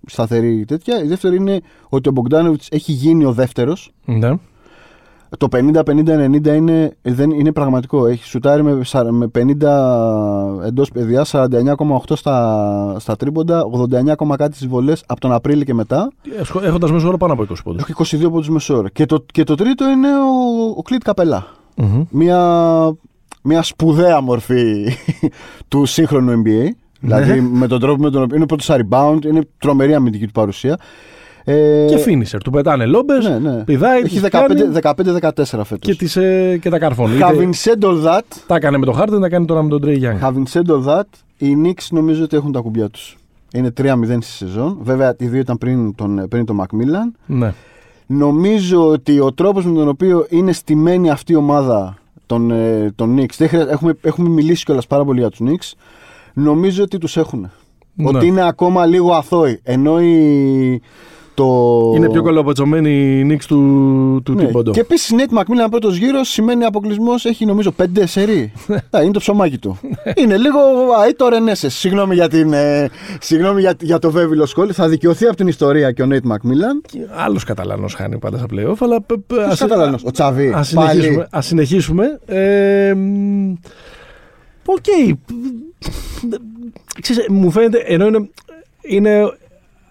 σταθερή 0.07 0.65
τέτοια. 0.65 1.03
Η 1.03 1.07
δεύτερη 1.07 1.37
είναι 1.37 1.61
ότι 1.89 2.09
ο 2.09 2.13
Μπογκδάνοβιτς 2.13 2.69
έχει 2.71 2.93
γίνει 2.93 3.25
ο 3.25 3.33
δεύτερος. 3.33 3.91
ναι. 4.05 4.31
Το 5.39 5.49
50-50-90 5.53 6.47
είναι, 6.47 6.97
δεν, 7.03 7.31
είναι 7.31 7.53
πραγματικό. 7.53 8.07
Έχει 8.07 8.25
σουτάρει 8.25 8.63
με, 8.63 8.85
σα- 8.85 9.13
με 9.13 9.31
50 9.39 10.65
εντός 10.67 10.91
παιδιάς, 10.91 11.25
49,8 11.25 12.17
στα, 12.17 12.97
στα 12.99 13.17
τρίποντα, 13.17 13.65
89, 13.65 14.37
κάτι 14.37 14.57
στις 14.57 14.67
βολές 14.67 14.93
από 15.07 15.21
τον 15.21 15.33
Απρίλιο 15.33 15.65
και 15.65 15.75
μετά. 15.75 16.13
Έχοντας 16.63 16.91
μέσο 16.93 17.09
όρο 17.09 17.17
πάνω 17.17 17.33
από 17.33 17.43
20 17.43 17.55
πόντους. 17.65 17.83
Έχει 17.83 17.93
22 18.27 18.31
πόντους 18.31 18.49
μεσόωρο. 18.49 18.89
Και 18.89 19.07
το, 19.07 19.25
και 19.33 19.45
το 19.45 19.55
τρίτο 19.55 19.91
είναι 19.91 20.09
ο, 20.09 20.71
ο 20.77 20.83
Κλίτ 20.83 21.03
Καπελά. 21.03 21.47
Μια, 22.11 22.93
μια 23.43 23.63
σπουδαία 23.63 24.21
μορφή 24.21 24.87
του 25.69 25.85
σύγχρονου 25.87 26.43
NBA. 26.47 26.69
Δηλαδή 27.05 27.41
με 27.41 27.67
τον 27.67 27.81
τρόπο 27.81 28.03
με 28.03 28.11
τον 28.11 28.23
οποίο 28.23 28.37
είναι 28.37 28.47
πρώτος 28.47 28.65
στα 28.65 28.77
rebound, 28.77 29.25
είναι 29.25 29.41
τρομερή 29.59 29.95
αμυντική 29.95 30.27
του 30.27 30.33
παρουσία. 30.33 30.79
Ε, 31.45 31.85
Και 31.89 32.05
finisher. 32.07 32.39
Του 32.45 32.51
πετάνε 32.51 32.87
λόμπε, 32.87 33.19
ναι, 33.19 33.39
ναι. 33.39 33.65
πηδάει, 33.65 34.01
Έχει 34.03 34.21
τις 34.21 34.29
κάνει 34.29 34.55
15-14 34.83 35.31
φέτος. 35.45 35.79
και, 35.81 35.95
τις, 35.95 36.17
ε, 36.17 36.59
και 36.61 36.71
τα 36.71 36.79
καρφώνει. 36.79 37.15
Είτε 37.17 37.25
Having 37.31 37.51
said 37.65 37.85
all 37.85 38.05
that, 38.07 38.21
τα 38.47 38.55
έκανε 38.57 38.79
με 38.79 38.85
τον 38.85 38.95
Χάρτεν, 38.95 39.21
τα 39.21 39.29
κάνει 39.29 39.45
τώρα 39.47 39.63
με 39.63 39.69
τον 39.69 39.81
Τρέι 39.81 39.97
Γιάνγκ. 39.97 40.19
Having 40.23 40.43
said 40.53 40.67
all 40.71 40.85
that, 40.87 41.03
οι 41.39 41.57
Knicks 41.65 41.87
νομίζω 41.91 42.23
ότι 42.25 42.37
έχουν 42.37 42.53
τα 42.53 42.61
κουμπιά 42.61 42.89
τους. 42.89 43.17
Είναι 43.53 43.71
3-0 43.71 43.85
στη 44.21 44.33
σεζόν. 44.33 44.79
Βέβαια, 44.83 45.15
οι 45.19 45.27
δύο 45.27 45.41
ήταν 45.41 45.59
πριν 45.59 45.95
τον, 45.95 46.27
πριν 46.29 46.45
τον 46.45 46.61
Macmillan. 46.63 47.19
Ναι. 47.27 47.53
Νομίζω 48.07 48.89
ότι 48.89 49.21
ο 49.21 49.33
τρόπος 49.33 49.65
με 49.67 49.75
τον 49.75 49.89
οποίο 49.89 50.27
είναι 50.29 50.53
στημένη 50.53 51.11
αυτή 51.11 51.33
η 51.33 51.37
ομάδα 51.37 51.97
των, 52.27 52.51
ε, 52.51 52.93
των 52.97 53.17
Knicks. 53.19 53.35
Δεν 53.37 53.49
χρειάζεται- 53.49 53.73
έχουμε, 53.75 53.95
έχουμε 54.03 54.29
μιλήσει 54.29 54.65
κιόλας 54.65 54.87
πάρα 54.87 55.05
πολύ 55.05 55.21
για 55.21 55.29
τους 55.31 55.39
Knicks. 55.45 55.73
Νομίζω 56.35 56.83
ότι 56.83 56.99
τους 56.99 57.17
έχουν. 57.17 57.51
Ναι. 57.95 58.09
Ότι 58.09 58.27
είναι 58.27 58.47
ακόμα 58.47 58.87
λίγο 58.87 59.13
αθώοι. 59.13 59.61
Ενώ 59.63 60.01
η, 60.01 60.81
το... 61.35 61.45
Είναι 61.97 62.11
πιο 62.11 62.23
κολοπατσωμένη 62.23 63.19
η 63.19 63.25
νίξη 63.25 63.49
του, 63.49 64.21
του 64.25 64.35
Ναι. 64.35 64.45
Τιμποντό. 64.45 64.71
Και 64.71 64.81
επίσης 64.81 65.15
Nate 65.19 65.39
McMillan 65.39 65.67
πρώτος 65.71 65.97
γύρος 65.97 66.29
σημαίνει 66.29 66.65
αποκλεισμός. 66.65 67.25
Έχει 67.25 67.45
νομίζω 67.45 67.71
πέντε 67.71 68.07
σερί. 68.07 68.53
Τα, 68.91 69.03
είναι 69.03 69.13
το 69.13 69.19
ψωμάκι 69.19 69.59
του. 69.59 69.79
είναι 70.17 70.37
λίγο 70.37 70.59
Αΐτο 71.09 71.29
Ρενέσες. 71.29 71.69
Συγγνώμη, 71.69 72.15
για, 72.15 72.29
την, 72.29 72.53
ε, 72.53 72.89
συγγνώμη 73.21 73.61
για, 73.61 73.75
για 73.81 73.99
το 73.99 74.11
βέβηλο 74.11 74.47
σχόλιο. 74.47 74.73
Θα 74.73 74.89
δικαιωθεί 74.89 75.27
από 75.27 75.37
την 75.37 75.47
ιστορία 75.49 75.93
και 75.93 76.03
ο 76.03 76.07
Nate 76.11 76.31
McMillan. 76.33 76.99
Άλλος 77.25 77.45
Καταλανός 77.45 77.95
χάνει 77.95 78.19
πάντα 78.19 78.39
στα 78.39 78.47
playoff, 78.55 78.77
αλλά. 78.81 79.01
π- 79.03 79.13
π- 79.27 79.39
ας- 79.51 79.59
Καταλανός, 79.59 80.03
ο 80.05 80.11
Τσαβί. 80.11 80.53
Ας 80.55 80.69
συνεχίσουμε. 80.69 81.27
Ας 81.31 81.47
συνεχίσουμε. 81.47 82.19
Ε, 82.27 82.95
μ, 82.95 83.53
Οκ. 84.67 84.85
Ξέρεις, 87.01 87.27
μου 87.29 87.51
φαίνεται, 87.51 87.79
ενώ 87.79 88.07
είναι, 88.07 88.29
είναι 88.83 89.37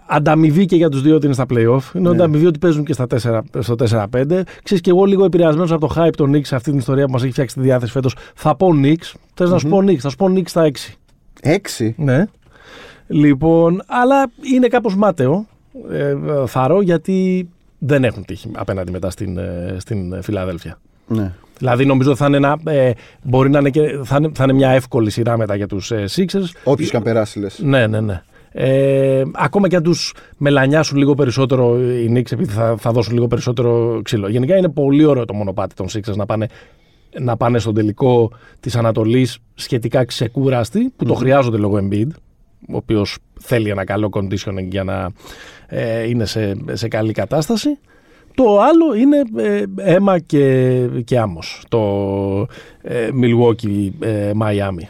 ανταμοιβή 0.06 0.66
και 0.66 0.76
για 0.76 0.88
τους 0.88 1.02
δύο 1.02 1.14
ότι 1.14 1.24
είναι 1.26 1.34
στα 1.34 1.46
playoff, 1.50 1.94
είναι 1.94 2.08
Ναι. 2.08 2.08
ανταμοιβή 2.08 2.46
ότι 2.46 2.58
παίζουν 2.58 2.84
και 2.84 2.92
στα 2.92 3.06
4, 3.06 3.40
στο 3.58 3.74
4-5. 3.74 4.42
Ξέρεις 4.62 4.82
και 4.82 4.90
εγώ 4.90 5.04
λίγο 5.04 5.24
επηρεασμένος 5.24 5.72
από 5.72 5.86
το 5.88 5.94
hype 5.96 6.12
των 6.16 6.32
Knicks 6.34 6.44
σε 6.46 6.54
αυτή 6.54 6.70
την 6.70 6.78
ιστορία 6.78 7.04
που 7.06 7.12
μας 7.12 7.22
έχει 7.22 7.32
φτιάξει 7.32 7.54
τη 7.54 7.60
διάθεση 7.60 7.92
φέτος. 7.92 8.16
Θα 8.34 8.56
πω 8.56 8.68
Knicks. 8.82 9.12
Θες 9.34 9.50
να 9.50 9.58
σου 9.58 9.68
πω 9.68 9.78
Knicks. 9.78 9.96
Θα 9.98 10.08
σου 10.08 10.16
πω 10.16 10.26
Knicks 10.34 10.48
στα 10.48 10.62
6. 10.62 10.94
Έξι; 11.40 11.94
Ναι. 11.98 12.26
Λοιπόν, 13.06 13.82
αλλά 13.86 14.30
είναι 14.54 14.68
κάπως 14.68 14.96
μάταιο, 14.96 15.46
ε, 15.90 16.14
θαρώ, 16.46 16.80
γιατί 16.82 17.48
δεν 17.78 18.04
έχουν 18.04 18.24
τύχει 18.24 18.50
απέναντι 18.54 18.90
μετά 18.90 19.10
στην, 19.10 19.38
ε, 19.38 19.76
στην 19.78 20.22
Φιλαδέλφια. 20.22 20.78
Ναι. 21.06 21.32
Δηλαδή 21.58 21.84
νομίζω 21.84 22.10
ότι 22.10 22.18
θα 22.18 22.26
είναι, 22.26 22.36
ένα, 22.36 22.58
ε, 22.64 22.90
μπορεί 23.22 23.50
να 23.50 23.58
είναι, 23.58 23.70
και, 23.70 23.80
θα 24.04 24.16
είναι, 24.16 24.30
θα 24.34 24.44
είναι 24.44 24.52
μια 24.52 24.70
εύκολη 24.70 25.10
σειρά 25.10 25.36
μετά 25.36 25.54
για 25.54 25.66
τους 25.66 25.90
ε, 25.90 26.04
Sixers. 26.16 26.48
Όποιο 26.64 26.86
και 26.86 26.96
αν 26.96 27.02
περάσει, 27.02 27.38
λες. 27.38 27.58
Ναι, 27.62 27.86
ναι, 27.86 28.00
ναι. 28.00 28.22
Ε, 28.56 29.22
ακόμα 29.32 29.68
και 29.68 29.76
αν 29.76 29.82
τους 29.82 30.14
μελανιάσουν 30.36 30.98
λίγο 30.98 31.14
περισσότερο 31.14 31.78
οι 31.80 32.12
Knicks 32.14 32.32
επειδή 32.32 32.52
θα, 32.52 32.76
θα 32.78 32.90
δώσουν 32.90 33.14
λίγο 33.14 33.26
περισσότερο 33.26 34.00
ξύλο. 34.04 34.28
Γενικά 34.28 34.56
είναι 34.56 34.68
πολύ 34.68 35.04
ωραίο 35.04 35.24
το 35.24 35.34
μονοπάτι 35.34 35.74
των 35.74 35.86
Sixers 35.92 36.16
να 36.16 36.26
πάνε, 36.26 36.48
να 37.20 37.36
πάνε 37.36 37.58
στον 37.58 37.74
τελικό 37.74 38.30
της 38.60 38.76
Ανατολής 38.76 39.38
σχετικά 39.54 40.04
ξεκούραστοι 40.04 40.92
που 40.96 41.04
το 41.04 41.14
χρειάζονται 41.14 41.56
λόγω 41.56 41.78
Embiid 41.82 42.08
ο 42.68 42.76
οποίος 42.76 43.18
θέλει 43.40 43.70
ένα 43.70 43.84
καλό 43.84 44.10
conditioning 44.12 44.68
για 44.68 44.84
να 44.84 45.10
ε, 45.66 46.08
είναι 46.08 46.24
σε, 46.24 46.56
σε 46.72 46.88
καλή 46.88 47.12
κατάσταση. 47.12 47.78
Το 48.34 48.60
άλλο 48.60 48.94
είναι 48.94 49.22
ε, 49.36 49.62
αίμα 49.76 50.18
και, 50.18 50.86
και 51.04 51.18
άμμος, 51.18 51.62
το 51.68 51.80
ε, 52.82 53.08
Milwaukee 53.22 53.90
ε, 54.00 54.30
Miami. 54.42 54.88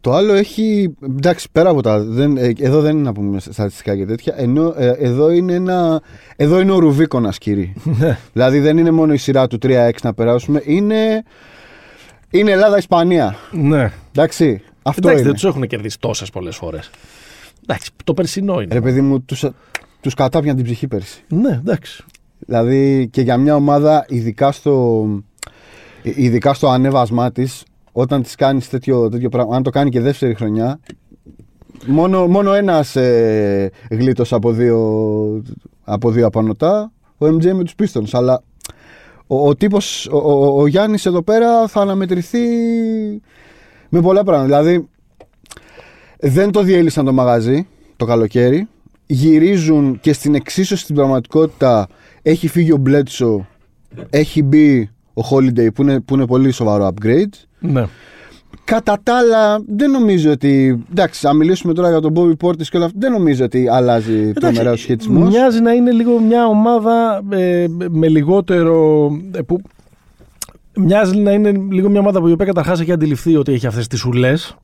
Το 0.00 0.12
άλλο 0.12 0.32
έχει. 0.32 0.94
Εντάξει, 1.02 1.48
πέρα 1.52 1.70
από 1.70 1.82
τα. 1.82 2.00
Δεν, 2.00 2.36
ε, 2.36 2.52
εδώ 2.58 2.80
δεν 2.80 2.92
είναι 2.96 3.02
να 3.02 3.12
πούμε 3.12 3.40
στατιστικά 3.40 3.96
και 3.96 4.06
τέτοια. 4.06 4.34
Ενώ 4.36 4.74
ε, 4.76 4.88
εδώ 4.98 5.30
είναι 5.30 5.54
ένα. 5.54 6.02
Εδώ 6.36 6.60
είναι 6.60 6.72
ο 6.72 6.78
Ρουβίκονας, 6.78 7.38
κύριε. 7.38 7.72
δηλαδή 8.32 8.58
δεν 8.58 8.78
είναι 8.78 8.90
μόνο 8.90 9.12
η 9.12 9.16
σειρά 9.16 9.46
του 9.46 9.58
3-6 9.62 9.90
να 10.02 10.14
περάσουμε. 10.14 10.62
Είναι. 10.64 11.24
Είναι 12.30 12.50
Ελλάδα-Ισπανία. 12.50 13.36
Ναι. 13.50 13.92
Εντάξει. 14.12 14.62
Αυτό 14.82 15.00
Εντάξει, 15.08 15.12
είναι. 15.12 15.22
δεν 15.22 15.32
τους 15.32 15.44
έχουν 15.44 15.66
κερδίσει 15.66 15.98
τόσες 15.98 16.30
πολλές 16.30 16.56
φορές. 16.56 16.90
Εντάξει, 17.62 17.90
το 18.04 18.14
περσινό 18.14 18.60
είναι. 18.60 18.74
Ρε 18.74 18.80
παιδί 18.80 19.00
μου, 19.00 19.20
τους, 19.20 19.44
τους 20.00 20.14
κατάπιαν 20.14 20.56
την 20.56 20.64
ψυχή 20.64 20.88
πέρσι. 20.88 21.24
Ναι, 21.28 21.50
εντάξει. 21.50 22.04
Δηλαδή 22.46 23.08
και 23.12 23.20
για 23.20 23.36
μια 23.36 23.54
ομάδα, 23.54 24.04
ειδικά 24.08 24.52
στο, 24.52 25.06
ειδικά 26.02 26.54
στο 26.54 26.68
ανέβασμά 26.68 27.32
της, 27.32 27.64
όταν 27.92 28.22
της 28.22 28.34
κάνεις 28.34 28.68
τέτοιο, 28.68 29.08
τέτοιο 29.08 29.28
πράγμα, 29.28 29.56
αν 29.56 29.62
το 29.62 29.70
κάνει 29.70 29.90
και 29.90 30.00
δεύτερη 30.00 30.34
χρονιά, 30.34 30.80
μόνο, 31.86 32.26
μόνο 32.26 32.52
ένας 32.52 32.96
ε, 32.96 33.70
γλίτος 33.90 34.32
από 34.32 34.52
δύο, 34.52 35.42
από 35.84 36.10
δύο 36.10 36.26
απανοτά, 36.26 36.92
ο 37.18 37.26
MJ 37.26 37.52
με 37.52 37.64
τους 37.64 37.74
Pistons. 37.78 38.08
Αλλά 38.12 38.42
ο, 39.26 39.48
ο 39.48 39.54
τύπος, 39.54 40.06
ο, 40.06 40.16
ο, 40.16 40.60
ο 40.60 40.66
Γιάννης 40.66 41.06
εδώ 41.06 41.22
πέρα 41.22 41.68
θα 41.68 41.80
αναμετρηθεί 41.80 42.38
με 43.88 44.00
πολλά 44.00 44.24
πράγματα. 44.24 44.46
Δηλαδή, 44.46 44.88
δεν 46.18 46.50
το 46.50 46.62
διέλυσαν 46.62 47.04
το 47.04 47.12
μαγαζί 47.12 47.66
το 47.96 48.04
καλοκαίρι. 48.04 48.68
Γυρίζουν 49.06 50.00
και 50.00 50.12
στην 50.12 50.34
εξίσωση 50.34 50.82
στην 50.82 50.94
πραγματικότητα 50.94 51.86
έχει 52.22 52.48
φύγει 52.48 52.72
ο 52.72 52.76
Μπλέτσο, 52.76 53.46
έχει 54.10 54.42
μπει 54.42 54.90
ο 55.14 55.22
Holiday 55.30 55.68
που 55.74 55.82
είναι, 55.82 56.00
που 56.00 56.14
είναι 56.14 56.26
πολύ 56.26 56.50
σοβαρό 56.50 56.92
upgrade. 56.94 57.32
Ναι. 57.58 57.84
Κατά 58.64 58.98
τα 59.02 59.16
άλλα, 59.16 59.62
δεν 59.66 59.90
νομίζω 59.90 60.30
ότι. 60.30 60.84
Εντάξει, 60.90 61.26
αν 61.26 61.36
μιλήσουμε 61.36 61.74
τώρα 61.74 61.88
για 61.88 62.00
τον 62.00 62.12
Bobby 62.16 62.46
Portis 62.46 62.66
και 62.66 62.76
όλα 62.76 62.84
αυτά, 62.84 62.98
δεν 63.00 63.12
νομίζω 63.12 63.44
ότι 63.44 63.68
αλλάζει 63.68 64.32
τρομερά 64.32 64.70
ο 64.70 64.76
σχετισμός. 64.76 65.28
Μοιάζει 65.28 65.60
να 65.60 65.72
είναι 65.72 65.90
λίγο 65.90 66.20
μια 66.20 66.46
ομάδα 66.46 67.22
ε, 67.30 67.66
με 67.90 68.08
λιγότερο. 68.08 69.08
ε, 69.32 69.42
που, 69.42 69.60
μοιάζει 70.76 71.18
να 71.18 71.32
είναι 71.32 71.50
λίγο 71.70 71.88
μια 71.88 72.00
ομάδα 72.00 72.20
που 72.20 72.28
η 72.28 72.32
οποία 72.32 72.46
καταρχάς 72.46 72.80
έχει 72.80 72.92
αντιληφθεί 72.92 73.36
ότι 73.36 73.52
έχει 73.52 73.66
αυτές 73.66 73.86
τις 73.86 74.04
ουλές 74.04 74.56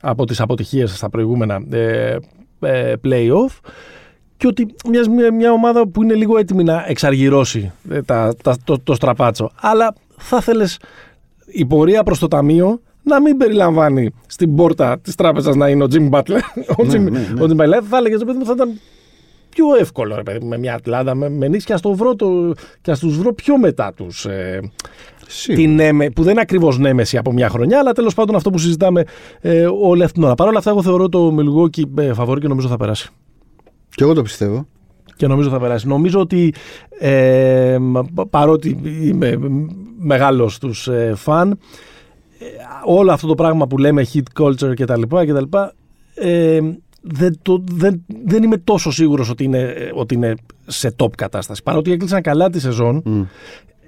από 0.00 0.24
τις 0.24 0.40
αποτυχίες 0.40 0.96
στα 0.96 1.10
προηγούμενα 1.10 1.62
ε, 1.70 2.16
ε, 2.60 2.94
playoff 3.04 3.60
και 4.44 4.50
ότι 4.50 4.74
μοιάζει 4.88 5.10
μια, 5.10 5.32
μια 5.32 5.52
ομάδα 5.52 5.88
που 5.88 6.02
είναι 6.02 6.14
λίγο 6.14 6.38
έτοιμη 6.38 6.62
να 6.62 6.84
εξαργυρώσει 6.86 7.72
ε, 7.90 8.02
τα, 8.02 8.34
τα, 8.42 8.56
το, 8.64 8.78
το 8.78 8.94
στραπάτσο. 8.94 9.50
Αλλά 9.60 9.94
θα 10.16 10.40
θέλει 10.40 10.66
η 11.46 11.66
πορεία 11.66 12.02
προς 12.02 12.18
το 12.18 12.28
ταμείο 12.28 12.80
να 13.02 13.20
μην 13.20 13.36
περιλαμβάνει 13.36 14.10
στην 14.26 14.54
πόρτα 14.54 14.98
της 14.98 15.14
τράπεζας 15.14 15.54
να 15.56 15.68
είναι 15.68 15.84
ο 15.84 15.86
Jimmy 15.90 16.10
Butler. 16.10 16.38
ο 16.78 16.84
Ναι, 16.84 16.92
Jimmy, 16.92 17.10
ναι, 17.10 17.28
ναι. 17.34 17.42
ο 17.42 17.46
Jimmy 17.46 17.60
Butler 17.60 17.82
θα 17.90 17.96
έλεγε, 17.96 18.16
παιδί 18.16 18.38
μου, 18.38 18.44
θα 18.44 18.52
ήταν 18.52 18.80
πιο 19.48 19.66
εύκολο, 19.78 20.16
ρε 20.16 20.22
παιδί 20.22 20.38
μου, 20.42 20.48
με 20.48 20.58
μια 20.58 20.74
Ατλάντα, 20.74 21.14
με, 21.14 21.28
με 21.28 21.48
νίκη 21.48 21.64
και 21.64 21.72
α 21.72 21.80
το 21.80 21.94
βρω 21.94 22.14
το, 22.14 22.52
και 22.80 22.90
ας 22.90 22.98
τους 22.98 23.18
βρω 23.18 23.32
πιο 23.32 23.58
μετά 23.58 23.92
τους. 23.96 24.24
Ε, 24.24 24.60
Σίγουρα. 25.26 25.62
την 25.62 25.74
νέμε, 25.74 26.10
που 26.10 26.22
δεν 26.22 26.32
είναι 26.32 26.40
ακριβώς 26.40 26.78
νέμεση 26.78 27.16
από 27.16 27.32
μια 27.32 27.48
χρονιά, 27.48 27.78
αλλά 27.78 27.92
τέλος 27.92 28.14
πάντων 28.14 28.34
αυτό 28.34 28.50
που 28.50 28.58
συζητάμε 28.58 29.04
ε, 29.40 29.66
όλη 29.66 30.02
αυτή 30.02 30.14
την 30.14 30.24
ώρα. 30.24 30.34
Παρ' 30.34 30.48
όλα 30.48 30.58
αυτά, 30.58 30.70
εγώ 30.70 30.82
θεωρώ 30.82 31.08
το 31.08 31.36
Milwaukee 31.38 31.98
ε, 31.98 32.12
φαβορή 32.12 32.40
και 32.40 32.48
νομίζω 32.48 32.68
θα 32.68 32.76
περάσει. 32.76 33.10
Και 33.94 34.04
εγώ 34.04 34.12
το 34.14 34.22
πιστεύω. 34.22 34.66
Και 35.16 35.26
νομίζω 35.26 35.48
θα 35.50 35.58
περάσει. 35.60 35.86
Νομίζω 35.88 36.20
ότι 36.20 36.54
ε, 36.98 37.76
πα- 38.14 38.26
παρότι 38.26 38.78
είμαι 39.02 39.38
μεγάλος 39.98 40.58
τους 40.58 40.88
ε, 40.88 41.12
φαν, 41.16 41.50
ε, 41.50 42.44
όλο 42.84 43.12
αυτό 43.12 43.26
το 43.26 43.34
πράγμα 43.34 43.66
που 43.66 43.78
λέμε 43.78 44.06
Heat 44.14 44.42
culture 44.42 44.72
κτλ. 44.76 45.02
κτλ 45.02 45.56
ε, 46.14 46.60
δεν, 47.00 47.38
το, 47.42 47.64
δεν, 47.70 48.04
δεν 48.24 48.42
είμαι 48.42 48.56
τόσο 48.56 48.90
σίγουρος 48.92 49.30
ότι 49.30 49.44
είναι, 49.44 49.58
ε, 49.60 49.90
ότι 49.94 50.14
είναι 50.14 50.34
σε 50.66 50.94
top 51.02 51.10
κατάσταση. 51.16 51.62
Παρότι 51.62 51.92
έκλεισαν 51.92 52.22
καλά 52.22 52.50
τη 52.50 52.60
σεζόν, 52.60 53.02
Μμ. 53.04 53.22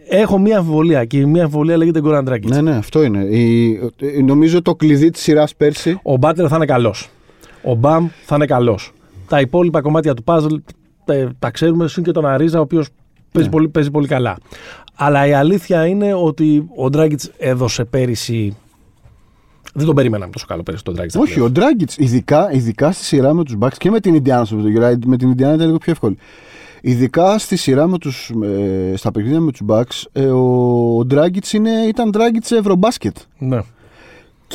έχω 0.08 0.38
μία 0.38 0.58
αμφιβολία 0.58 1.04
και 1.04 1.18
η 1.18 1.24
μία 1.24 1.42
αμφιβολία 1.44 1.76
λέγεται 1.76 2.00
Goran 2.04 2.24
Dragic. 2.28 2.42
Ναι, 2.46 2.60
ναι, 2.60 2.76
αυτό 2.76 3.02
είναι. 3.02 3.24
Η, 3.24 3.72
ε, 4.00 4.22
νομίζω 4.22 4.62
το 4.62 4.74
κλειδί 4.74 5.10
της 5.10 5.22
σειράς 5.22 5.54
πέρσι. 5.54 5.98
Ο 6.02 6.16
Μπάτλερ 6.16 6.46
θα 6.50 6.56
είναι 6.56 6.64
καλός. 6.66 7.08
Ο 7.62 7.74
Μπαμ 7.74 8.08
θα 8.24 8.34
είναι 8.34 8.46
καλός. 8.46 8.92
Τα 9.28 9.40
υπόλοιπα 9.40 9.80
κομμάτια 9.80 10.14
του 10.14 10.22
puzzle 10.26 10.56
ε, 11.04 11.26
τα 11.38 11.50
ξέρουμε, 11.50 11.88
συν 11.88 12.02
και 12.02 12.12
τον 12.12 12.26
Αρίζα, 12.26 12.58
ο 12.58 12.62
οποίος 12.62 12.88
παίζει, 13.32 13.48
Ναι. 13.48 13.54
πολύ, 13.54 13.68
παίζει 13.68 13.90
πολύ 13.90 14.06
καλά. 14.06 14.36
Αλλά 14.94 15.26
η 15.26 15.32
αλήθεια 15.32 15.86
είναι 15.86 16.14
ότι 16.14 16.68
ο 16.76 16.90
Ντράγκητ 16.90 17.20
έδωσε 17.38 17.84
πέρυσι. 17.84 18.56
Δεν 19.74 19.86
τον 19.86 19.94
περίμεναμε 19.94 20.32
τόσο 20.32 20.46
καλό 20.46 20.62
πέρυσι 20.62 20.84
τον 20.84 20.94
Ντράγκητ. 20.94 21.16
Όχι, 21.16 21.40
ο 21.40 21.50
Ντράγκητ, 21.50 21.90
ειδικά, 21.96 22.52
ειδικά 22.52 22.92
στη 22.92 23.04
σειρά 23.04 23.34
με 23.34 23.44
τους 23.44 23.54
Bucks 23.60 23.76
και 23.78 23.90
με 23.90 24.00
την 24.00 24.14
Ινδιάνα 24.14 24.44
στο 24.44 24.56
video, 24.56 24.94
με 25.06 25.16
την 25.16 25.28
Ινδιάνα 25.28 25.54
ήταν 25.54 25.66
λίγο 25.66 25.78
πιο 25.78 25.92
εύκολη. 25.92 26.16
Ειδικά 26.80 27.38
στη 27.38 27.56
σειρά 27.56 27.86
με 27.86 27.98
τους, 27.98 28.30
ε, 28.42 28.96
στα 28.96 29.10
παιχνίδια 29.10 29.40
με 29.40 29.50
τους 29.52 29.60
Bucks, 29.66 30.02
ε, 30.12 30.26
ο, 30.26 30.38
ο 30.98 31.06
Dragic 31.10 31.52
είναι, 31.52 31.70
ήταν 31.70 32.10
Dragic 32.14 32.38
σε 32.42 32.56
Ευρωμπάσκετ. 32.56 33.16
Ναι. 33.38 33.58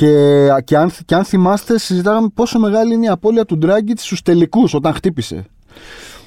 Και, 0.02 0.48
και, 0.64 0.78
αν, 0.78 0.92
και 1.06 1.16
αν 1.16 1.24
θυμάστε, 1.24 1.80
συζητάγαμε 1.80 2.28
πόσο 2.34 2.60
μεγάλη 2.60 2.94
είναι 2.94 3.06
η 3.06 3.10
απώλεια 3.10 3.46
του 3.46 3.60
Dragic 3.62 3.94
στους 3.96 4.22
τελικούς 4.22 4.74
όταν 4.74 4.94
χτύπησε. 4.94 5.46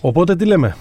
Οπότε 0.00 0.36
τι 0.36 0.44
λέμε; 0.44 0.76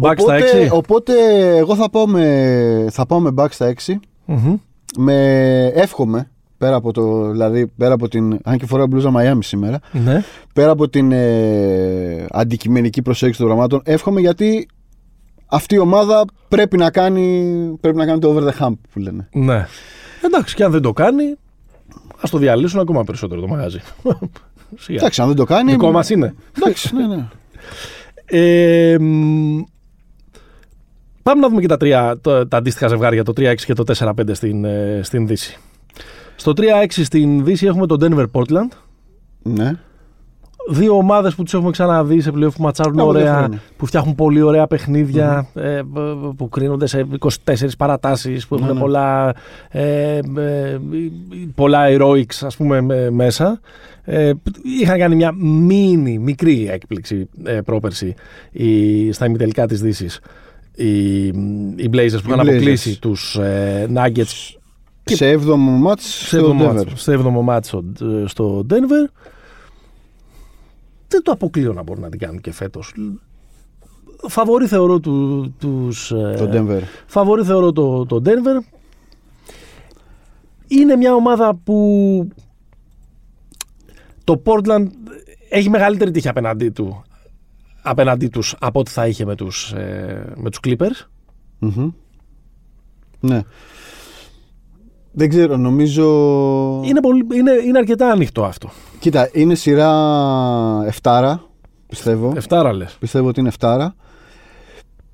Back 0.00 0.14
στα 0.16 0.34
οπότε, 0.34 0.68
6. 0.68 0.72
οπότε 0.72 1.12
εγώ 1.56 1.76
θα 1.76 1.90
πάω 1.90 2.06
με, 2.06 2.86
θα 2.90 3.06
πάω 3.06 3.20
με 3.20 3.30
back 3.36 3.46
στα 3.50 3.74
6. 3.86 3.94
Μμμ. 4.24 4.56
Με 4.96 5.66
εύχομαι, 5.66 6.30
πέρα 6.58 6.76
από, 6.76 6.92
το, 6.92 7.30
δηλαδή, 7.30 7.66
πέρα 7.66 7.94
από 7.94 8.08
την. 8.08 8.38
Αν 8.44 8.58
και 8.58 8.66
φοράω 8.66 8.86
μπλούζα 8.86 9.10
Μαϊάμι 9.10 9.44
σήμερα. 9.44 9.78
Ναι. 9.92 10.22
πέρα 10.54 10.70
από 10.70 10.88
την 10.88 11.12
ε, 11.12 12.26
αντικειμενική 12.30 13.02
προσέγγιση 13.02 13.38
των 13.38 13.48
πραγμάτων, 13.48 13.80
εύχομαι 13.84 14.20
γιατί 14.20 14.68
αυτή 15.46 15.74
η 15.74 15.78
ομάδα 15.78 16.24
πρέπει 16.48 16.76
να 16.76 16.90
κάνει, 16.90 17.76
πρέπει 17.80 17.96
να 17.96 18.06
κάνει 18.06 18.18
το 18.18 18.34
over 18.34 18.48
the 18.48 18.66
hump 18.66 18.74
που 18.92 18.98
λένε. 18.98 19.28
ναι. 19.32 19.66
Εντάξει, 20.24 20.54
και 20.54 20.64
αν 20.64 20.70
δεν 20.70 20.82
το 20.82 20.92
κάνει, 20.92 21.36
ας 22.24 22.30
το 22.30 22.38
διαλύσουν 22.38 22.80
ακόμα 22.80 23.04
περισσότερο 23.04 23.40
το 23.40 23.46
μαγάζι. 23.46 23.80
Σιγά. 24.76 24.98
Εντάξει, 24.98 25.20
αν 25.20 25.26
δεν 25.26 25.36
το 25.36 25.44
κάνει. 25.44 25.70
Δικό 25.70 25.90
μας 25.90 26.10
είναι. 26.10 26.34
Εντάξει, 26.56 26.94
ναι, 26.94 27.06
ναι. 27.06 27.28
Ε, 28.24 28.98
μ, 28.98 29.60
πάμε 31.22 31.40
να 31.40 31.48
δούμε 31.48 31.60
και 31.60 31.66
τα, 31.66 31.76
τρία, 31.76 32.18
τα, 32.20 32.48
τα 32.48 32.56
αντίστοιχα 32.56 32.88
ζευγάρια, 32.88 33.24
το 33.24 33.32
3-6 33.36 33.54
και 33.56 33.72
το 33.72 33.84
4-5 33.98 34.12
στην, 34.32 34.64
ε, 34.64 35.00
στην 35.02 35.26
Δύση. 35.26 35.58
Στο 36.36 36.52
3-6 36.56 36.62
στην 36.88 37.44
Δύση 37.44 37.66
έχουμε 37.66 37.86
το 37.86 37.96
Denver 38.00 38.26
Portland. 38.32 38.68
ναι. 39.42 39.78
Δύο 40.70 40.96
ομάδες 40.96 41.34
που 41.34 41.42
τις 41.42 41.54
έχουμε 41.54 41.70
ξαναδεί 41.70 42.20
σε 42.20 42.30
πλέον 42.32 42.52
που 42.52 42.62
ματσάρουν 42.62 43.00
Από 43.00 43.12
δύο 43.12 43.20
ωραία, 43.20 43.38
χρόνια. 43.38 43.60
που 43.76 43.86
φτιάχνουν 43.86 44.14
πολύ 44.14 44.42
ωραία 44.42 44.66
παιχνίδια, 44.66 45.46
ε, 45.54 45.80
που 46.36 46.48
κρίνονται 46.48 46.86
σε 46.86 47.06
24 47.44 47.76
παρατάσεις, 47.78 48.46
που 48.46 48.54
έχουν 48.54 48.66
Ναι, 48.66 48.72
ναι. 48.72 48.80
πολλά, 48.80 49.34
ε, 49.70 50.16
ε, 50.16 50.78
πολλά 51.54 51.80
heroics 51.88 52.34
ας 52.42 52.56
πούμε 52.56 52.80
με- 52.80 53.10
μέσα. 53.10 53.60
Ε, 54.04 54.32
είχαν 54.80 54.98
κάνει 54.98 55.14
μια 55.14 55.32
μίνι, 55.38 56.18
μικρή 56.18 56.68
έκπληξη 56.70 57.28
ε, 57.44 57.60
πρόπερση 57.60 58.14
η, 58.52 59.12
στα 59.12 59.26
ημιτελικά 59.26 59.66
της 59.66 59.80
Δύσης 59.80 60.20
οι, 60.74 61.26
οι 61.26 61.90
Blazers 61.92 62.20
που 62.22 62.30
Οι 62.30 62.32
είχαν 62.32 62.40
Blazers. 62.40 62.48
αποκλείσει 62.48 63.00
τους 63.00 63.36
ε, 63.36 63.88
Nuggets 63.94 64.54
Και- 65.04 65.14
Σε 65.16 65.32
7ο 65.38 65.54
μάτς 65.56 66.04
σε 66.04 66.26
στο 66.26 66.36
έβδομο 66.36 66.64
Denver. 66.70 66.74
μάτσο- 66.74 66.96
σε 66.96 67.12
έβδομο 67.12 67.42
μάτσο 67.42 67.84
ε, 68.00 68.26
στο 68.26 68.66
Denver. 68.70 69.10
Δεν 71.14 71.22
το 71.22 71.32
αποκλείω 71.32 71.72
να 71.72 71.82
μπορούν 71.82 72.02
να 72.02 72.08
την 72.08 72.18
κάνουν 72.18 72.40
και 72.40 72.52
φέτος. 72.52 72.94
Φαβορή 74.28 74.66
θεωρώ 74.66 75.00
του, 75.00 75.54
τους, 75.58 76.10
ε, 76.10 76.34
Το 76.38 76.48
Denver. 76.52 76.80
Φαβορή 77.06 77.44
θεωρώ 77.44 77.72
το, 77.72 78.06
το 78.06 78.22
Denver. 78.24 78.64
Είναι 80.68 80.96
μια 80.96 81.14
ομάδα 81.14 81.54
που 81.54 82.28
το 84.24 84.42
Portland 84.44 84.86
έχει 85.48 85.70
μεγαλύτερη 85.70 86.10
τύχη 86.10 86.28
απέναντί 86.28 86.70
του 86.70 87.04
απέναντί 87.82 88.28
τους 88.28 88.54
από 88.58 88.80
ό,τι 88.80 88.90
θα 88.90 89.06
είχε 89.06 89.24
με 89.24 89.34
τους, 89.34 89.72
ε, 89.72 90.32
με 90.36 90.50
τους 90.50 90.60
Clippers. 90.64 91.08
Μμμ. 91.58 91.90
Ναι. 93.20 93.42
Δεν 95.16 95.28
ξέρω, 95.28 95.56
νομίζω. 95.56 96.04
Είναι, 96.84 97.00
πολύ, 97.00 97.26
είναι, 97.34 97.52
είναι 97.66 97.78
αρκετά 97.78 98.10
ανοιχτό 98.10 98.44
αυτό. 98.44 98.68
Κοίτα, 98.98 99.30
είναι 99.32 99.54
σειρά 99.54 99.90
7, 101.02 101.36
πιστεύω. 101.86 102.32
Εφτάρα 102.36 102.72
λες. 102.72 102.96
Πιστεύω 103.00 103.28
ότι 103.28 103.40
είναι 103.40 103.50
7. 103.58 103.88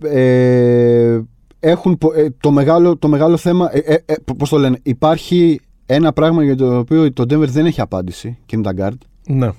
Ε, 0.02 1.20
έχουν, 1.60 1.98
πο- 1.98 2.12
ε, 2.14 2.30
το, 2.40 2.50
μεγάλο, 2.50 2.96
το 2.96 3.08
μεγάλο 3.08 3.36
θέμα, 3.36 3.68
ε, 3.72 3.78
ε, 3.78 3.98
ε, 4.06 4.14
πώς 4.36 4.48
το 4.48 4.58
λένε, 4.58 4.78
υπάρχει 4.82 5.60
ένα 5.86 6.12
πράγμα 6.12 6.42
για 6.44 6.56
το 6.56 6.78
οποίο 6.78 7.12
το 7.12 7.22
Denver 7.22 7.48
δεν 7.48 7.66
έχει 7.66 7.80
απάντηση 7.80 8.38
και 8.46 8.56
είναι 8.56 8.72
τα 8.72 8.88
guard. 8.88 8.98
Ναι. 9.26 9.50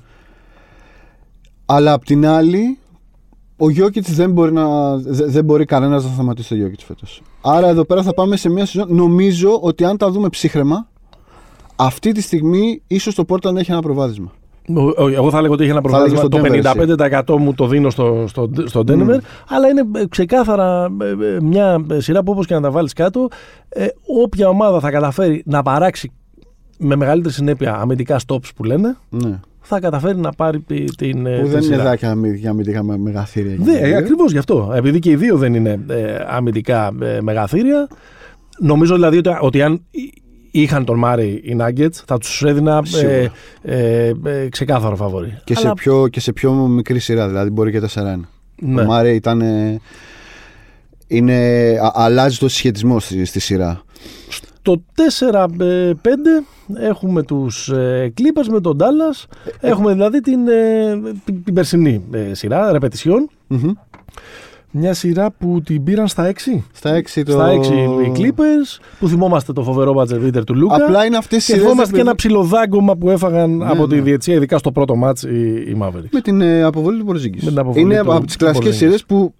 Αλλά 1.65 1.93
απ' 1.93 2.05
την 2.05 2.25
άλλη, 2.25 2.77
ο 3.61 3.69
Γιώκητς 3.69 4.15
δεν 4.15 4.31
μπορεί, 4.31 4.51
να, 4.53 4.95
δε- 4.97 5.25
δεν 5.25 5.43
μπορεί 5.45 5.65
κανένας 5.65 6.03
να 6.03 6.09
σταματήσει 6.13 6.49
το 6.49 6.55
Γιώκητς 6.55 6.83
φέτος. 6.83 7.21
Άρα 7.41 7.67
εδώ 7.67 7.85
πέρα 7.85 8.03
θα 8.03 8.13
πάμε 8.13 8.35
σε 8.35 8.49
μια 8.49 8.65
σεζόν. 8.65 8.87
Νομίζω 8.95 9.59
ότι 9.61 9.85
αν 9.85 9.97
τα 9.97 10.09
δούμε 10.11 10.29
ψύχρεμα, 10.29 10.87
αυτή 11.75 12.11
τη 12.11 12.21
στιγμή 12.21 12.81
ίσως 12.87 13.15
το 13.15 13.23
Portland 13.27 13.55
έχει 13.55 13.71
ένα 13.71 13.81
προβάδισμα. 13.81 14.31
Ο- 14.75 15.03
ο- 15.03 15.07
Εγώ 15.09 15.29
θα 15.29 15.41
λέγω 15.41 15.53
ότι 15.53 15.63
έχει 15.63 15.71
ένα 15.71 15.81
Θα 15.89 15.97
έλεγες 15.97 16.19
προβάδισμα. 16.19 16.19
στο 16.19 16.27
Το 16.29 16.37
Denver, 16.37 17.35
55% 17.35 17.37
μου 17.39 17.53
το 17.53 17.67
δίνω 17.67 17.89
στο, 17.89 18.23
στο, 18.27 18.49
στο 18.65 18.83
Denver, 18.87 19.17
αλλά 19.47 19.67
είναι 19.67 19.81
ε, 19.95 20.05
ξεκάθαρα 20.09 20.87
ε, 21.01 21.35
ε, 21.35 21.41
μια 21.41 21.85
σειρά 21.97 22.23
που 22.23 22.31
όπως 22.31 22.45
και 22.45 22.53
να 22.53 22.61
τα 22.61 22.71
βάλεις 22.71 22.93
κάτω, 22.93 23.27
ε, 23.69 23.85
όποια 24.23 24.47
ομάδα 24.49 24.79
θα 24.79 24.91
καταφέρει 24.91 25.43
να 25.45 25.61
παράξει 25.61 26.11
με 26.77 26.95
μεγαλύτερη 26.95 27.33
συνέπεια 27.33 27.75
αμυντικά 27.75 28.19
stops 28.27 28.49
που 28.55 28.63
λένε, 28.63 28.97
Ναι. 29.09 29.39
Θα 29.61 29.79
καταφέρει 29.79 30.17
να 30.17 30.31
πάρει 30.31 30.59
τη- 30.59 30.95
την, 30.95 31.25
ε, 31.25 31.35
Που 31.37 31.41
την 31.41 31.51
δεν 31.51 31.61
είναι 31.63 31.73
σειρά. 31.73 31.83
δάκια 31.83 32.15
για 32.35 32.49
αμυντικά 32.49 32.83
με 32.83 32.97
μεγαθύρια. 32.97 33.55
Ναι, 33.59 33.77
ε, 33.77 33.95
ακριβώς 33.95 34.31
γι' 34.31 34.37
αυτό. 34.37 34.71
Επειδή 34.75 34.99
και 34.99 35.09
οι 35.09 35.15
δύο 35.15 35.37
δεν 35.37 35.53
είναι 35.53 35.79
ε, 35.89 36.15
αμυντικά 36.27 36.91
ε, 37.01 37.21
μεγαθύρια, 37.21 37.87
νομίζω 38.59 38.93
δηλαδή 38.95 39.17
ότι, 39.17 39.29
ότι 39.41 39.61
αν 39.61 39.81
είχαν 40.51 40.85
τον 40.85 40.97
Μάρι 40.97 41.27
οι 41.43 41.57
Nuggets, 41.59 41.91
θα 42.05 42.17
τους 42.17 42.43
έδινα 42.43 42.77
ε, 42.83 42.87
Σίγουρα. 42.87 43.31
ε, 43.61 44.11
ε, 44.25 44.49
ξεκάθαρο 44.49 44.95
φαβορή. 44.95 45.37
Και, 45.43 45.55
σε 45.55 45.65
Αλλά- 45.65 45.73
πιο, 45.73 46.07
και 46.07 46.19
σε 46.19 46.33
πιο 46.33 46.53
μικρή 46.53 46.99
σειρά, 46.99 47.27
δηλαδή 47.27 47.49
μπορεί 47.49 47.71
και 47.71 47.79
4-1. 47.79 48.19
ναι. 48.61 48.81
Ο 48.81 48.85
Μάρε 48.85 49.11
ήταν. 49.13 49.41
ε, 49.41 49.79
Είναι, 51.07 51.35
α- 51.81 51.91
αλλάζει 51.93 52.37
το 52.37 52.47
συσχετισμό 52.49 52.99
στη, 52.99 53.25
στη 53.25 53.39
σειρά. 53.39 53.81
Το 54.61 54.83
4-5 55.31 55.57
έχουμε 56.79 57.23
τους 57.23 57.69
ε, 57.69 58.13
Clippers 58.17 58.47
με 58.51 58.61
τον 58.61 58.77
Dallas. 58.79 59.25
Έχουμε 59.59 59.93
δηλαδή 59.93 60.19
την, 60.21 60.47
ε, 60.47 61.01
την, 61.25 61.43
την 61.43 61.53
περσινή 61.53 62.03
ε, 62.11 62.33
σειρά, 62.33 62.71
ρεπετησιών. 62.71 63.29
Μμμ. 63.47 63.71
Μια 64.73 64.93
σειρά 64.93 65.31
που 65.31 65.61
την 65.61 65.83
πήραν 65.83 66.07
στα 66.07 66.31
6. 66.31 66.35
Στα 66.71 66.97
6 67.15 67.21
το. 67.25 67.31
Στα 67.31 67.49
6 67.49 67.63
οι 68.05 68.11
Clippers, 68.15 68.81
που 68.99 69.07
θυμόμαστε 69.07 69.53
το 69.53 69.63
φοβερό 69.63 69.93
μπατζεβίτερ 69.93 70.43
του 70.43 70.55
Λούκα. 70.55 70.75
Απλά 70.75 71.05
είναι 71.05 71.17
αυτές 71.17 71.37
οι 71.37 71.45
και 71.45 71.51
σειρές. 71.51 71.61
θυμόμαστε 71.61 71.91
και 71.91 71.97
ρε 71.97 72.03
ένα 72.07 72.15
ψηλοδάγκωμα 72.15 72.95
που 72.95 73.09
έφαγαν 73.09 73.63
από 73.63 73.87
ναι. 73.87 73.93
τη 73.95 74.01
διετσία, 74.01 74.35
ειδικά 74.35 74.57
στο 74.57 74.71
πρώτο 74.71 74.95
μάτς 74.95 75.23
οι, 75.23 75.51
οι 75.51 75.77
Mavericks. 75.81 76.09
Με 76.11 76.21
την 76.21 76.41
ε, 76.41 76.63
αποβολή 76.63 76.99
του 76.99 77.05
Πορζίγκη. 77.05 77.39
Με 77.43 77.49
την 77.49 77.59
αποβολή 77.59 77.81
Είναι 77.83 78.01
του- 78.03 78.13
από 78.13 78.25
τις 78.25 78.35
του 78.37 78.43
κλασικές 78.45 78.73
Porzingis. 78.73 78.77
σειρές 78.77 79.05
που. 79.05 79.33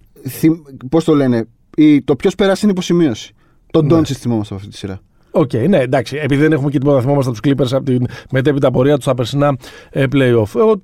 Πώς 0.90 1.04
το 1.04 1.16
λένε, 1.16 1.48
η, 1.76 2.02
το 2.02 2.16
ποιος 2.16 2.36
πέρασε 2.36 2.60
είναι 2.64 2.72
υποσημείωση. 2.72 3.34
Τον 3.72 3.86
Ναι. 3.86 3.90
Ντόντσιτς 3.94 4.14
θυμόμαστε 4.14 4.54
από 4.54 4.64
αυτή 4.64 4.74
τη 4.74 4.78
σειρά. 4.80 5.00
Οκ, 5.32 5.54
ναι, 5.54 5.78
εντάξει. 5.78 6.18
Επειδή 6.18 6.42
δεν 6.42 6.52
έχουμε 6.52 6.70
και 6.70 6.78
τίποτα, 6.80 7.02
θυμόμαστε 7.02 7.32
τους 7.32 7.40
Clippers 7.44 7.72
από 7.72 7.84
την 7.84 8.06
μετέπειτα 8.32 8.72
πορεία 8.72 8.96
τους 8.96 9.04
στα 9.04 9.14
περσινά 9.14 9.58
ε, 9.90 10.06
playoff. 10.12 10.56
Εγώ 10.56 10.82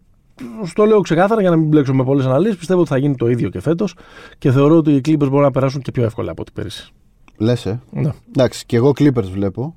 στο 0.65 0.85
λέω 0.85 1.01
ξεκάθαρα 1.01 1.41
για 1.41 1.49
να 1.49 1.55
μην 1.55 1.67
μπλέξω 1.67 1.93
με 1.93 2.03
πολλές 2.03 2.25
αναλύσεις. 2.25 2.57
Πιστεύω 2.57 2.79
ότι 2.79 2.89
θα 2.89 2.97
γίνει 2.97 3.15
το 3.15 3.29
ίδιο 3.29 3.49
και 3.49 3.61
φέτος 3.61 3.95
και 4.37 4.51
θεωρώ 4.51 4.75
ότι 4.75 4.91
οι 4.91 5.01
Clippers 5.05 5.17
μπορούν 5.17 5.41
να 5.41 5.51
περάσουν 5.51 5.81
και 5.81 5.91
πιο 5.91 6.03
εύκολα 6.03 6.31
από 6.31 6.41
ό,τι 6.41 6.51
πέρυσι. 6.51 6.91
Λες, 7.37 7.65
ε. 7.65 7.79
Ναι. 7.91 8.09
Εντάξει, 8.27 8.65
και 8.65 8.75
εγώ 8.75 8.89
Clippers 8.89 9.29
βλέπω. 9.31 9.75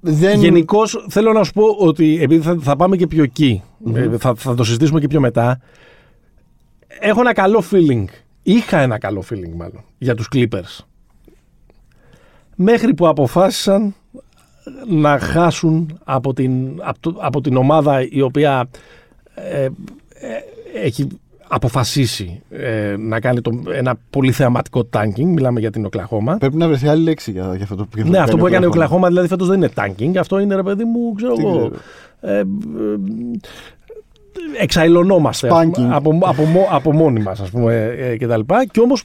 δεν... 0.00 0.40
Γενικώς 0.40 1.06
θέλω 1.08 1.32
να 1.32 1.44
σου 1.44 1.52
πω 1.52 1.64
ότι 1.78 2.18
επειδή 2.22 2.42
θα, 2.42 2.56
θα 2.60 2.76
πάμε 2.76 2.96
και 2.96 3.06
πιο 3.06 3.22
εκεί, 3.22 3.62
ε, 3.94 4.18
θα, 4.18 4.34
θα 4.34 4.54
το 4.54 4.64
συζητήσουμε 4.64 5.00
και 5.00 5.08
πιο 5.08 5.20
μετά. 5.20 5.60
Έχω 7.00 7.20
ένα 7.20 7.32
καλό 7.32 7.62
feeling. 7.70 8.04
Είχα 8.42 8.78
ένα 8.78 8.98
καλό 8.98 9.22
feeling 9.30 9.52
μάλλον 9.56 9.84
για 9.98 10.14
τους 10.14 10.28
Clippers. 10.34 10.84
Μέχρι 12.60 12.94
που 12.94 13.08
αποφάσισαν 13.08 13.94
να 14.88 15.18
χάσουν 15.18 15.98
από 16.04 16.34
την, 16.34 16.68
από, 16.82 16.98
το- 17.00 17.16
από 17.20 17.40
την 17.40 17.56
ομάδα 17.56 18.06
η 18.10 18.20
οποία 18.20 18.68
ε, 19.34 19.64
ε, 19.64 19.70
έχει 20.84 21.06
αποφασίσει 21.48 22.42
ε, 22.50 22.94
να 22.98 23.20
κάνει 23.20 23.40
το, 23.40 23.50
ένα 23.72 23.94
πολύ 24.10 24.32
θεαματικό 24.32 24.88
tanking. 24.96 25.22
Μιλάμε 25.24 25.60
για 25.60 25.70
την 25.70 25.84
Οκλαχώμα. 25.84 26.36
Πρέπει 26.36 26.56
να 26.56 26.66
βρεθεί 26.66 26.88
άλλη 26.88 27.02
λέξη 27.02 27.30
για, 27.30 27.42
για 27.54 27.62
αυτό 27.62 27.76
το 27.76 27.86
για 27.94 28.04
Ναι, 28.04 28.18
αυτό 28.18 28.36
που 28.36 28.46
έκανε 28.46 28.66
ο 28.66 28.68
Οκλαχώμα. 28.68 28.96
Οκλαχώμα 28.96 29.08
δηλαδή 29.08 29.28
φέτος 29.28 29.48
δεν 29.48 29.56
είναι 29.56 29.70
tanking. 29.76 30.16
Αυτό 30.18 30.38
είναι 30.38 30.54
ρε 30.54 30.62
παιδί 30.62 30.84
μου, 30.84 31.12
ξέρω 31.12 31.32
Τι 31.34 31.42
εγώ. 31.46 31.50
ξέρω. 31.56 31.70
Ε, 32.20 32.38
ε, 32.38 32.44
εξαϊλωνόμαστε 34.60 35.48
ας 35.48 35.52
πούμε, 35.64 35.70
Spanking. 35.76 35.90
από, 35.94 36.18
από, 36.22 36.42
μο- 36.44 36.68
από 36.70 36.92
μόνοι 36.92 37.20
μας, 37.20 37.40
ας 37.40 37.50
πούμε, 37.50 37.94
ε, 37.98 38.16
και 38.16 38.26
τα 38.26 38.36
λοιπά. 38.36 38.66
Και 38.66 38.80
όμως 38.80 39.02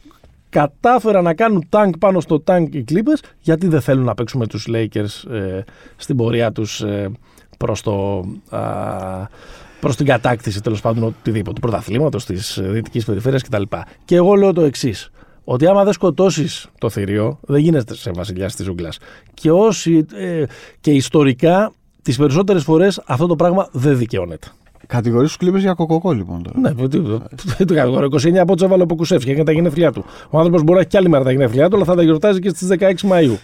κατάφεραν 0.53 1.23
να 1.23 1.33
κάνουν 1.33 1.67
tank 1.69 1.91
πάνω 1.99 2.19
στο 2.19 2.43
tank 2.47 2.65
οι 2.71 2.83
Clippers 2.89 3.23
γιατί 3.39 3.67
δεν 3.67 3.81
θέλουν 3.81 4.03
να 4.03 4.13
παίξουν 4.13 4.39
με 4.39 4.47
τους 4.47 4.67
Lakers 4.69 5.31
ε, 5.31 5.61
στην 5.95 6.15
πορεία 6.15 6.51
τους 6.51 6.81
ε, 6.81 7.11
προς, 7.57 7.81
το, 7.81 8.25
α, 8.49 8.61
προς 9.79 9.95
την 9.95 10.05
κατάκτηση 10.05 10.61
τέλος 10.61 10.81
πάντων 10.81 11.03
οτιδήποτε, 11.03 11.53
του 11.53 11.61
πρωταθλήματος 11.61 12.25
της 12.25 12.57
ε, 12.57 12.61
δυτικής 12.61 13.05
περιφέρειας 13.05 13.41
κτλ. 13.41 13.61
Και 14.05 14.15
εγώ 14.15 14.33
λέω 14.33 14.53
το 14.53 14.61
εξής. 14.61 15.11
Ότι 15.43 15.67
άμα 15.67 15.83
δεν 15.83 15.93
σκοτώσεις 15.93 16.67
το 16.77 16.89
θηρίο, 16.89 17.39
δεν 17.41 17.59
γίνεσαι 17.59 17.95
σε 17.95 18.11
βασιλιάς 18.11 18.55
της 18.55 18.65
ζούγκλας. 18.65 18.97
Και 19.33 19.51
όσοι. 19.51 20.05
Ε, 20.13 20.43
και 20.81 20.91
ιστορικά, 20.91 21.73
τις 22.01 22.17
περισσότερες 22.17 22.63
φορές 22.63 23.01
αυτό 23.05 23.27
το 23.27 23.35
πράγμα 23.35 23.69
δεν 23.71 23.97
δικαιώνεται. 23.97 24.47
Κατηγορείς 24.88 25.38
τους 25.38 25.47
Clippers 25.49 25.59
για 25.59 25.73
κοκοκό 25.73 26.11
λοιπόν 26.11 26.43
τώρα. 26.43 26.59
Ναι, 26.73 26.88
τι- 26.88 26.99
τι 27.57 27.65
το 27.65 27.73
κατηγορώ. 27.73 28.05
29 28.05 28.36
από 28.39 28.55
του 28.55 28.63
έβαλε 28.63 28.84
ο 28.84 28.86
Ποκουσεύσκι, 28.86 29.29
έκανε 29.29 29.43
τα 29.45 29.51
γενέθλιά 29.51 29.91
του. 29.91 30.05
Ο 30.29 30.38
άνθρωπος 30.38 30.61
μπορεί 30.61 30.73
να 30.73 30.79
έχει 30.79 30.89
κι 30.89 30.97
άλλη 30.97 31.09
μέρα 31.09 31.23
τα 31.23 31.31
γενέθλιά 31.31 31.69
του, 31.69 31.75
αλλά 31.75 31.86
θα 31.86 31.95
τα 31.95 32.03
γιορτάζει 32.03 32.39
και 32.39 32.49
στις 32.49 32.67
16 32.67 33.01
Μαου. 33.07 33.38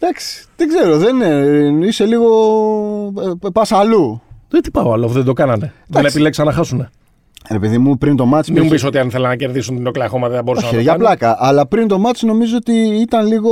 Εντάξει, 0.00 0.44
δεν 0.56 0.68
ξέρω, 0.68 0.98
δεν 0.98 1.14
είναι. 1.16 1.86
Είσαι 1.86 2.04
λίγο. 2.04 2.26
Ε, 3.44 3.48
Πας 3.52 3.72
αλλού. 3.72 4.20
Δεν 4.48 4.62
τι 4.62 4.70
πάω 4.70 4.92
άλλο, 4.92 5.06
δεν 5.08 5.24
το 5.24 5.32
κάνανε. 5.32 5.72
Δεν 5.86 6.04
επιλέξαν 6.04 6.46
να 6.46 6.52
χάσουν. 6.52 6.88
Ρε 7.50 7.58
παιδί 7.58 7.78
μου, 7.78 7.98
πριν 7.98 8.16
το 8.16 8.24
μάτς 8.26 8.48
Μην 8.48 8.56
μου 8.60 8.64
υπήρχε- 8.66 8.86
πεις 8.86 8.94
ότι 8.96 9.04
αν 9.04 9.10
θέλανε 9.10 9.28
να 9.28 9.36
κερδίσουν 9.36 9.76
την 9.76 9.86
Οκλαχώμα 9.86 10.26
δεν 10.28 10.36
θα 10.36 10.42
μπορούσαν 10.42 10.66
Όχι, 10.68 10.76
να 10.76 10.82
το 10.82 10.88
για 10.88 10.96
κάνουν. 10.98 11.06
πλάκα. 11.18 11.36
Αλλά 11.38 11.66
πριν 11.66 11.88
το 11.88 11.98
μάτς 11.98 12.22
νομίζω 12.22 12.56
ότι 12.56 12.72
ήταν 13.00 13.26
λίγο. 13.26 13.50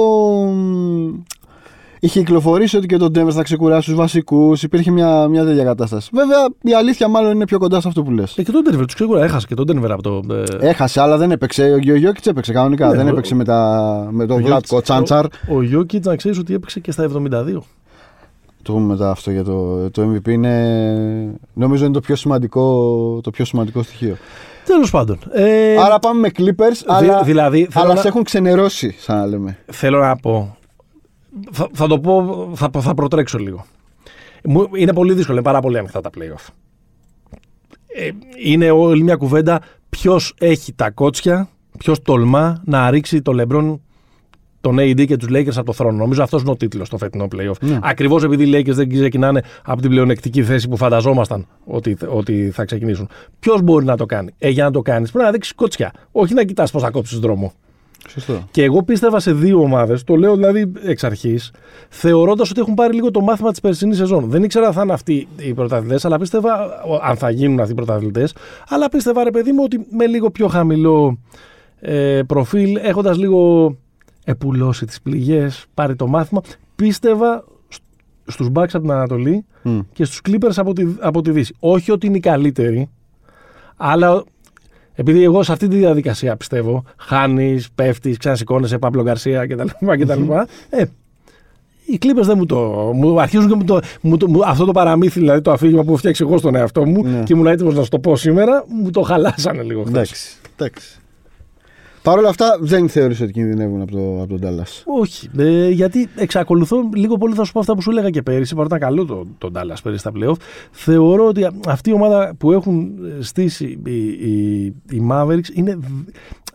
Μ, 2.04 2.06
Είχε 2.06 2.18
κυκλοφορήσει 2.18 2.76
ότι 2.76 2.86
και 2.86 2.96
τον 2.96 3.12
Denver 3.14 3.30
θα 3.32 3.42
ξεκουράσει 3.42 3.86
τους 3.88 3.96
βασικούς. 3.98 4.62
Υπήρχε 4.62 4.90
μια, 4.90 5.28
μια 5.28 5.44
τέτοια 5.44 5.64
κατάσταση. 5.64 6.10
Βέβαια, 6.12 6.38
η 6.62 6.74
αλήθεια 6.74 7.08
μάλλον 7.08 7.34
είναι 7.34 7.44
πιο 7.44 7.58
κοντά 7.58 7.80
σε 7.80 7.88
αυτό 7.88 8.02
που 8.02 8.10
λες. 8.10 8.36
Ε, 8.38 8.42
και 8.42 8.52
τον 8.52 8.62
Denver, 8.68 8.84
τους 8.84 8.94
ξεκούρα, 8.94 9.24
έχασε 9.24 9.46
και 9.46 9.54
τον 9.54 9.66
Denver 9.72 9.90
από 9.90 10.02
το. 10.02 10.20
ε, 10.34 10.68
Έχασε, 10.68 11.00
αλλά 11.00 11.16
δεν 11.16 11.30
έπαιξε. 11.30 11.62
Ο 11.72 11.76
Γιώκητς 11.96 12.26
έπαιξε 12.26 12.52
κανονικά. 12.52 12.88
Ναι, 12.88 12.96
δεν 12.96 13.06
ο- 13.06 13.08
έπαιξε 13.08 13.34
με, 13.34 13.44
τα, 13.44 14.08
με 14.10 14.26
τον 14.26 14.40
ο 14.40 14.44
Βλάτκο 14.44 14.76
Jokic- 14.76 14.82
Τσάντσαρ. 14.82 15.24
Ο, 15.24 15.28
ο 15.48 15.58
Jokic, 15.74 16.00
να 16.00 16.16
ξέρεις 16.16 16.38
ότι 16.38 16.54
έπαιξε 16.54 16.80
και 16.80 16.90
στα 16.92 17.08
72. 17.08 17.58
Το 18.62 18.72
πούμε 18.72 18.86
μετά 18.86 19.10
αυτό 19.10 19.30
για 19.30 19.44
το, 19.44 19.90
το 19.90 20.02
MVP. 20.12 20.28
Είναι, 20.28 21.34
νομίζω 21.54 21.84
είναι 21.84 21.94
το 21.94 22.00
πιο 22.00 22.16
σημαντικό, 22.16 23.20
το 23.22 23.30
πιο 23.30 23.44
σημαντικό 23.44 23.82
στοιχείο. 23.82 24.16
Τέλος 24.64 24.90
πάντων. 24.90 25.18
Ε, 25.32 25.76
Άρα 25.78 25.98
πάμε 25.98 26.20
με 26.20 26.30
Clippers, 26.38 26.82
αλλά, 26.86 27.22
δηλαδή, 27.22 27.66
θέλω 27.70 27.84
αλλά 27.84 27.94
να- 27.94 28.00
σε 28.00 28.08
έχουν 28.08 28.22
ξενερώσει, 28.22 28.94
σαν 28.98 29.16
να 29.18 29.26
λέμε. 29.26 29.58
θέλω 29.72 29.98
να 30.00 30.16
πω. 30.16 30.56
Θα, 31.52 31.68
θα 31.72 31.86
το 31.86 31.98
πω, 32.00 32.48
θα, 32.54 32.70
θα 32.80 32.94
προτρέξω 32.94 33.38
λίγο. 33.38 33.64
Μου- 34.44 34.68
Είναι 34.76 34.92
πολύ 34.92 35.12
δύσκολο, 35.12 35.36
είναι 35.36 35.46
πάρα 35.46 35.60
πολύ 35.60 35.78
ανοιχτά 35.78 36.00
τα 36.00 36.10
playoff. 36.18 36.46
Ε, 37.86 38.10
είναι 38.44 38.70
όλη 38.70 39.02
μια 39.02 39.16
κουβέντα 39.16 39.60
ποιος 39.90 40.34
έχει 40.38 40.72
τα 40.72 40.90
κότσια, 40.90 41.48
ποιος 41.78 42.02
τολμά 42.02 42.62
να 42.64 42.90
ρίξει 42.90 43.22
το 43.22 43.32
LeBron, 43.42 43.78
τον 44.60 44.76
AD 44.78 45.06
και 45.06 45.16
τους 45.16 45.28
Lakers 45.30 45.56
από 45.56 45.64
το 45.64 45.72
θρόνο. 45.72 45.96
Νομίζω 45.98 46.22
αυτός 46.22 46.42
είναι 46.42 46.50
ο 46.50 46.56
τίτλος 46.56 46.86
στο 46.86 46.96
φετινό 46.98 47.28
playoff. 47.36 47.58
Ναι. 47.60 47.78
Ακριβώς 47.82 48.22
επειδή 48.24 48.44
οι 48.48 48.52
Lakers 48.54 48.74
δεν 48.74 48.88
ξεκινάνε 48.88 49.42
από 49.64 49.80
την 49.80 49.90
πλεονεκτική 49.90 50.42
θέση 50.44 50.68
που 50.68 50.76
φανταζόμασταν 50.76 51.46
ότι, 51.64 51.96
ότι 52.08 52.50
θα 52.50 52.64
ξεκινήσουν. 52.64 53.08
Ποιος 53.38 53.62
μπορεί 53.62 53.84
να 53.84 53.96
το 53.96 54.06
κάνει; 54.06 54.34
Ε, 54.38 54.48
για 54.48 54.64
να 54.64 54.70
το 54.70 54.82
κάνεις 54.82 55.10
πρέπει 55.10 55.24
να 55.26 55.32
ρίξει 55.32 55.54
κότσια. 55.54 55.92
Όχι 56.12 56.34
να 56.34 56.44
κοιτάς 56.44 56.70
πώς 56.70 56.82
θα 56.82 56.90
κόψεις 56.90 57.18
δρόμο. 57.18 57.52
Σωστό. 58.08 58.44
Και 58.50 58.62
εγώ 58.62 58.82
πίστευα 58.82 59.20
σε 59.20 59.32
δύο 59.32 59.60
ομάδες, 59.60 60.04
το 60.04 60.14
λέω 60.16 60.34
δηλαδή 60.36 60.72
εξ 60.84 61.04
αρχής, 61.04 61.50
θεωρώντας 61.88 62.50
ότι 62.50 62.60
έχουν 62.60 62.74
πάρει 62.74 62.94
λίγο 62.94 63.10
το 63.10 63.20
μάθημα 63.20 63.50
της 63.50 63.60
περσινής 63.60 63.96
σεζόν. 63.96 64.30
Δεν 64.30 64.42
ήξερα 64.42 64.66
αν 64.66 64.72
θα 64.72 64.82
είναι 64.82 64.92
αυτοί 64.92 65.28
οι 65.36 65.54
πρωταθλητές, 65.54 66.04
αλλά 66.04 66.18
πίστευα, 66.18 66.82
ο- 66.82 66.98
αν 67.02 67.16
θα 67.16 67.30
γίνουν 67.30 67.60
αυτοί 67.60 67.72
οι 67.72 67.74
πρωταθλητές, 67.74 68.34
αλλά 68.68 68.88
πίστευα, 68.88 69.24
ρε 69.24 69.30
παιδί 69.30 69.52
μου, 69.52 69.62
ότι 69.64 69.86
με 69.90 70.06
λίγο 70.06 70.30
πιο 70.30 70.48
χαμηλό 70.48 71.18
ε, 71.80 72.20
προφίλ, 72.26 72.76
έχοντας 72.76 73.16
λίγο 73.18 73.76
επουλώσει 74.24 74.86
τις 74.86 75.00
πληγές, 75.02 75.66
πάρει 75.74 75.96
το 75.96 76.06
μάθημα, 76.06 76.40
πίστευα 76.76 77.44
στ- 77.68 77.82
στους 78.26 78.48
Bucks 78.54 78.68
από 78.72 78.80
την 78.80 78.90
Ανατολή 78.90 79.44
Μμ. 79.62 79.78
και 79.92 80.04
στους 80.04 80.20
Clippers 80.28 80.52
από 80.56 80.72
τη, 80.72 80.86
από 81.00 81.20
τη 81.22 81.30
Δύση. 81.30 81.54
Όχι 81.58 81.90
ότι 81.90 82.06
είναι 82.06 82.16
οι 82.16 82.20
καλύτεροι, 82.20 82.88
αλλά 83.76 84.24
επειδή 84.94 85.22
εγώ 85.22 85.42
σε 85.42 85.52
αυτή 85.52 85.68
τη 85.68 85.76
διαδικασία 85.76 86.36
πιστεύω, 86.36 86.84
χάνεις, 86.96 87.68
πέφτεις, 87.74 88.16
ξανασηκώνεσαι, 88.16 88.78
Παύλο 88.78 89.02
Γκαρσία 89.02 89.46
κτλ. 89.46 89.66
κτλ 90.00 90.30
ε, 90.70 90.84
οι 91.86 91.98
Clippers 92.02 92.22
δεν 92.24 92.34
μου 92.38 92.46
το. 92.46 92.56
Μου 92.94 93.20
αρχίζουν 93.20 93.48
και 93.48 93.54
μου 93.54 93.64
το, 93.64 93.80
μου 94.00 94.16
το, 94.16 94.28
μου- 94.28 94.44
αυτό 94.46 94.64
το 94.64 94.72
παραμύθι, 94.72 95.18
δηλαδή 95.20 95.40
το 95.40 95.52
αφήγημα 95.52 95.82
που 95.82 95.88
έχω 95.88 95.96
φτιάξει 95.98 96.24
εγώ 96.26 96.38
στον 96.38 96.54
εαυτό 96.54 96.86
μου 96.86 97.02
Ναι. 97.02 97.22
και 97.24 97.32
ήμουν 97.32 97.46
έτοιμος 97.46 97.74
να 97.74 97.82
σου 97.82 97.88
το 97.88 97.98
πω 97.98 98.16
σήμερα, 98.16 98.64
μου 98.82 98.90
το 98.90 99.00
χαλάσανε 99.02 99.62
λίγο 99.62 99.80
χθες. 99.80 99.92
Εντάξει. 99.94 100.28
εντάξει. 100.56 100.98
Παρ' 102.04 102.18
όλα 102.18 102.28
αυτά 102.28 102.58
δεν 102.60 102.88
θεωρείς 102.88 103.20
ότι 103.20 103.32
κινδυνεύουν 103.32 103.80
από, 103.80 103.92
το, 103.92 104.22
από 104.22 104.38
τον 104.38 104.40
Dallas. 104.42 104.82
Όχι. 105.00 105.28
Ε, 105.36 105.68
γιατί 105.68 106.08
εξακολουθώ 106.16 106.88
λίγο 106.94 107.16
πολύ 107.16 107.34
θα 107.34 107.44
σου 107.44 107.52
πω 107.52 107.60
αυτά 107.60 107.74
που 107.74 107.82
σου 107.82 107.90
έλεγα 107.90 108.10
και 108.10 108.22
πέρυσι. 108.22 108.54
Παρότι 108.54 108.74
ήταν 108.76 108.88
καλό 108.88 109.04
το, 109.04 109.26
το 109.38 109.50
Dallas 109.54 109.76
πέρυσι 109.82 110.00
στα 110.00 110.12
playoff. 110.14 110.34
Θεωρώ 110.70 111.26
ότι 111.26 111.46
αυτή 111.66 111.90
η 111.90 111.92
ομάδα 111.92 112.34
που 112.38 112.52
έχουν 112.52 112.94
στήσει 113.20 113.78
οι, 113.86 114.06
οι, 114.08 114.64
οι 114.90 115.06
Mavericks 115.10 115.48
είναι. 115.54 115.78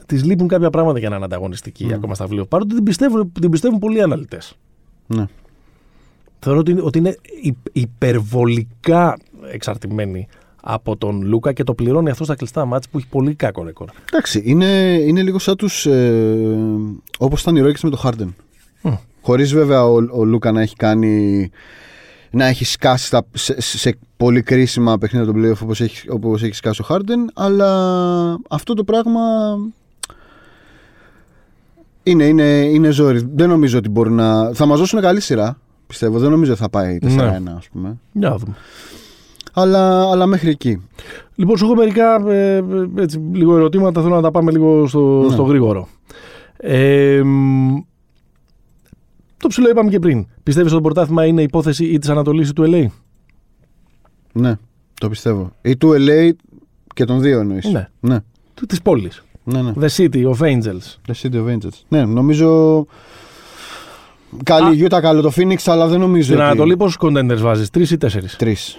Τη 0.05 0.15
λείπουν 0.17 0.47
κάποια 0.47 0.69
πράγματα 0.69 0.99
για 0.99 1.09
να 1.09 1.15
είναι 1.15 1.25
ανταγωνιστική 1.25 1.93
ακόμα 1.93 2.15
στα 2.15 2.27
playoff. 2.31 2.47
Παρότι 2.49 2.75
την 2.75 2.83
πιστεύουν, 2.83 3.31
την 3.41 3.49
πιστεύουν 3.49 3.79
πολλοί 3.79 4.01
αναλυτές. 4.01 4.55
Ναι. 5.07 5.25
Θεωρώ 6.39 6.59
ότι 6.59 6.71
είναι, 6.71 6.81
ότι 6.81 6.97
είναι 6.97 7.15
υ- 7.41 7.69
υπερβολικά 7.71 9.17
εξαρτημένοι 9.51 10.27
από 10.73 10.97
τον 10.97 11.21
Λούκα 11.21 11.53
και 11.53 11.63
το 11.63 11.73
πληρώνει 11.73 12.09
αυτό 12.09 12.23
στα 12.23 12.35
κλειστά 12.35 12.65
μάτς 12.65 12.89
που 12.89 12.97
έχει 12.97 13.07
πολύ 13.07 13.35
κακό 13.35 13.63
ρεκόρ. 13.63 13.87
Εντάξει, 14.11 14.41
είναι, 14.45 14.65
είναι 15.07 15.21
λίγο 15.21 15.39
σαν 15.39 15.55
τους 15.55 15.85
ε, 15.85 16.55
όπως 17.19 17.41
ήταν 17.41 17.55
οι 17.55 17.61
Rockets 17.63 17.79
με 17.83 17.89
το 17.89 18.01
Harden. 18.03 18.27
Μμ. 18.81 18.93
Χωρίς 19.21 19.53
βέβαια 19.53 19.85
ο, 19.85 19.95
ο 20.11 20.23
Λούκα 20.23 20.51
να 20.51 20.61
έχει 20.61 20.75
κάνει 20.75 21.49
να 22.31 22.45
έχει 22.45 22.65
σκάσει 22.65 23.05
στα, 23.05 23.25
σε, 23.33 23.61
σε 23.61 23.97
πολύ 24.17 24.41
κρίσιμα 24.41 24.97
παιχνίδια 24.97 25.31
των 25.33 25.41
playoff 25.43 25.59
όπως 25.63 25.81
έχει, 25.81 26.09
όπως 26.09 26.43
έχει 26.43 26.53
σκάσει 26.53 26.81
ο 26.81 26.85
Harden 26.89 27.31
αλλά 27.33 27.69
αυτό 28.49 28.73
το 28.73 28.83
πράγμα 28.83 29.21
είναι, 32.03 32.23
είναι, 32.23 32.43
είναι 32.43 32.89
ζόρι. 32.89 33.29
Δεν 33.35 33.49
νομίζω 33.49 33.77
ότι 33.77 33.89
μπορούν 33.89 34.13
να... 34.13 34.53
Θα 34.53 34.65
μας 34.65 34.79
δώσουν 34.79 35.01
καλή 35.01 35.19
σειρά 35.21 35.57
πιστεύω. 35.87 36.19
Δεν 36.19 36.29
νομίζω 36.29 36.51
ότι 36.51 36.61
θα 36.61 36.69
πάει 36.69 36.97
4-1 37.01 37.07
Ναι. 37.07 37.51
ας 37.57 37.67
πούμε. 37.71 37.97
Για 38.11 38.29
να 38.29 38.37
δούμε. 38.37 38.55
Αλλά, 39.61 40.09
αλλά 40.11 40.25
μέχρι 40.25 40.49
εκεί. 40.49 40.81
Λοιπόν, 41.35 41.57
σου 41.57 41.65
έχω 41.65 41.75
μερικά 41.75 42.15
ε, 42.29 42.55
ε, 42.55 42.63
έτσι, 42.97 43.17
λίγο 43.31 43.55
ερωτήματα. 43.55 44.01
Θέλω 44.01 44.15
να 44.15 44.21
τα 44.21 44.31
πάμε 44.31 44.51
λίγο 44.51 44.87
στο, 44.87 44.99
Ναι. 45.27 45.29
στο 45.33 45.43
γρήγορο. 45.43 45.87
Ε, 46.57 47.21
μ, 47.23 47.77
το 49.37 49.47
ψηλό 49.47 49.69
είπαμε 49.69 49.89
και 49.89 49.99
πριν. 49.99 50.27
Πιστεύεις 50.43 50.71
ότι 50.71 50.81
το 50.81 50.89
πρωτάθλημα 50.89 51.25
είναι 51.25 51.41
υπόθεση 51.41 51.85
ή 51.85 51.97
της 51.97 52.09
Ανατολής 52.09 52.49
ή 52.49 52.53
του 52.53 52.63
LA. 52.67 52.85
Ναι, 54.33 54.55
το 54.99 55.09
πιστεύω. 55.09 55.51
Ή 55.61 55.77
του 55.77 55.89
LA 55.97 56.29
και 56.93 57.05
των 57.05 57.21
δύο 57.21 57.39
εννοείς. 57.39 57.65
Ναι. 57.71 57.87
Ναι, 57.99 58.19
Του- 58.53 58.65
Της 58.65 58.81
πόλης. 58.81 59.23
ναι. 59.43 59.61
ναι. 59.61 59.73
The 59.81 59.87
City 59.97 60.23
of 60.31 60.35
Angels. 60.39 60.97
The 61.07 61.13
City 61.21 61.35
of 61.35 61.45
Angels. 61.55 61.79
Ναι, 61.87 62.05
νομίζω. 62.05 62.85
Καλή 64.43 64.77
η 64.77 64.87
Utah, 64.89 64.99
καλό 65.01 65.21
το 65.21 65.31
Phoenix, 65.35 65.55
αλλά 65.65 65.87
δεν 65.87 65.99
νομίζω. 65.99 66.23
Στην 66.23 66.35
ότι... 66.35 66.45
Ανατολή 66.45 66.77
πόσους 66.77 66.97
contenders 67.01 67.37
βάζεις, 67.39 67.69
τρεις 67.69 67.91
ή 67.91 67.97
τέσσερις; 67.97 68.35
Τρεις. 68.35 68.77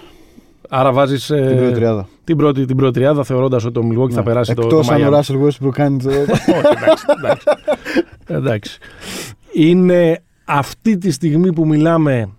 Άρα 0.73 0.91
βάζεις 0.91 1.29
ε, 1.29 1.45
Την 1.47 1.57
πρώτη 1.57 1.73
τριάδα. 1.73 2.07
την 2.23 2.37
πρώτη, 2.37 2.65
την 2.65 2.75
πρώτη 2.75 2.93
τριάδα 2.93 3.23
θεωρώντας 3.23 3.63
ότι 3.65 3.73
το 3.73 3.87
Milwaukee 3.91 4.11
θα 4.11 4.23
περάσει 4.23 4.53
το, 4.53 4.61
Εκτός 4.61 4.87
το 4.87 4.93
αν 4.93 5.01
Miami. 5.01 5.13
ο 5.13 5.19
Russell 5.19 5.47
Westbrook 5.47 5.71
κάνει 5.71 5.97
το. 5.97 6.09
Όχι, 6.09 6.21
εντάξει, 6.21 7.05
εντάξει. 7.17 7.45
εντάξει. 8.27 8.77
Είναι 9.53 10.23
αυτή 10.45 10.97
τη 10.97 11.11
στιγμή 11.11 11.53
που 11.53 11.67
μιλάμε 11.67 12.29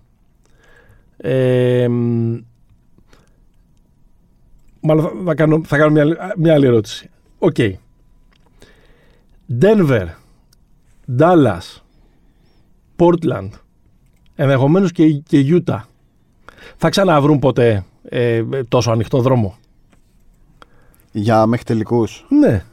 ε, 1.17 1.87
μ, 1.89 2.35
μάλλον 4.79 5.03
θα, 5.03 5.11
θα 5.25 5.35
κάνω, 5.35 5.61
θα 5.65 5.77
κάνω 5.77 5.91
μια, 5.91 6.33
μια 6.37 6.53
άλλη 6.53 6.65
ερώτηση. 6.65 7.09
Οκ. 7.39 7.55
Denver, 9.61 10.05
Dallas, 11.19 11.81
Portland, 12.95 13.49
ενδεχομένως 14.35 14.91
και, 14.91 15.11
και 15.13 15.45
Utah, 15.65 15.81
θα 16.77 16.89
ξαναβρούν 16.89 17.39
ποτέ 17.39 17.85
ε, 18.15 18.43
τόσο 18.67 18.91
ανοιχτό 18.91 19.21
δρόμο. 19.21 19.55
Για 21.11 21.45
μέχρι 21.45 21.65
τελικούς. 21.65 22.25
Ναι. 22.29 22.63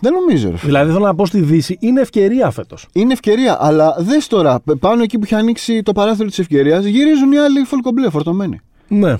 Δεν 0.00 0.12
νομίζω. 0.12 0.50
Ρε. 0.50 0.56
φίλε. 0.56 0.70
Δηλαδή 0.70 0.92
θέλω 0.92 1.04
να 1.04 1.14
πω 1.14 1.26
στη 1.26 1.40
Δύση 1.40 1.76
είναι 1.80 2.00
ευκαιρία 2.00 2.50
φέτος. 2.50 2.88
Είναι 2.92 3.12
ευκαιρία, 3.12 3.56
αλλά 3.60 3.96
δες 3.98 4.26
τώρα, 4.26 4.60
πάνω 4.80 5.02
εκεί 5.02 5.18
που 5.18 5.24
έχει 5.24 5.34
ανοίξει 5.34 5.82
το 5.82 5.92
παράθυρο 5.92 6.28
της 6.28 6.38
ευκαιρίας, 6.38 6.84
γυρίζουν 6.84 7.32
οι 7.32 7.38
άλλοι 7.38 7.60
φολκομπλέ 7.64 8.10
φορτωμένοι. 8.10 8.60
Ναι. 8.88 9.16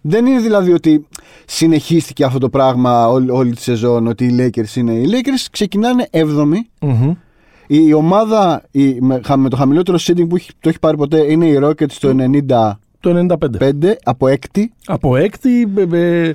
Δεν 0.00 0.26
είναι 0.26 0.40
δηλαδή 0.40 0.72
ότι 0.72 1.06
συνεχίστηκε 1.46 2.24
αυτό 2.24 2.38
το 2.38 2.48
πράγμα 2.48 3.08
όλη, 3.08 3.30
όλη 3.30 3.54
τη 3.54 3.60
σεζόν, 3.62 4.06
ότι 4.06 4.24
οι 4.24 4.36
Lakers 4.38 4.76
είναι. 4.76 4.92
Οι 4.92 5.08
Lakers 5.10 5.46
ξεκινάνε 5.50 6.08
7η. 6.12 6.44
Μμμ. 6.80 7.10
Η, 7.66 7.84
η 7.86 7.92
ομάδα 7.92 8.62
η, 8.70 9.00
με, 9.00 9.20
χα- 9.24 9.36
με 9.36 9.48
το 9.48 9.56
χαμηλότερο 9.56 9.98
seeding 10.00 10.28
που 10.28 10.36
έχει, 10.36 10.50
το 10.60 10.68
έχει 10.68 10.78
πάρει 10.78 10.96
ποτέ 10.96 11.32
είναι 11.32 11.46
οι 11.46 11.58
Rockets 11.62 11.92
το 12.00 12.14
95 12.48 12.72
Το 13.00 13.26
95. 13.50 13.96
από 14.02 14.28
έκτη. 14.28 14.72
Από 14.86 15.16
έκτη 15.16 15.68
ε, 15.92 16.26
ε, 16.28 16.34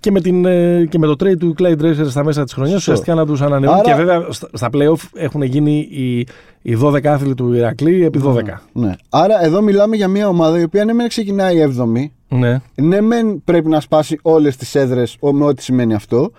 και 0.00 0.10
με, 0.10 0.20
την, 0.20 0.44
ε, 0.44 0.84
και 0.90 0.98
με 0.98 1.06
το 1.06 1.12
trade 1.12 1.38
του 1.38 1.54
Clyde 1.58 1.78
Drexler 1.80 2.06
στα 2.08 2.24
μέσα 2.24 2.44
της 2.44 2.52
χρονιάς 2.52 2.74
Σωστό. 2.74 2.92
ουσιαστικά 2.92 3.14
να 3.14 3.26
τους 3.26 3.40
ανανεώνουν. 3.40 3.78
Άρα- 3.80 3.88
Και 3.90 3.94
βέβαια 4.04 4.26
στα, 4.30 4.48
στα 4.52 4.68
playoff 4.72 5.08
έχουν 5.14 5.42
γίνει 5.42 5.88
οι, 5.90 6.18
οι 6.62 6.76
12 6.82 7.06
άθλοι 7.06 7.34
του 7.34 7.52
Ηρακλή 7.52 8.04
επί 8.04 8.20
12. 8.24 8.42
Ναι. 8.72 8.92
Άρα 9.08 9.44
εδώ 9.44 9.62
μιλάμε 9.62 9.96
για 9.96 10.08
μια 10.08 10.28
ομάδα 10.28 10.58
η 10.58 10.62
οποία 10.62 10.84
ναι 10.84 10.92
μεν 10.92 11.08
ξεκινάει 11.08 11.56
7η, 11.78 12.04
Ναι. 12.28 12.60
ναι 12.74 13.00
μεν 13.00 13.42
πρέπει 13.44 13.68
να 13.68 13.80
σπάσει 13.80 14.18
όλες 14.22 14.56
τις 14.56 14.74
έδρες 14.74 15.16
ο- 15.20 15.32
με 15.32 15.44
ό,τι 15.44 15.62
σημαίνει 15.62 15.94
αυτό, 15.94 16.32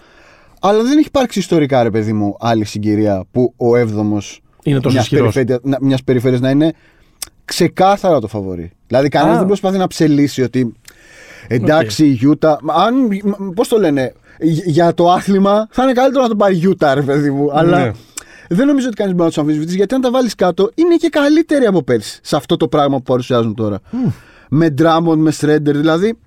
αλλά 0.62 0.84
δεν 0.84 0.98
έχει 0.98 1.08
υπάρξει 1.08 1.40
ιστορικά 1.40 1.84
ρε 1.84 1.90
παιδί 1.90 2.14
μου 2.14 2.36
άλλη 2.40 2.66
συγκυρία 2.66 3.24
που 3.32 3.54
ο 3.58 3.76
7ος 3.78 4.40
Είναι 4.64 4.80
τόσο 4.80 4.94
μιας, 4.96 5.04
ισχυρός. 5.04 5.34
περιφέρεια- 5.34 5.60
να- 5.64 5.78
μιας 5.82 6.04
περιφέρειας 6.04 6.42
να 6.42 6.50
είναι 6.50 6.74
ξεκάθαρα 7.46 8.20
το 8.20 8.28
φαβορή. 8.28 8.72
Δηλαδή 8.92 9.10
κανένα 9.10 9.36
Α. 9.36 9.38
δεν 9.38 9.48
προσπαθεί 9.48 9.78
να 9.78 9.88
ψελίσει 9.88 10.42
ότι 10.42 10.74
εντάξει 11.48 12.06
η 12.06 12.10
Γιούτα, 12.10 12.60
αν, 12.68 12.96
μ- 13.24 13.54
πώς 13.54 13.68
το 13.68 13.78
λένε, 13.78 14.14
για- 14.40 14.64
για 14.66 14.94
το 14.94 15.12
άθλημα 15.12 15.68
θα 15.72 15.84
είναι 15.84 15.94
καλύτερο 15.94 16.24
να 16.24 16.30
το 16.30 16.36
πάρει 16.36 16.54
η 16.54 16.58
Γιούτα 16.58 16.94
ρε 16.94 17.02
παιδί 17.02 17.30
μου, 17.32 17.52
αλλά 17.54 17.80
Ναι. 17.80 17.92
δεν 18.50 18.68
νομίζω 18.68 18.88
ότι 18.88 18.96
κανείς 18.96 19.12
μπορεί 19.14 19.24
να 19.24 19.30
τους 19.30 19.38
αμφισβητήσει 19.38 19.76
γιατί 19.76 19.96
αν 19.96 20.02
τα 20.02 20.12
βάλεις 20.12 20.36
κάτω 20.36 20.72
είναι 20.76 20.96
και 20.96 21.10
καλύτεροι 21.10 21.66
από 21.66 21.84
πέρσι 21.84 22.20
σε 22.24 22.36
αυτό 22.36 22.58
το 22.58 22.68
πράγμα 22.68 22.98
που 22.98 23.04
παρουσιάζουν 23.04 23.56
τώρα. 23.56 23.80
Με 24.50 24.74
Drummond, 24.82 25.16
με 25.18 25.32
Shredder, 25.42 25.60
δηλαδή 25.76 26.18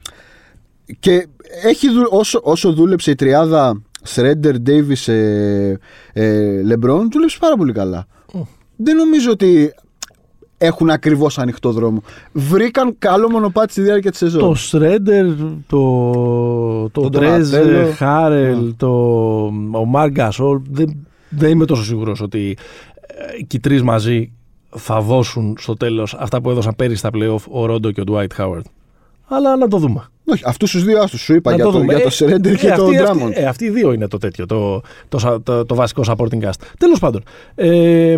και 0.98 1.26
έχει 1.64 1.90
δου- 1.90 2.06
όσο, 2.10 2.40
όσο 2.42 2.72
δούλεψε 2.72 3.10
η 3.10 3.14
τριάδα 3.14 3.82
Shredder, 4.14 4.54
Davis, 4.66 5.12
ε, 5.12 5.74
ε, 6.12 6.60
LeBron, 6.68 7.00
δούλεψε 7.12 7.36
πάρα 7.40 7.56
πολύ 7.56 7.72
καλά. 7.72 8.06
Δεν 8.76 8.96
νομίζω 8.96 9.30
ότι 9.30 9.74
έχουν 10.58 10.90
ακριβώς 10.90 11.38
ανοιχτό 11.38 11.72
δρόμο. 11.72 12.02
Βρήκαν 12.32 12.94
καλό 12.98 13.30
μονοπάτι 13.30 13.72
στη 13.72 13.80
διάρκεια 13.82 14.10
της 14.10 14.18
σεζόν. 14.18 14.40
Το 14.48 14.54
Σρέντερ, 14.54 15.26
το, 15.66 16.02
το 16.92 17.00
Το 17.00 17.08
Τρέζ, 17.10 17.54
Donatello. 17.54 17.90
Χάρελ, 17.96 18.74
το, 18.76 18.88
ο 19.72 19.84
Μάρκ 19.84 20.12
Γκασόλ, 20.12 20.60
δεν, 20.70 21.06
δεν 21.28 21.50
είμαι 21.50 21.64
τόσο 21.64 21.84
σίγουρος 21.84 22.20
ότι 22.20 22.56
ε, 23.06 23.42
και 23.42 23.56
οι 23.56 23.60
τρεις 23.60 23.82
μαζί 23.82 24.32
θα 24.76 25.00
δώσουν 25.00 25.56
στο 25.58 25.76
τέλος 25.76 26.14
αυτά 26.18 26.40
που 26.40 26.50
έδωσαν 26.50 26.74
πέρυσι 26.76 26.96
στα 26.98 27.10
playoff 27.14 27.44
ο 27.50 27.66
Ρόντο 27.66 27.90
και 27.90 28.00
ο 28.00 28.04
Ντουάιτ 28.04 28.32
Χάουαρντ. 28.34 28.64
Αλλά 29.28 29.56
να 29.56 29.68
το 29.68 29.76
δούμε. 29.76 30.04
Όχι, 30.24 30.42
αυτούς 30.46 30.70
τους 30.70 30.84
δύο 30.84 31.00
άστου 31.02 31.18
σου 31.18 31.34
είπα 31.34 31.50
Να 31.50 31.56
για 31.56 31.64
το 31.64 31.70
το, 31.70 31.78
δούμε. 31.78 31.94
για 31.94 32.02
το 32.02 32.24
Ε, 32.24 32.34
Shredder 32.36 32.56
και 32.56 32.68
ε, 32.68 32.74
το 32.74 32.84
αυτοί- 32.84 32.98
Drummond. 33.00 33.22
αυτοί- 33.28 33.38
ε, 33.38 33.44
αυτοί 33.46 33.64
οι 33.64 33.70
δύο 33.70 33.92
είναι 33.92 34.08
το 34.08 34.18
τέτοιο, 34.18 34.46
το, 34.46 34.80
το, 35.08 35.18
σα- 35.18 35.42
το, 35.42 35.64
το 35.64 35.74
βασικό 35.74 36.02
supporting 36.06 36.42
cast. 36.44 36.50
Τέλος 36.78 36.98
πάντων. 36.98 37.22
Ε, 37.54 38.16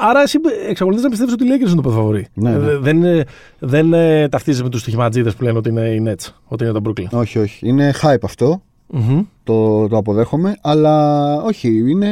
άρα 0.00 0.22
εσύ 0.22 0.38
εξακολουθείς 0.68 1.04
να 1.04 1.10
πιστεύεις 1.10 1.34
ότι 1.34 1.44
οι 1.44 1.48
Lakers 1.50 1.66
είναι 1.66 1.74
το 1.74 1.80
πρωτοφαβορή. 1.80 2.26
Ναι, 2.34 2.50
ναι. 2.50 2.70
Ε, 2.70 2.78
δεν 2.78 3.04
ε, 3.04 3.24
δεν 3.58 3.92
ε, 3.92 4.28
ταυτίζεσαι 4.28 4.62
με 4.62 4.68
τους 4.68 4.80
στοιχηματζίδες 4.80 5.34
που 5.34 5.42
λένε 5.42 5.58
ότι 5.58 5.68
είναι 5.68 5.88
οι 5.88 6.02
Nets, 6.06 6.32
ότι 6.44 6.64
είναι 6.64 6.72
το 6.72 6.80
Brooklyn. 6.84 7.08
Όχι, 7.10 7.38
όχι. 7.38 7.68
Είναι 7.68 7.94
hype 8.02 8.22
αυτό. 8.22 8.62
Μμμ. 8.86 9.22
Το, 9.44 9.88
το 9.88 9.96
αποδέχομαι. 9.96 10.56
Αλλά 10.60 11.34
όχι, 11.42 11.90
είναι. 11.90 12.08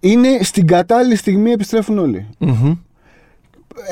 Είναι 0.00 0.28
στην 0.40 0.66
κατάλληλη 0.66 1.16
στιγμή 1.16 1.50
επιστρέφουν 1.50 1.98
όλοι. 1.98 2.26
Μμμ. 2.38 2.74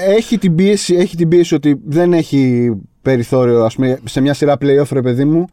Έχει 0.06 0.38
την 0.38 0.54
πίεση, 0.54 0.94
έχει 0.94 1.16
την 1.16 1.28
πίεση 1.28 1.54
ότι 1.54 1.80
δεν 1.84 2.12
έχει 2.12 2.72
περιθώριο, 3.02 3.64
ας 3.64 3.74
πούμε, 3.74 3.98
σε 4.04 4.20
μια 4.20 4.34
σειρά 4.34 4.56
playoff, 4.60 4.88
ρε 4.92 5.02
παιδί 5.02 5.24
μου. 5.24 5.46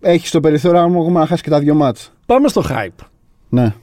Έχει 0.00 0.30
το 0.30 0.40
περιθώριο 0.40 0.80
άμα 0.80 0.98
έχουμε 0.98 1.20
να 1.20 1.26
χάσει 1.26 1.42
και 1.42 1.50
τα 1.50 1.58
δυο 1.58 1.74
μάτς. 1.74 2.12
Πάμε 2.26 2.48
στο 2.48 2.62
hype. 2.68 3.04
Ναι. 3.48 3.74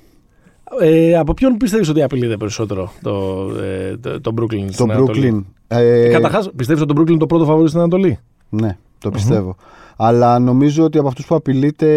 Ε, 0.80 1.18
από 1.18 1.34
ποιον 1.34 1.58
πιστεύεις 1.58 1.90
ότι 1.90 2.04
απειλείται 2.04 2.38
περισσότερο 2.38 2.92
το, 3.02 3.12
ε, 3.64 3.98
το, 3.98 4.22
το 4.22 4.34
Brooklyn 4.42 4.66
Το 4.66 4.72
στην 4.74 4.92
Ανατολή; 4.92 5.44
Brooklyn. 5.46 5.78
Ε, 5.78 6.10
Καταρχάς, 6.12 6.52
πιστεύεις 6.56 6.84
ότι 6.84 6.94
το 6.94 7.02
Brooklyn 7.02 7.10
είναι 7.10 7.20
το 7.20 7.26
πρώτο 7.26 7.46
φαβορή 7.46 7.68
στην 7.68 7.80
Ανατολή; 7.80 8.20
Ναι, 8.50 8.78
το 9.00 9.10
πιστευω 9.10 9.56
Αλλά 9.96 10.40
νομίζω 10.40 10.84
ότι 10.84 10.98
από 10.98 11.08
αυτούς 11.08 11.26
που 11.26 11.36
απειλείται 11.36 11.88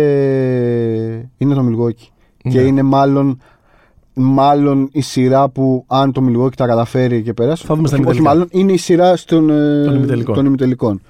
είναι 1.39 1.55
το 1.55 1.65
Milwaukee. 1.71 2.07
Και 2.51 2.61
Ναι. 2.61 2.67
είναι 2.67 2.83
μάλλον, 2.83 3.41
μάλλον 4.15 4.89
η 4.93 5.01
σειρά 5.01 5.49
που 5.49 5.85
αν 5.87 6.13
το 6.13 6.23
Milwaukee 6.29 6.55
τα 6.57 6.67
καταφέρει 6.67 7.23
και 7.23 7.33
περάσει. 7.33 7.67
Θα 7.67 7.75
δούμε 7.75 7.89
στα 7.89 7.97
όχι, 7.97 8.07
όχι, 8.07 8.17
ημιτελικά. 8.19 8.35
μάλλον 8.35 8.61
είναι 8.63 8.73
η 8.73 8.77
σειρά 8.77 9.17
στον, 9.17 9.51
ε, 9.51 9.85
Των 9.85 9.95
ημιτελικών. 9.95 10.35
των 10.35 10.47
ημιτελικών. 10.47 11.01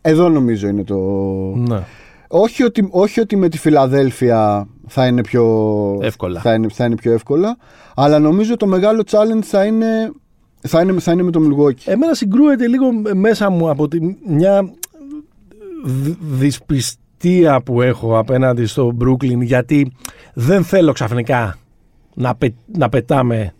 Εδώ 0.00 0.28
νομίζω 0.28 0.68
είναι 0.68 0.84
το. 0.84 0.96
Ναι. 1.56 1.82
Όχι 2.34 2.62
ότι, 2.62 2.88
όχι 2.90 3.20
ότι 3.20 3.36
με 3.36 3.48
τη 3.48 3.58
Φιλαδέλφια 3.58 4.68
θα 4.86 5.06
είναι 5.06 5.20
πιο 5.20 5.44
Εύκολα. 6.02 6.40
Θα 6.40 6.54
είναι, 6.54 6.66
θα 6.68 6.84
είναι 6.84 6.94
πιο 6.94 7.12
εύκολα. 7.12 7.56
Αλλά 7.94 8.18
νομίζω 8.18 8.56
το 8.56 8.66
μεγάλο 8.66 9.02
challenge 9.10 9.42
θα 9.42 9.64
είναι, 9.64 10.12
θα 10.60 10.80
είναι, 10.80 11.00
θα 11.00 11.12
είναι 11.12 11.22
με 11.22 11.30
το 11.30 11.40
Milwaukee. 11.40 11.82
Εμένα 11.84 12.14
συγκρούεται 12.14 12.66
λίγο 12.68 12.86
μέσα 13.14 13.50
μου 13.50 13.70
από 13.70 13.88
τη, 13.88 13.98
μια 14.26 14.62
δ- 15.84 16.16
δυσπιστία 16.20 17.60
που 17.64 17.82
έχω 17.82 18.18
απέναντι 18.18 18.64
στο 18.66 18.96
Brooklyn 19.00 19.40
γιατί 19.40 19.92
δεν 20.34 20.64
θέλω 20.64 20.92
ξαφνικά 20.92 21.56
να, 22.14 22.34
πε- 22.34 22.54
να 22.72 22.88
πετάμε 22.88 23.54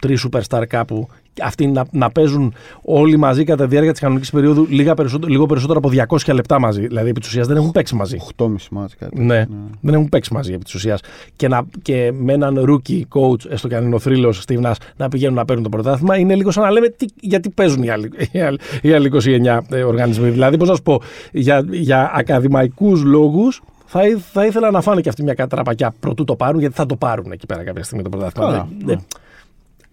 τρεις 0.00 0.26
superstar 0.30 0.62
κάπου 0.68 1.08
και 1.17 1.17
αυτοί 1.42 1.66
να, 1.66 1.84
να 1.90 2.10
παίζουν 2.10 2.54
όλοι 2.82 3.16
μαζί 3.16 3.44
κατά 3.44 3.62
τη 3.64 3.70
διάρκεια 3.70 3.92
της 3.92 4.00
κανονικής 4.00 4.30
περίοδου 4.30 4.66
λίγα 4.70 4.94
περισσότερο, 4.94 5.32
λίγο 5.32 5.46
περισσότερο 5.46 5.78
από 5.78 6.16
200 6.18 6.34
λεπτά 6.34 6.60
μαζί. 6.60 6.86
Δηλαδή, 6.86 7.08
επί 7.08 7.20
της 7.20 7.28
ουσίας 7.28 7.46
δεν 7.46 7.56
έχουν 7.56 7.70
παίξει 7.70 7.94
μαζί. 7.94 8.16
8,5 8.36 8.46
μάτς 8.70 8.96
κάτι. 8.96 9.20
Ναι, 9.22 9.46
δεν 9.80 9.94
έχουν 9.94 10.08
παίξει 10.08 10.34
μαζί 10.34 10.52
επί 10.52 10.64
της 10.64 10.74
ουσίας. 10.74 11.00
Και, 11.36 11.48
να- 11.48 11.66
και 11.82 12.12
με 12.18 12.32
έναν 12.32 12.64
rookie 12.68 13.00
coach, 13.14 13.50
έστω 13.50 13.68
και 13.68 13.76
αν 13.76 13.84
είναι 13.84 13.94
ο 13.94 13.98
θρύλος 13.98 14.44
Steve 14.46 14.62
Nash, 14.64 14.72
να 14.96 15.08
πηγαίνουν 15.08 15.34
να 15.36 15.44
παίρνουν 15.44 15.64
το 15.64 15.68
πρωτάθλημα, 15.70 16.16
είναι 16.18 16.34
λίγο 16.34 16.50
σαν 16.50 16.62
να 16.62 16.70
λέμε 16.70 16.88
τι, 16.88 17.06
γιατί 17.20 17.50
παίζουν 17.50 17.82
οι 17.82 17.90
άλλοι, 17.90 18.10
οι 18.32 18.40
άλλοι, 18.40 18.58
οι 18.82 18.92
άλλοι 18.92 19.10
29 19.24 19.58
ε, 19.70 19.82
οργανισμοί. 19.82 20.30
Δηλαδή, 20.30 20.56
πώς 20.56 20.68
να 20.68 20.74
σου 20.74 20.82
πω, 20.82 21.00
για, 21.32 21.64
για 21.70 22.10
ακαδημαϊκούς 22.14 23.02
λόγους 23.02 23.62
θα, 23.86 24.06
ήθ- 24.06 24.20
θα 24.32 24.46
ήθελα 24.46 24.70
να 24.70 24.80
φάνε 24.80 25.00
και 25.00 25.08
αυτή 25.08 25.22
μια 25.22 25.34
κατραπακιά 25.34 25.94
προτού 26.00 26.24
το 26.24 26.34
πάρουν, 26.36 26.60
γιατί 26.60 26.74
θα 26.74 26.86
το 26.86 26.96
πάρουν 26.96 27.32
εκεί 27.32 27.46
πέρα 27.46 27.64
κάποια 27.64 27.82
στιγμή 27.82 28.02
το 28.04 28.08
πρωτάθλημα. 28.08 28.50
Καλά, 28.50 28.68
Δεν- 28.78 28.86
ναι. 28.96 29.02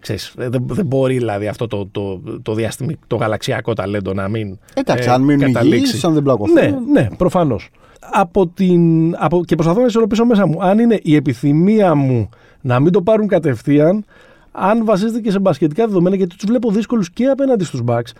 Δεν- 0.06 0.16
ξέρεις, 0.16 0.32
δεν, 0.50 0.62
δεν 0.66 0.86
μπορεί 0.86 1.16
δηλαδή 1.16 1.46
αυτό 1.48 1.66
το, 1.66 1.86
το, 1.92 2.20
το, 2.42 2.54
διαστημι- 2.54 2.98
το 3.06 3.16
γαλαξιακό 3.16 3.72
ταλέντο 3.72 4.12
να 4.14 4.28
μην 4.28 4.58
Εντάξει, 4.74 5.08
ε, 5.08 5.12
αν 5.12 5.22
μείνουν 5.22 5.40
καταλήξει. 5.52 5.78
υγιείς, 5.88 6.04
αν 6.04 6.14
δεν 6.14 6.22
πλακωθούν. 6.22 6.54
Ναι, 6.54 6.74
ναι, 6.92 7.08
προφανώς. 7.16 7.70
Από 8.12 8.46
την, 8.46 9.14
από, 9.18 9.44
και 9.44 9.54
προσπαθώ 9.54 9.80
να 9.80 9.86
ισορροπήσω 9.86 10.24
μέσα 10.24 10.46
μου. 10.46 10.62
Αν 10.64 10.78
είναι 10.78 10.98
η 11.02 11.14
επιθυμία 11.14 11.94
μου 11.94 12.28
να 12.60 12.80
μην 12.80 12.92
το 12.92 13.02
πάρουν 13.02 13.28
κατευθείαν, 13.28 14.04
αν 14.52 14.84
βασίζεται 14.84 15.20
και 15.20 15.30
σε 15.30 15.38
μπασκετικά 15.38 15.86
δεδομένα, 15.86 16.16
γιατί 16.16 16.36
τους 16.36 16.44
βλέπω 16.48 16.70
δύσκολους 16.70 17.10
και 17.10 17.24
απέναντι 17.26 17.64
στους 17.64 17.80
Bucks 17.86 18.10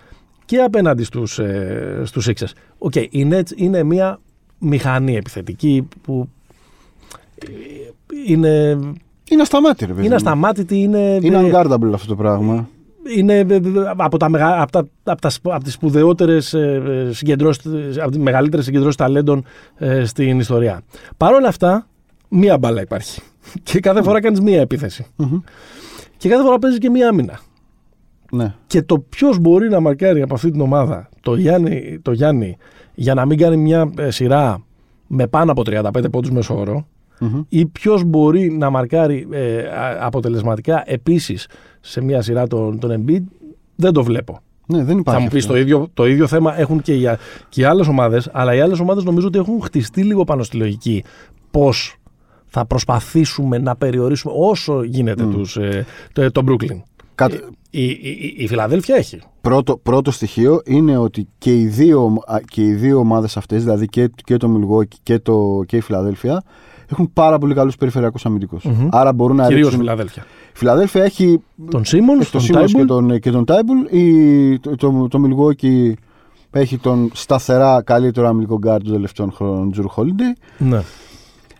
και 0.44 0.56
απέναντι 0.58 1.04
στους 1.04 1.38
ε, 1.38 2.02
στους 2.04 2.28
Sixers. 2.28 2.52
Οκ, 2.78 2.94
οι 2.94 3.28
Nets 3.30 3.50
είναι 3.56 3.82
μια 3.82 4.20
μηχανή 4.58 5.16
επιθετική 5.16 5.88
που 6.02 6.28
ε, 7.38 7.46
είναι, 8.26 8.78
Είναι 9.30 9.42
ασταμάτη, 9.42 9.84
ρε 9.84 9.90
παιδί. 9.92 10.00
είναι 10.00 10.08
μου. 10.10 10.14
ασταμάτητη, 10.14 10.78
είναι, 10.80 11.18
Είναι 11.22 11.36
ε, 11.38 11.50
unguardable 11.52 11.90
αυτό 11.94 12.06
το 12.06 12.16
πράγμα. 12.16 12.68
είναι 13.16 13.34
ε, 13.38 13.54
ε, 13.54 13.60
από, 13.96 14.16
τα, 14.16 14.28
μεγα- 14.28 14.62
από, 14.62 14.72
τα, 14.72 14.86
από, 15.04 15.20
τα, 15.20 15.28
σπ- 15.30 15.52
από 15.52 15.64
τις 15.64 15.72
σπουδαιότερες 15.72 16.54
ε, 16.54 16.82
ε, 17.08 17.12
συγκεντρώσεις, 17.12 17.98
από 17.98 18.10
τις 18.10 18.18
μεγαλύτερες 18.18 18.64
συγκεντρώσεις 18.64 18.96
ταλέντων 18.96 19.44
ε, 19.76 20.04
στην 20.04 20.38
ιστορία. 20.38 20.80
Παρ' 21.16 21.32
όλα 21.34 21.48
αυτά, 21.48 21.86
μία 22.28 22.58
μπάλα 22.58 22.80
υπάρχει. 22.80 23.20
Και 23.62 23.80
κάθε 23.80 24.02
φορά 24.02 24.20
κάνεις 24.20 24.40
μία 24.40 24.60
επίθεση. 24.60 25.06
Μμμ. 25.16 25.40
Και 26.16 26.28
κάθε 26.28 26.42
φορά 26.42 26.58
παίζεις 26.58 26.78
και 26.78 26.90
μία 26.90 27.08
άμυνα. 27.08 27.40
Ναι. 28.32 28.54
Και 28.66 28.82
το 28.82 28.98
ποιος 28.98 29.38
μπορεί 29.38 29.68
να 29.68 29.80
μαρκάρει 29.80 30.22
από 30.22 30.34
αυτή 30.34 30.50
την 30.50 30.60
ομάδα 30.60 31.08
το 31.20 31.34
Γιάννη, 31.36 31.98
το 32.02 32.12
Γιάννη 32.12 32.56
για 32.94 33.14
να 33.14 33.26
μην 33.26 33.38
κάνει 33.38 33.56
μια 33.56 33.92
ε, 33.98 34.10
σειρά 34.10 34.62
με 35.06 35.26
πάνω 35.26 35.52
από 35.52 35.62
35 35.66 36.10
πόντους 36.10 36.30
μέσω 36.30 36.58
όρο, 36.58 36.86
Μμμ. 37.20 37.42
ή 37.48 37.66
ποιος 37.66 38.04
μπορεί 38.04 38.50
να 38.52 38.70
μαρκάρει 38.70 39.26
ε, 39.30 39.58
α- 39.68 39.98
αποτελεσματικά 40.06 40.82
επίσης 40.86 41.48
σε 41.80 42.00
μια 42.02 42.22
σειρά 42.22 42.46
τον, 42.46 42.78
τον 42.78 43.04
Embiid, 43.04 43.22
δεν 43.76 43.92
το 43.92 44.04
βλέπω. 44.04 44.38
Ναι, 44.66 44.84
δεν 44.84 44.98
υπάρχει. 44.98 45.18
Θα 45.20 45.24
μου 45.26 45.30
πεις 45.32 45.42
αυτό. 45.42 45.52
το 45.52 45.58
ίδιο, 45.58 45.88
το 45.94 46.06
ίδιο 46.06 46.26
θέμα 46.26 46.58
έχουν 46.60 46.80
και 46.82 46.94
οι, 46.94 47.06
και 47.48 47.60
οι 47.60 47.64
άλλες 47.64 47.86
ομάδες, 47.88 48.28
αλλά 48.32 48.54
οι 48.54 48.60
άλλες 48.60 48.78
ομάδες 48.80 49.04
νομίζω 49.04 49.26
ότι 49.26 49.38
έχουν 49.38 49.62
χτιστεί 49.62 50.02
λίγο 50.02 50.24
πάνω 50.24 50.42
στη 50.42 50.56
λογική 50.56 51.04
πώς 51.50 51.96
θα 52.46 52.66
προσπαθήσουμε 52.66 53.58
να 53.58 53.76
περιορίσουμε 53.76 54.34
όσο 54.36 54.82
γίνεται 54.82 55.24
τους, 55.24 55.56
ε, 55.56 55.84
το, 56.12 56.30
το 56.30 56.42
Brooklyn. 56.48 56.80
Κατ- 57.14 57.32
Η, 57.70 57.84
η, 57.84 57.94
η, 58.00 58.34
η 58.36 58.46
Φιλαδέλφια 58.46 58.96
έχει. 58.96 59.18
Πρώτο, 59.40 59.76
πρώτο 59.76 60.10
στοιχείο 60.10 60.60
είναι 60.66 60.96
ότι 60.96 61.28
και 61.38 61.60
οι 61.60 61.66
δύο, 61.66 62.22
α, 62.26 62.36
και 62.50 62.62
οι 62.62 62.72
δύο 62.72 62.98
ομάδες 62.98 63.36
αυτές, 63.36 63.62
δηλαδή 63.62 63.86
και, 63.86 64.10
και 64.24 64.36
το 64.36 64.48
Milwaukee 64.56 64.94
και, 65.02 65.18
το, 65.18 65.62
και 65.66 65.76
η 65.76 65.80
Φιλαδέλφια, 65.80 66.42
έχουν 66.90 67.10
πάρα 67.12 67.38
πολύ 67.38 67.54
καλούς 67.54 67.76
περιφερειακούς 67.76 68.26
αμυντικούς. 68.26 68.66
Άρα 68.90 69.12
μπορούν 69.12 69.36
να 69.36 69.46
Κυρίως 69.46 69.62
ρίξουν... 69.62 69.80
Φιλαδέλφια. 69.80 70.22
Η 70.22 70.58
Φιλαδέλφια 70.58 71.04
έχει 71.04 71.42
Τον 71.70 71.84
Σίμον, 71.84 72.20
έχει 72.20 72.30
τον 72.30 72.46
τον 72.46 72.56
Simmons 72.56 72.64
και 72.66 72.72
Τάιμπουλ. 72.72 72.86
τον, 72.86 73.20
και 73.20 73.30
τον 73.30 73.44
Τάιμπουλ. 73.44 73.78
Η, 73.90 74.58
το, 74.58 74.76
το, 74.76 75.08
το 75.08 75.20
Milwaukee 75.26 75.92
έχει 76.50 76.78
τον 76.78 77.10
σταθερά 77.14 77.82
καλύτερο 77.82 78.28
αμυντικό 78.28 78.58
γκάρ 78.58 78.82
των 78.82 78.92
τελευταίων 78.92 79.32
χρόνων, 79.32 79.70
Τζρου 79.70 79.86
Χόλιντεϊ. 79.86 80.32
Ναι. 80.58 80.82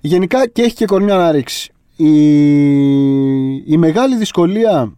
Γενικά 0.00 0.48
και 0.48 0.62
έχει 0.62 0.74
και 0.74 0.84
κορμιά 0.84 1.16
να 1.16 1.30
ρίξει. 1.30 1.72
Η, 1.96 2.12
η 3.72 3.76
μεγάλη 3.76 4.16
δυσκολία. 4.16 4.92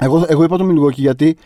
Εγώ, 0.00 0.24
εγώ 0.28 0.44
είπα 0.44 0.56
το 0.56 0.66
Milwaukee 0.70 0.92
γιατί 0.92 1.36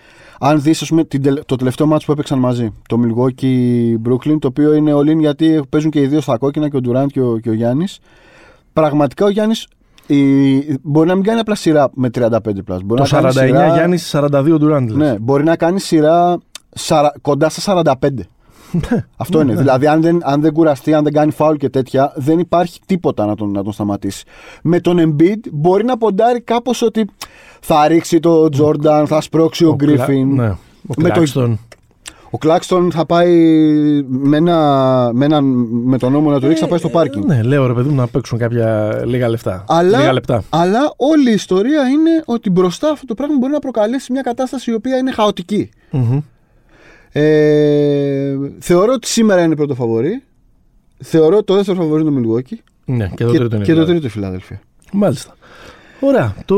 αν 0.42 0.62
δεις 0.62 0.82
ας 0.82 0.88
πούμε, 0.88 1.04
την, 1.04 1.22
τελε- 1.22 1.44
το 1.44 1.56
τελευταίο 1.56 1.86
μάτσο 1.86 2.06
που 2.06 2.12
έπαιξαν 2.12 2.38
μαζί, 2.38 2.72
το 2.88 2.96
Milwaukee 3.04 3.94
Brooklyn, 4.08 4.36
το 4.38 4.46
οποίο 4.48 4.72
είναι 4.74 4.92
all 4.94 5.10
in 5.10 5.18
γιατί 5.18 5.62
παίζουν 5.68 5.90
και 5.90 6.00
οι 6.00 6.06
δύο 6.06 6.20
στα 6.20 6.38
κόκκινα 6.38 6.68
και 6.68 6.76
ο 6.76 6.80
Durant 6.88 7.06
και 7.12 7.20
ο, 7.20 7.38
και 7.38 7.48
ο 7.50 7.52
Γιάννης. 7.52 7.98
Πραγματικά 8.72 9.24
ο 9.24 9.28
Γιάννης 9.28 9.66
η, 10.06 10.78
μπορεί 10.82 11.08
να 11.08 11.14
μην 11.14 11.24
κάνει 11.24 11.40
απλά 11.40 11.54
σειρά 11.54 11.90
με 11.94 12.08
35 12.14 12.28
πλάς. 12.64 12.82
Μπορεί 12.82 13.02
Το 13.02 13.08
να 13.16 13.20
κάνει 13.22 13.26
49 13.26 13.32
σειρά- 13.46 13.72
Γιάννης 13.74 14.14
42 14.16 14.56
Ντουράντ. 14.58 14.90
ναι, 14.90 15.18
μπορεί 15.20 15.44
να 15.44 15.56
κάνει 15.56 15.80
σειρά 15.80 16.38
σαρα- 16.70 17.12
κοντά 17.22 17.48
στα 17.48 17.60
45. 17.60 18.08
Αυτό 19.16 19.40
είναι. 19.40 19.54
Δηλαδή, 19.54 19.86
αν 19.86 20.00
δεν, 20.02 20.18
αν 20.22 20.40
δεν 20.40 20.52
κουραστεί, 20.52 20.94
αν 20.94 21.04
δεν 21.04 21.12
κάνει 21.12 21.30
φάουλ 21.30 21.56
και 21.56 21.68
τέτοια, 21.68 22.12
δεν 22.16 22.38
υπάρχει 22.38 22.78
τίποτα 22.86 23.26
να 23.26 23.34
τον, 23.34 23.50
να 23.50 23.62
τον 23.64 23.72
σταματήσει. 23.72 24.24
Με 24.62 24.80
τον 24.80 24.98
Embiid 25.00 25.38
μπορεί 25.52 25.84
να 25.84 25.98
ποντάρει 25.98 26.40
κάπως 26.40 26.82
ότι 26.82 27.06
θα 27.60 27.88
ρίξει 27.88 28.20
το 28.20 28.48
Jordan, 28.60 29.04
θα 29.06 29.20
σπρώξει 29.20 29.64
ο, 29.64 29.74
Γκρίφιν. 29.74 30.34
Ναι. 30.34 30.48
Ο 30.48 30.56
Με 30.96 31.04
το- 31.04 31.10
Κλάξτον. 31.12 31.58
Ο 32.32 32.38
Κλάξτον 32.38 32.90
θα 32.92 33.06
πάει 33.06 33.32
με, 34.08 34.36
ένα, 34.36 35.10
με, 35.12 35.24
ένα, 35.24 35.40
με 35.84 35.98
τον 35.98 36.12
νόμο 36.12 36.30
να 36.30 36.40
το 36.40 36.46
ρίξει, 36.46 36.62
θα 36.62 36.68
πάει 36.68 36.78
στο 36.78 36.88
πάρκινγκ. 36.88 37.24
Ναι, 37.24 37.42
λέω 37.42 37.66
ρε 37.66 37.72
παιδί 37.72 37.88
μου 37.88 37.94
να 37.94 38.06
παίξουν 38.06 38.38
κάποια 38.38 39.00
λίγα 39.06 39.28
λεφτά. 39.28 39.64
Αλλά, 39.68 39.98
Λίγα 39.98 40.12
λεπτά. 40.12 40.42
αλλά 40.50 40.92
όλη 40.96 41.30
η 41.30 41.32
ιστορία 41.32 41.88
είναι 41.88 42.22
ότι 42.24 42.50
μπροστά 42.50 42.90
αυτό 42.90 43.06
το 43.06 43.14
πράγμα 43.14 43.36
μπορεί 43.38 43.52
να 43.52 43.58
προκαλέσει 43.58 44.12
μια 44.12 44.22
κατάσταση 44.22 44.70
η 44.70 44.74
οποία 44.74 44.96
είναι 44.96 45.10
χαοτική. 45.12 45.70
Μμμ. 45.90 46.20
Ε, 47.12 48.36
θεωρώ 48.58 48.92
ότι 48.92 49.06
σήμερα 49.08 49.42
είναι 49.42 49.56
πρώτο 49.56 49.74
φαβορή. 49.74 50.22
Θεωρώ 50.98 51.36
ότι 51.36 51.44
το 51.44 51.54
δεύτερο 51.54 51.76
φαβορή 51.80 52.02
είναι 52.02 52.20
το 52.20 52.28
Milwaukee. 52.28 52.56
Ναι, 52.84 53.08
και 53.14 53.24
το 53.24 53.30
και, 53.32 53.38
τρίτο 53.38 53.56
είναι. 53.56 53.64
και 53.64 53.72
το 53.74 53.80
δηλαδή. 53.80 53.90
τρίτο 53.90 54.06
η 54.06 54.10
Φιλάδελφια. 54.10 54.60
Μάλιστα. 54.92 55.34
Ωραία. 56.00 56.34
Το, 56.44 56.56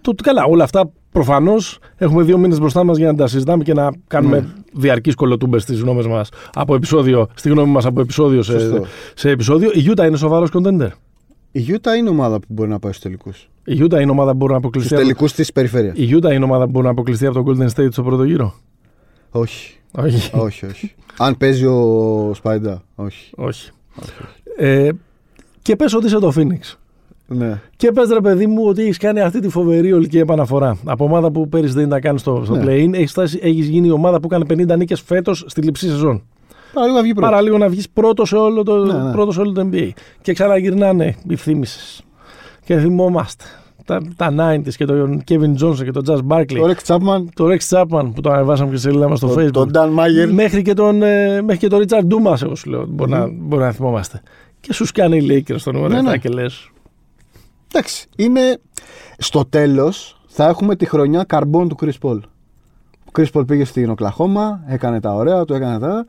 το, 0.00 0.14
καλά, 0.22 0.44
όλα 0.44 0.64
αυτά 0.64 0.90
προφανώς 1.12 1.78
έχουμε 1.96 2.22
δύο 2.22 2.38
μήνες 2.38 2.58
μπροστά 2.58 2.84
μας 2.84 2.96
για 2.96 3.06
να 3.06 3.14
τα 3.14 3.26
συζητάμε 3.26 3.62
και 3.64 3.72
να 3.72 3.90
κάνουμε 4.06 4.38
Ναι. 4.40 4.46
διαρκείς 4.72 5.14
κολοτούμπες 5.14 5.62
στις 5.62 5.80
γνώμες 5.80 6.06
μας 6.06 6.28
από 6.54 6.74
επεισόδιο, 6.74 7.26
στη 7.34 7.48
γνώμη 7.48 7.70
μας 7.70 7.84
από 7.86 8.00
επεισόδιο 8.00 8.42
σε, 8.42 8.58
Σωστό. 8.58 8.84
σε 9.14 9.30
επεισόδιο. 9.30 9.70
Η 9.72 9.84
Utah 9.96 10.06
είναι 10.06 10.16
σοβαρός 10.16 10.50
contender; 10.52 10.88
Η 11.52 11.64
Utah 11.68 11.96
είναι 11.98 12.08
ομάδα 12.08 12.38
που 12.40 12.46
μπορεί 12.48 12.68
να 12.70 12.78
πάει 12.78 12.92
στους 12.92 13.04
τελικούς. 13.04 13.48
Η 13.64 13.78
Utah 13.80 14.00
είναι 14.00 14.10
ομάδα 14.10 14.30
που 14.30 14.36
μπορεί 14.36 14.52
να 14.52 14.58
Στους 14.58 14.68
αποκλειστεί. 14.68 14.94
Από... 14.94 15.02
τελικούς 15.02 15.32
της 15.32 15.52
περιφέρειας. 15.52 15.96
Η 15.98 16.08
Utah 16.16 16.32
είναι 16.32 16.44
ομάδα 16.44 16.64
που 16.64 16.70
μπορεί 16.70 16.84
να 16.84 16.90
αποκλειστεί 16.90 17.26
από 17.26 17.42
το 17.42 17.50
Golden 17.50 17.68
State 17.80 17.92
στο 17.92 18.02
πρώτο 18.02 18.24
γύρο; 18.24 18.54
Όχι. 19.36 19.76
Όχι. 19.90 20.30
όχι, 20.36 20.66
όχι. 20.66 20.94
Αν 21.18 21.36
παίζει 21.36 21.64
ο 21.66 22.30
Σπάιντα. 22.34 22.82
Όχι. 22.94 23.30
όχι. 23.36 23.70
Ε, 24.56 24.88
και 25.62 25.76
πες 25.76 25.94
ότι 25.94 26.06
είσαι 26.06 26.18
το 26.18 26.32
Phoenix. 26.36 26.74
Ναι. 27.26 27.60
Και 27.76 27.92
πες 27.92 28.08
ρε 28.08 28.20
παιδί 28.20 28.46
μου 28.46 28.64
ότι 28.66 28.82
έχεις 28.82 28.96
κάνει 28.98 29.20
αυτή 29.20 29.40
τη 29.40 29.48
φοβερή 29.48 29.92
ολική 29.92 30.18
επαναφορά. 30.18 30.76
Από 30.84 31.04
ομάδα 31.04 31.30
που 31.30 31.48
πέρυσι 31.48 31.74
δεν 31.74 31.84
ήταν 31.86 32.00
καν 32.00 32.18
στο, 32.18 32.42
στο 32.44 32.54
Ναι. 32.56 32.64
play-in, 32.66 32.92
έχεις, 32.94 33.10
φτάσει- 33.10 33.38
έχεις 33.44 33.66
γίνει 33.68 33.86
η 33.86 33.90
ομάδα 33.90 34.20
που 34.20 34.28
έκανε 34.30 34.44
50 34.72 34.76
νίκες 34.76 35.00
φέτος 35.00 35.44
στη 35.46 35.60
λειψή 35.62 35.88
σεζόν. 35.88 36.22
Παρά 36.72 36.86
λίγο 36.86 36.96
να 36.96 37.02
βγει 37.02 37.12
πρώτος. 37.14 37.30
Παρά 37.30 37.42
λίγο 37.42 37.58
να 37.58 37.68
βγεις 37.68 37.88
πρώτος 37.90 38.28
σε 38.28 38.36
όλο 38.36 38.62
το, 38.62 38.76
Ναι, 38.84 39.02
ναι. 39.02 39.12
πρώτος 39.12 39.34
σε 39.34 39.40
όλο 39.40 39.52
το 39.52 39.68
NBA. 39.72 39.88
Και 40.22 40.32
ξαναγυρνάνε 40.32 41.16
οι 41.28 41.36
θύμησες. 41.36 42.02
Και 42.64 42.78
θυμόμαστε 42.78 43.44
τα, 43.84 44.02
τα 44.16 44.34
90s 44.38 44.74
και 44.76 44.84
τον 44.84 45.22
Kevin 45.28 45.54
Johnson 45.62 45.84
και 45.84 45.90
τον 45.90 46.04
Jazz 46.06 46.20
Barkley. 46.28 46.58
Ο 46.62 46.66
Ρεξ 46.66 46.82
Τσάπμαν. 46.82 47.30
Το 47.34 47.46
Rex 47.48 47.58
Chapman 47.68 48.10
που 48.14 48.20
το 48.20 48.30
ανεβάσαμε 48.30 48.70
και 48.70 48.76
σε 48.76 48.82
σελίδα 48.82 49.08
μας 49.08 49.18
στο 49.18 49.34
Facebook. 49.38 49.52
Τον 49.52 49.68
Νταν 49.68 49.90
Μάγερ. 49.92 50.32
Μέχρι 50.32 50.62
και 50.62 50.74
τον, 50.74 51.02
ε, 51.02 51.42
μέχρι 51.42 51.58
και 51.58 51.68
τον 51.68 51.84
Richard 51.88 52.02
Dumas, 52.02 52.42
εγώ 52.42 52.54
σου 52.54 52.70
λέω. 52.70 52.86
Μπορεί, 52.86 53.10
να, 53.10 53.28
μπορεί 53.32 53.62
να 53.62 53.72
θυμόμαστε. 53.72 54.22
Και 54.60 54.72
σου 54.72 54.86
κάνει 54.94 55.16
οι 55.16 55.26
Lakers 55.48 55.58
στο 55.58 55.72
νούμερο 55.72 55.94
Ναι, 55.94 56.00
7 56.00 56.02
ναι. 56.02 56.18
και 56.18 56.28
λες. 56.28 56.70
Εντάξει. 57.72 58.06
Είναι. 58.16 58.58
Στο 59.18 59.44
τέλος 59.44 60.20
θα 60.26 60.48
έχουμε 60.48 60.76
τη 60.76 60.86
χρονιά 60.86 61.24
καρμπών 61.24 61.68
του 61.68 61.76
Chris 61.80 62.08
Paul. 62.08 62.18
Ο 63.04 63.10
Chris 63.18 63.26
Paul 63.32 63.46
πήγε 63.46 63.64
στην 63.64 63.90
Οκλαχώμα, 63.90 64.62
έκανε 64.66 65.00
τα 65.00 65.14
ωραία 65.14 65.44
του, 65.44 65.54
έκανε 65.54 65.78
τα. 65.78 66.06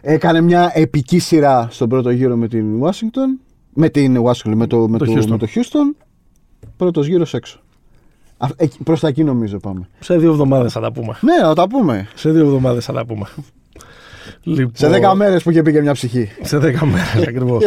Έκανε 0.00 0.40
μια 0.40 0.70
επική 0.74 1.18
σειρά 1.18 1.68
στον 1.70 1.88
πρώτο 1.88 2.10
γύρο 2.10 2.36
με 2.36 2.48
την 2.48 2.82
Washington. 2.82 3.40
Με 3.74 3.88
την 3.88 4.22
Washington, 4.24 4.52
με 4.54 4.66
το, 4.66 4.88
με 4.88 4.98
Το 4.98 5.04
το, 5.04 5.12
Houston. 5.12 5.26
με 5.26 5.38
το 5.38 5.46
Houston. 5.54 6.04
Πρώτος 6.80 7.06
γύρος 7.06 7.34
έξω. 7.34 7.60
Προς 8.84 9.00
τα 9.00 9.08
εκεί 9.08 9.24
νομίζω 9.24 9.58
πάμε. 9.58 9.88
Σε 10.00 10.16
δύο 10.16 10.30
εβδομάδες 10.30 10.72
θα 10.72 10.80
τα 10.80 10.92
πούμε. 10.92 11.16
Ναι, 11.20 11.46
να 11.46 11.54
τα 11.54 11.68
πούμε. 11.68 12.08
Σε 12.14 12.30
δύο 12.30 12.40
εβδομάδες 12.40 12.84
θα 12.84 12.92
τα 12.92 13.04
πούμε. 13.06 13.26
Λοιπόν, 14.42 14.72
Σε 14.74 14.88
10 14.88 15.12
μέρες 15.14 15.42
που 15.42 15.50
είχε 15.50 15.62
πει 15.62 15.72
και 15.72 15.80
μια 15.80 15.92
ψυχή. 15.92 16.28
Σε 16.42 16.56
10 16.58 16.62
μέρες 16.84 17.26
ακριβώς. 17.28 17.64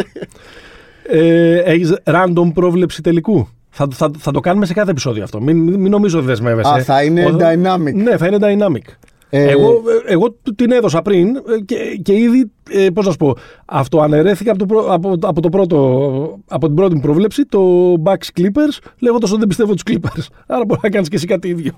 ε, 1.08 1.58
Έχεις 1.58 1.94
random 2.04 2.50
πρόβλεψη 2.54 3.02
τελικού; 3.02 3.48
Θα, 3.70 3.86
θα, 3.92 4.10
θα 4.18 4.30
το 4.30 4.40
κάνουμε 4.40 4.66
σε 4.66 4.72
κάθε 4.72 4.90
επεισόδιο 4.90 5.22
αυτό. 5.24 5.40
Μην, 5.40 5.56
μην, 5.56 5.80
μην 5.80 5.90
νομίζω 5.90 6.18
ότι 6.18 6.26
δεσμεύεσαι. 6.26 6.70
Α, 6.72 6.82
θα 6.82 7.02
είναι 7.02 7.24
Ο- 7.26 7.36
dynamic. 7.40 7.94
Ναι, 7.94 8.16
θα 8.16 8.26
είναι 8.26 8.38
dynamic. 8.40 8.92
Ε, 9.36 9.50
Εγώ, 9.50 9.68
ε, 10.06 10.12
εγώ 10.12 10.30
του- 10.42 10.54
την 10.54 10.72
έδωσα 10.72 11.02
πριν 11.02 11.28
ε, 11.36 11.40
και, 11.64 11.76
και 12.02 12.12
ήδη, 12.12 12.50
ε, 12.70 12.90
πώς 12.90 13.04
να 13.06 13.10
σου 13.10 13.16
πω, 13.16 13.34
αυτοαναιρέθηκα 13.66 14.50
από 14.50 14.58
το, 14.58 14.66
πρω- 14.66 14.92
από, 14.92 15.14
από 15.22 15.40
το 15.40 15.48
πρώτο, 15.48 16.38
από 16.48 16.66
την 16.66 16.74
πρώτη 16.74 16.94
μου 16.94 17.00
πρόβλεψη, 17.00 17.44
το 17.46 17.92
Bucks 18.04 18.40
Clippers, 18.40 18.78
λέγοντας 18.98 19.30
ότι 19.30 19.38
δεν 19.38 19.48
πιστεύω 19.48 19.72
τους 19.74 19.82
Clippers. 19.90 20.26
Άρα 20.46 20.64
μπορεί 20.64 20.80
να 20.82 20.88
κάνεις 20.90 21.08
και 21.08 21.16
εσύ 21.16 21.26
κάτι 21.26 21.48
ίδιο. 21.48 21.72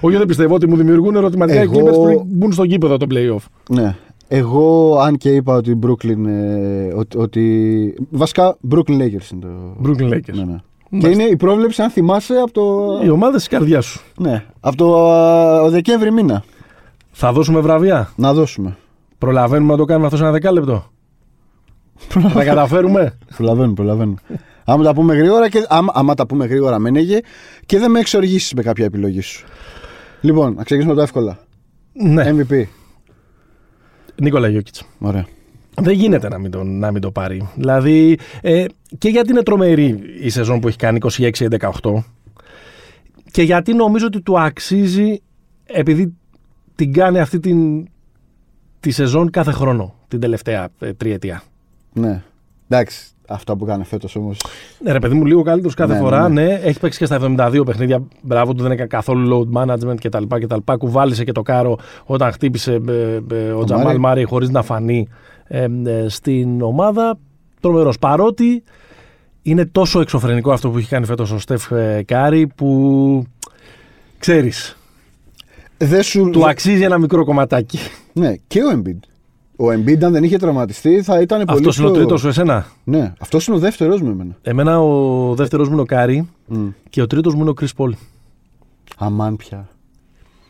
Όχι, 0.00 0.16
δεν 0.16 0.26
πιστεύω 0.26 0.54
ότι 0.54 0.68
μου 0.68 0.76
δημιουργούν 0.76 1.14
ερωτηματικά 1.16 1.60
Εγώ- 1.60 1.72
οι 1.80 1.82
Clippers 1.82 2.02
πριν 2.04 2.20
μπουν 2.26 2.52
στο 2.52 2.62
γήπεδο 2.64 2.96
το 2.96 3.06
playoff. 3.10 3.44
Ναι. 3.70 3.96
Εγώ, 4.28 4.96
αν 5.00 5.16
και 5.16 5.28
είπα 5.34 5.54
ότι 5.54 5.70
η 5.70 5.78
Brooklyn. 5.86 6.26
ε, 6.26 6.92
ότι, 6.94 7.18
ότι- 7.18 7.94
Βασικά, 8.10 8.56
Brooklyn 8.70 8.96
Lakers 9.00 9.30
είναι 9.32 9.40
το. 9.40 9.48
Brooklyn 9.84 10.12
Lakers. 10.12 10.34
Ναι, 10.34 10.44
ναι. 10.44 10.56
Και 10.90 10.96
Μάλιστα. 10.96 11.22
είναι 11.22 11.30
η 11.32 11.36
πρόβλεψη, 11.36 11.82
αν 11.82 11.90
θυμάσαι, 11.90 12.34
από 12.34 12.52
το. 12.52 12.86
Οι 13.04 13.08
ομάδε 13.10 13.36
της 13.36 13.48
καρδιάς 13.48 13.84
σου. 13.86 14.00
Ναι, 14.18 14.44
από 14.60 14.76
το 14.76 15.10
α, 15.10 15.68
Δεκέμβρη 15.70 16.12
μήνα. 16.12 16.44
Θα 17.20 17.32
δώσουμε 17.32 17.60
βραβεία; 17.60 18.12
Να 18.16 18.32
δώσουμε. 18.34 18.76
Προλαβαίνουμε 19.18 19.72
να 19.72 19.78
το 19.78 19.84
κάνουμε 19.84 20.04
αυτό 20.06 20.16
σε 20.18 20.22
ένα 20.22 20.32
δεκάλεπτο; 20.32 20.90
Θα 21.96 22.20
τα 22.34 22.44
καταφέρουμε; 22.44 23.18
Προλαβαίνουμε, 23.36 23.74
προλαβαίνουμε. 23.74 24.16
άμα 24.64 24.84
τα 24.84 24.94
πούμε 24.94 25.14
γρήγορα 25.14 25.48
και. 25.48 25.66
Άμα, 25.68 25.92
άμα 25.94 26.14
τα 26.14 26.26
πούμε 26.26 26.46
γρήγορα, 26.46 26.78
μένεγε 26.78 27.18
και 27.66 27.78
δεν 27.78 27.90
με 27.90 27.98
εξοργήσεις 28.00 28.52
με 28.54 28.62
κάποια 28.62 28.84
επιλογή 28.84 29.20
σου. 29.20 29.46
Λοιπόν, 30.20 30.54
να 30.54 30.62
ξεκινήσουμε 30.64 30.94
το 30.96 31.02
εύκολα. 31.02 31.38
ναι, 31.92 32.30
MVP. 32.34 32.62
Νίκολα 34.22 34.48
Γιώκητς. 34.48 34.84
Ωραία. 34.98 35.26
Δεν 35.74 35.92
γίνεται 35.94 36.28
να 36.28 36.38
μην, 36.38 36.50
το, 36.50 36.64
να 36.64 36.90
μην 36.92 37.00
το 37.00 37.10
πάρει. 37.10 37.48
Δηλαδή, 37.54 38.18
ε, 38.40 38.64
και 38.98 39.08
γιατί 39.08 39.30
είναι 39.30 39.42
τρομερή 39.42 40.00
η 40.20 40.28
σεζόν 40.28 40.60
που 40.60 40.68
έχει 40.68 40.76
κάνει 40.76 40.98
26-18 41.20 41.70
και 43.30 43.42
γιατί 43.42 43.74
νομίζω 43.74 44.06
ότι 44.06 44.20
του 44.20 44.40
αξίζει 44.40 45.20
επειδή 45.66 46.17
την 46.78 46.92
κάνει 46.92 47.20
αυτή 47.20 47.40
την, 47.40 47.88
τη 48.80 48.90
σεζόν 48.90 49.30
κάθε 49.30 49.52
χρόνο 49.52 49.94
την 50.08 50.20
τελευταία 50.20 50.68
ε, 50.78 50.92
τριετία. 50.92 51.42
Ναι. 51.92 52.22
Εντάξει, 52.68 53.06
αυτά 53.28 53.56
που 53.56 53.64
κάνει 53.64 53.84
φέτος 53.84 54.16
όμως. 54.16 54.40
Ναι, 54.84 54.92
ρε 54.92 54.98
παιδί 54.98 55.14
μου, 55.14 55.24
λίγο 55.24 55.42
καλύτερος 55.42 55.74
κάθε 55.74 55.92
Ναι, 55.92 55.98
φορά. 55.98 56.28
ναι, 56.28 56.42
Ναι, 56.44 56.52
έχει 56.54 56.80
παίξει 56.80 56.98
και 56.98 57.04
στα 57.06 57.18
72 57.20 57.62
παιχνίδια. 57.66 58.02
Μπράβο 58.22 58.54
του, 58.54 58.62
δεν 58.62 58.70
έκανε 58.72 58.88
καθόλου 58.88 59.48
load 59.52 59.62
management 59.62 59.94
κτλ. 60.00 60.24
κτλ. 60.28 60.72
Κουβάλησε 60.78 61.24
και 61.24 61.32
το 61.32 61.42
κάρο 61.42 61.78
όταν 62.04 62.32
χτύπησε 62.32 62.80
ε, 62.88 63.20
ε, 63.34 63.50
ο 63.50 63.64
Τζαμάλ 63.64 63.84
Μάρεϊ. 63.84 63.98
Μάρεϊ 63.98 64.24
χωρίς 64.24 64.48
να 64.50 64.62
φανεί 64.62 65.08
ε, 65.44 65.66
ε, 65.84 66.08
στην 66.08 66.62
ομάδα. 66.62 67.18
Τρομερός. 67.60 67.98
Παρότι 67.98 68.62
είναι 69.42 69.66
τόσο 69.66 70.00
εξωφρενικό 70.00 70.52
αυτό 70.52 70.70
που 70.70 70.78
έχει 70.78 70.88
κάνει 70.88 71.06
φέτος 71.06 71.30
ο 71.30 71.38
Στεφ 71.38 71.70
ε, 71.70 72.02
Κάρι 72.06 72.46
που 72.46 73.22
ξέρεις, 74.18 74.77
Δεν 75.78 76.02
σου. 76.02 76.30
του 76.30 76.48
αξίζει 76.48 76.82
ένα 76.82 76.98
μικρό 76.98 77.24
κομματάκι. 77.24 77.78
Ναι, 78.12 78.34
και 78.46 78.60
ο 78.62 78.68
Embiid. 78.74 78.98
Ο 79.56 79.64
Embiid, 79.70 80.02
αν 80.02 80.12
δεν 80.12 80.24
είχε 80.24 80.36
τραυματιστεί, 80.36 81.02
θα 81.02 81.20
ήταν 81.20 81.44
πολύ 81.44 81.58
Αυτός 81.58 81.76
είναι 81.76 81.86
ο 81.86 81.90
πιο- 81.90 82.00
τρίτος 82.00 82.20
σου, 82.20 82.28
εσένα; 82.28 82.66
Ναι, 82.84 83.12
αυτός 83.20 83.46
είναι 83.46 83.56
ο 83.56 83.58
δεύτερος 83.60 84.00
μου 84.02 84.10
εμένα. 84.10 84.36
Εμένα 84.42 84.80
ο 84.80 85.34
δεύτερος 85.34 85.66
μου 85.68 85.72
είναι 85.72 85.82
ο 85.82 85.84
Κάρι 85.84 86.28
Μμ. 86.46 86.68
και 86.90 87.02
ο 87.02 87.06
τρίτος 87.06 87.34
μου 87.34 87.40
είναι 87.40 87.50
ο 87.50 87.54
Κρις 87.54 87.66
Πολ. 87.76 87.94
Αμάν 88.98 89.36
πια. 89.36 89.68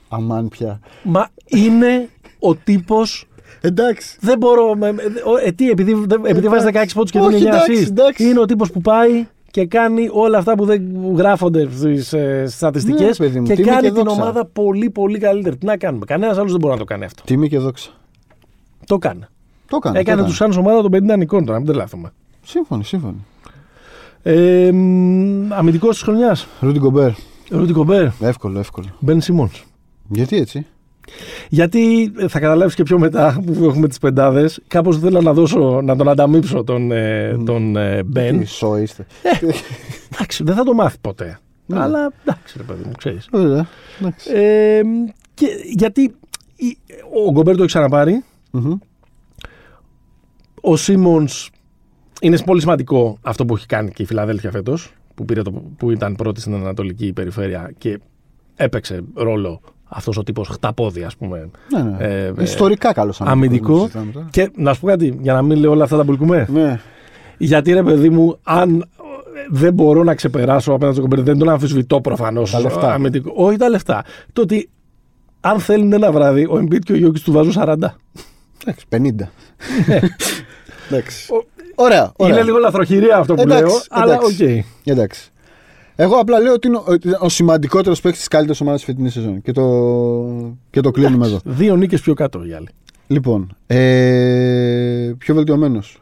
Αμάν 0.09 0.49
πια. 0.49 0.81
Μα 1.03 1.29
είναι 1.47 2.09
ο 2.39 2.55
τύπος 2.55 3.29
Εντάξει. 3.61 4.17
Δεν 4.21 4.39
μπορώ. 4.39 4.77
Με, 4.77 4.93
με- 4.93 5.03
ο- 5.25 5.47
ε, 5.47 5.51
τι, 5.53 5.71
επειδή, 5.71 6.05
δεν- 6.07 6.25
επειδή 6.25 6.49
βάζεις 6.49 6.65
16 6.73 6.95
πόντους 6.95 7.11
και 7.11 7.19
Όχι, 7.19 7.29
δίνει 7.29 7.41
9 7.43 7.49
εντάξει, 7.49 7.73
assist. 7.85 7.89
εντάξει. 7.89 8.25
Είναι 8.29 8.41
ο 8.41 8.45
τύπος 8.45 8.71
που 8.71 8.81
πάει 8.81 9.27
και 9.51 9.67
κάνει 9.67 10.09
όλα 10.13 10.39
αυτά 10.39 10.55
που 10.55 10.65
δεν 10.65 10.83
γράφονται 11.17 11.69
στις 11.71 12.13
ε, 12.13 12.45
στατιστικές 12.49 13.19
Ναι, 13.19 13.27
παιδί 13.27 13.41
μου, 13.41 13.47
και 13.47 13.55
τιμή 13.55 13.67
κάνει 13.67 13.81
και 13.89 13.93
την 13.93 14.05
δόξα. 14.05 14.23
ομάδα 14.23 14.45
πολύ 14.47 14.91
πολύ 14.91 15.19
καλύτερη. 15.19 15.57
Τι 15.57 15.67
να 15.67 15.77
κάνουμε. 15.77 16.05
Κανένας 16.05 16.39
άλλος 16.39 16.51
δεν 16.51 16.61
μπορεί 16.61 16.73
να 16.73 16.79
το 16.79 16.85
κάνει 16.85 17.05
αυτό. 17.05 17.23
Τιμή 17.25 17.49
και 17.49 17.59
δόξα. 17.59 17.91
Το 18.87 18.95
έκανε. 18.95 19.29
Το 19.69 19.77
έκανε. 19.77 19.99
έκανε 19.99 20.23
το 20.23 20.27
τους 20.29 20.41
Suns 20.43 20.57
ομάδα 20.59 20.83
των 20.89 20.91
50 21.11 21.17
νικών 21.19 21.45
τώρα, 21.45 21.59
μην 21.59 21.67
τρελάθουμε. 21.67 22.13
Σύμφωνοι, 22.43 22.85
σύμφωνοι. 22.85 23.27
Ε, 24.23 24.69
Αμυντικός 25.49 25.95
της 25.95 26.03
χρονιάς. 26.03 26.47
Ρούντι 26.61 26.79
Γκομπέρ. 26.79 27.11
Ρούτι 27.51 27.73
Κομπέρ. 27.73 28.07
Εύκολο, 28.21 28.59
εύκολο. 28.59 28.87
Μπεν 28.99 29.21
Σιμών. 29.21 29.51
Γιατί 30.09 30.37
έτσι; 30.37 30.67
Γιατί 31.49 32.13
ε, 32.19 32.29
θα 32.29 32.41
καταλάβεις 32.41 32.75
και 32.75 32.83
πιο 32.83 32.99
μετά 32.99 33.43
που 33.47 33.65
έχουμε 33.65 33.89
τις 33.89 33.99
πεντάδες, 33.99 34.61
κάπως 34.67 34.99
θέλω 34.99 35.21
να 35.21 35.33
δώσω, 35.33 35.81
να 35.85 35.97
τον 35.97 36.09
ανταμείψω 36.09 36.65
τον, 36.65 36.93
ε, 36.93 37.37
τον 37.45 37.77
ε, 37.77 38.03
Μπεν. 38.03 38.39
Τι 38.39 38.45
σο 38.45 38.77
είστε. 38.79 39.07
Εντάξει, 40.15 40.45
δεν 40.45 40.55
θα 40.55 40.63
το 40.65 40.73
μάθει 40.75 40.97
ποτέ. 41.01 41.39
Ναι. 41.67 41.81
Αλλά 41.81 42.13
εντάξει, 42.23 42.55
ρε 42.59 42.63
παιδί 42.65 42.83
μου, 42.85 42.93
ξέρεις. 42.99 43.29
Ωραία. 43.33 43.67
εντάξει. 44.01 44.31
Ε, 44.35 44.81
και 45.35 45.47
γιατί 45.77 46.15
η- 46.57 46.79
ο 47.27 47.31
Γκομπέρ 47.31 47.55
το 47.57 47.63
έχει 47.63 47.73
ξαναπάρει. 47.73 48.25
Μμμ. 48.51 48.73
Ο 50.61 50.77
Σίμονς 50.77 51.51
είναι 52.21 52.39
πολύ 52.39 52.61
σημαντικό 52.61 53.19
αυτό 53.23 53.45
που 53.47 53.55
έχει 53.57 53.67
κάνει 53.67 53.91
και 53.91 54.03
η 54.03 54.07
Φιλαδέλφια 54.07 54.51
φέτος, 54.51 54.93
που, 55.15 55.25
πήρε 55.25 55.43
το, 55.43 55.51
που 55.77 55.91
ήταν 55.91 56.15
πρώτη 56.17 56.41
στην 56.41 56.55
Ανατολική 56.55 57.13
περιφέρεια 57.13 57.73
και 57.79 57.99
έπαιξε 58.57 59.01
ρόλο 59.15 59.61
αυτός 59.89 60.17
ο 60.17 60.23
τύπος 60.23 60.49
χταπόδι, 60.49 61.03
ας 61.03 61.17
πούμε. 61.17 61.51
Ναι, 61.75 61.83
ναι. 61.83 61.97
Ε, 61.99 62.27
ε, 62.27 62.43
Ιστορικά 62.43 62.93
καλός 62.93 63.21
αμυντικό. 63.21 63.89
Και 64.31 64.51
να 64.57 64.73
σου 64.75 64.81
πω 64.81 64.87
κάτι, 64.87 65.19
για 65.21 65.33
να 65.33 65.43
μην 65.43 65.59
λέω 65.59 65.71
όλα 65.71 65.85
αυτά 65.85 65.97
τα 65.97 66.03
μπουλκουμέ. 66.05 66.47
Ναι. 66.53 66.81
Γιατί 67.39 67.73
ρε 67.73 67.83
παιδί 67.83 68.09
μου, 68.09 68.39
αν 68.43 68.81
ε, 68.81 68.85
δεν 69.51 69.73
μπορώ 69.75 70.03
να 70.05 70.15
ξεπεράσω 70.15 70.73
απέναντι 70.73 70.97
στον 70.97 71.09
Γκομπέρ, 71.09 71.25
δεν 71.25 71.39
τον 71.39 71.49
αμφισβητώ 71.49 72.01
προφανώς. 72.01 72.51
Τα 72.51 72.61
λεφτά. 72.61 72.99
Όχι 73.35 73.57
τα 73.57 73.69
λεφτά. 73.69 74.05
Το 74.33 74.43
ότι 74.43 74.71
αν 75.41 75.61
θέλουν 75.61 75.93
ένα 75.93 76.13
βράδυ, 76.13 76.45
ο 76.45 76.61
Embiid 76.63 76.79
και 76.79 76.93
ο 76.93 76.97
Γιόκιτς 76.97 77.23
του 77.23 77.33
βάζουν 77.33 77.53
40. 77.57 77.75
Εντάξει, 78.63 78.87
50. 78.91 79.29
Εντάξει. 80.91 81.27
Ωραία, 81.75 82.13
ωραία. 82.17 82.35
Είναι 82.35 82.45
λίγο 82.45 82.59
λαθροχειρία 82.59 83.17
αυτό 83.17 83.35
που 83.35 83.41
Εντάξει, 83.41 83.63
λέω, 83.63 83.73
αλλά 83.89 84.15
οκ. 84.15 84.21
εντάξει. 84.23 84.65
Εντάξει. 84.85 85.31
Εγώ 86.01 86.17
απλά 86.17 86.39
λέω 86.41 86.53
ότι 86.53 86.67
είναι 86.67 86.77
ο, 86.77 86.83
ότι 86.87 87.09
είναι 87.09 87.19
ο 87.21 87.29
σημαντικότερος 87.29 88.01
παίκτης 88.01 88.19
της 88.21 88.29
καλύτερης 88.29 88.61
ομάδας 88.61 88.81
της 88.81 88.89
φετινής 88.89 89.13
σεζόν. 89.13 89.43
Και 89.43 89.53
το, 89.53 89.65
και 90.71 90.81
το 90.81 90.91
κλείνουμε 90.91 91.27
εδώ. 91.27 91.39
Δύο 91.45 91.77
νίκες 91.77 92.01
πιο 92.01 92.15
κάτω 92.15 92.45
οι 92.45 92.53
άλλοι. 92.53 92.69
Λοιπόν, 93.07 93.57
ε, 93.67 95.13
πιο 95.19 95.35
βελτιωμένος. 95.35 96.01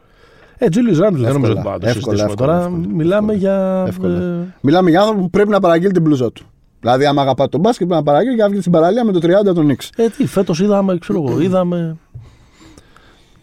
Ε, 0.57 0.69
Τζούλιους 0.69 0.97
Ραντλ, 0.99 1.21
δεν 1.23 1.33
νομίζω 1.33 1.51
Εύκολα, 1.51 1.57
ότι 1.57 1.63
πάμε 1.63 1.75
να 1.75 1.79
το 1.79 1.87
εύκολα, 1.97 2.17
συζητήσουμε 2.17 2.31
εύκολα, 2.31 2.47
τώρα. 2.47 2.65
εύκολα, 2.65 2.95
Μιλάμε 2.95 3.33
εύκολα. 3.33 3.53
για. 3.53 3.83
Εύκολα. 3.87 4.17
ε, 4.41 4.53
Μιλάμε 4.61 4.89
για 4.89 4.99
άνθρωπο 4.99 5.21
που 5.21 5.29
πρέπει 5.29 5.49
να 5.49 5.59
παραγγείλει 5.59 5.91
την 5.91 6.01
μπλούζα 6.01 6.31
του. 6.31 6.45
Δηλαδή, 6.79 7.05
άμα 7.05 7.21
αγαπά 7.21 7.49
το 7.49 7.59
μπάσκετ, 7.59 7.87
πρέπει 7.87 8.03
να 8.05 8.11
παραγγείλει 8.11 8.35
και 8.35 8.41
να 8.41 8.49
βγει 8.49 8.59
στην 8.59 8.71
παραλία 8.71 9.05
με 9.05 9.11
το 9.11 9.19
30 9.49 9.53
των 9.55 9.65
Νικς. 9.65 9.89
Ε, 9.95 10.09
τι, 10.09 10.25
φέτος 10.27 10.59
είδαμε, 10.59 10.97
ξέρω 10.97 11.23
εγώ, 11.27 11.41
είδαμε 11.41 11.97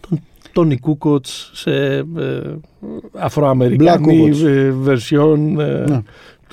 τον 0.08 0.20
Τόνι 0.52 0.78
Κούκοτ 0.78 1.26
σε 1.52 1.70
ε, 1.96 2.02
αφροαμερικανή 3.12 4.04
Black 4.06 4.42
Kukoc. 4.42 4.46
ε, 4.46 4.70
βερσιόν 4.70 5.60
ε, 5.60 5.84
Ναι. 5.88 6.02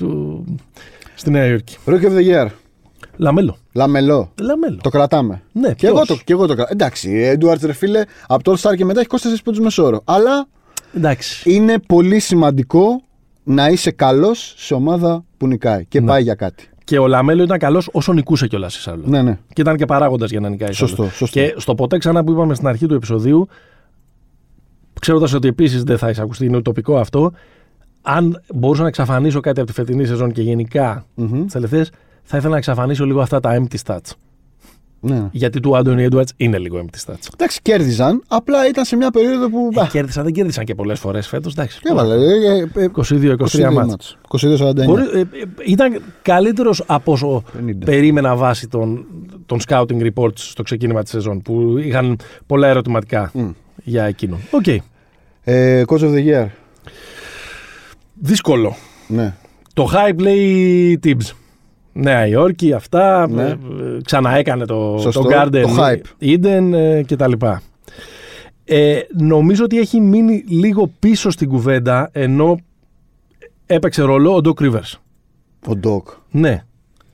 Του, 0.06 0.44
στη 1.14 1.30
Νέα 1.30 1.46
Υόρκη. 1.46 1.76
Rookie 1.86 2.04
of 2.04 2.16
the 2.16 2.28
year. 2.32 2.46
Λαμέλο. 3.16 3.56
Λαμελό. 3.72 4.32
Λαμέλο. 4.40 4.78
Το 4.82 4.88
κρατάμε. 4.90 5.42
Ναι, 5.52 5.68
Και 5.68 5.74
ποιος; 5.74 5.90
εγώ, 5.90 6.04
το, 6.06 6.16
και 6.24 6.32
εγώ 6.32 6.46
το 6.46 6.54
κρατάω. 6.54 6.72
Εντάξει, 6.72 7.10
Έντουαρντς 7.10 7.64
ρε 7.64 7.72
φίλε, 7.72 8.02
από 8.26 8.42
το 8.42 8.52
All 8.52 8.70
Star 8.70 8.76
και 8.76 8.84
μετά 8.84 9.00
έχει 9.00 9.08
24 9.10 9.16
πόντους 9.44 9.60
μέσο 9.60 9.80
όρο. 9.80 10.00
Αλλά 10.04 10.46
Εντάξει. 10.96 11.50
είναι 11.54 11.78
πολύ 11.86 12.18
σημαντικό 12.18 13.02
να 13.44 13.68
είσαι 13.68 13.90
καλός 13.90 14.54
σε 14.56 14.74
ομάδα 14.74 15.24
που 15.36 15.46
νικάει 15.46 15.84
και 15.86 16.00
Ναι. 16.00 16.06
πάει 16.06 16.22
για 16.22 16.34
κάτι. 16.34 16.66
Και 16.84 16.98
ο 16.98 17.06
Λαμέλο 17.06 17.42
ήταν 17.42 17.58
καλός 17.58 17.88
όσο 17.92 18.12
νικούσε 18.12 18.46
κιόλας 18.46 18.76
η 18.76 18.80
Σάρλοτ. 18.80 19.06
Ναι, 19.06 19.22
ναι. 19.22 19.38
Και 19.52 19.60
ήταν 19.60 19.76
και 19.76 19.84
παράγοντας 19.84 20.30
για 20.30 20.40
να 20.40 20.48
νικάει 20.48 20.70
η 20.70 20.72
Σωστό, 20.72 20.96
Σάρλοτ. 20.96 21.14
σωστό. 21.14 21.40
Και 21.40 21.54
στο 21.56 21.74
ποτέ 21.74 21.98
ξανά 21.98 22.24
που 22.24 22.32
είπαμε 22.32 22.54
στην 22.54 22.66
αρχή 22.68 22.86
του 22.86 22.94
επεισοδίου, 22.94 23.48
ξέροντας 25.00 25.32
ότι 25.32 25.48
επίσης 25.48 25.82
δεν 25.82 25.98
θα 25.98 26.10
εισακουστεί, 26.10 26.44
είναι 26.44 26.62
τοπικό 26.62 26.96
αυτό, 26.98 27.32
αν 28.02 28.42
μπορούσα 28.54 28.82
να 28.82 28.88
εξαφανίσω 28.88 29.40
κάτι 29.40 29.60
από 29.60 29.68
τη 29.68 29.74
φετινή 29.74 30.04
σεζόν 30.06 30.32
και 30.32 30.42
γενικά 30.42 31.06
Μμμ. 31.14 31.42
τις 31.44 31.52
τελευταίες, 31.52 31.90
θα 32.22 32.36
ήθελα 32.36 32.50
να 32.52 32.56
εξαφανίσω 32.58 33.04
λίγο 33.06 33.20
αυτά 33.20 33.40
τα 33.40 33.62
empty 33.62 33.76
stats. 33.86 34.10
ναι. 35.00 35.14
ναι. 35.14 35.28
Γιατί 35.32 35.60
του 35.60 35.76
Άντονι 35.76 36.02
Έντουαρντς 36.04 36.32
είναι 36.36 36.58
λίγο 36.58 36.84
empty 36.84 37.10
stats. 37.10 37.28
Εντάξει, 37.34 37.58
κέρδιζαν. 37.62 38.22
Απλά 38.28 38.68
ήταν 38.68 38.84
σε 38.84 38.96
μια 38.96 39.10
περίοδο 39.10 39.50
που. 39.50 39.68
Ε, 39.74 39.86
κέρδισαν, 39.90 40.24
δεν 40.24 40.32
κέρδισαν 40.32 40.64
και 40.64 40.74
πολλές 40.74 40.98
φορές 40.98 41.26
φέτος. 41.26 41.52
Εντάξει. 41.52 41.80
Έβαλε. 41.82 42.14
ε, 42.14 42.58
ε, 42.74 42.82
ε, 42.84 42.88
22-23 42.96 43.72
ματς. 43.72 43.88
ματς. 43.88 44.18
22-49. 44.28 44.84
Χωρί- 44.84 45.14
ε, 45.14 45.20
ε, 45.20 45.26
ήταν 45.66 46.02
καλύτερος 46.22 46.82
από 46.86 47.12
όσο 47.12 47.42
50. 47.58 47.84
περίμενα 47.84 48.36
βάσει 48.36 48.68
των, 48.68 49.06
των 49.46 49.58
scouting 49.68 50.10
reports 50.14 50.36
στο 50.38 50.62
ξεκίνημα 50.62 51.02
της 51.02 51.10
σεζόν 51.12 51.42
που 51.42 51.78
είχαν 51.78 52.18
πολλά 52.46 52.68
ερωτηματικά 52.68 53.30
Μμ. 53.34 53.50
για 53.84 54.04
εκείνον. 54.04 54.38
Οκ. 54.50 54.66
Ε, 55.44 55.82
Coach 55.86 55.98
of 56.00 56.12
the 56.14 56.26
year. 56.26 56.46
Δύσκολο. 58.24 58.76
Ναι. 59.08 59.34
Το 59.74 59.90
hype 59.92 60.18
λέει 60.18 61.00
Tibbs. 61.04 61.30
Νέα 61.92 62.26
Υόρκη, 62.26 62.72
αυτά. 62.72 63.28
Ναι. 63.28 63.42
ε, 63.42 63.48
ε, 63.50 63.56
ξαναέκανε 64.04 64.64
το, 64.64 64.96
Σωστό. 65.00 65.22
το 65.22 65.28
Garden 65.32 65.62
Το 65.62 65.76
hype. 65.78 66.24
Eden 66.24 66.72
ε, 66.72 67.02
και 67.02 67.16
τα 67.16 67.28
λοιπά. 67.28 67.62
Ε, 68.64 69.00
νομίζω 69.18 69.64
ότι 69.64 69.78
έχει 69.78 70.00
μείνει 70.00 70.44
λίγο 70.48 70.90
πίσω 70.98 71.30
στην 71.30 71.48
κουβέντα 71.48 72.08
ενώ 72.12 72.58
έπαιξε 73.66 74.02
ρόλο 74.02 74.34
ο 74.34 74.40
Doc 74.44 74.62
Rivers. 74.62 74.92
Ο 75.66 75.76
Ντοκ. 75.76 76.08
Ναι. 76.30 76.64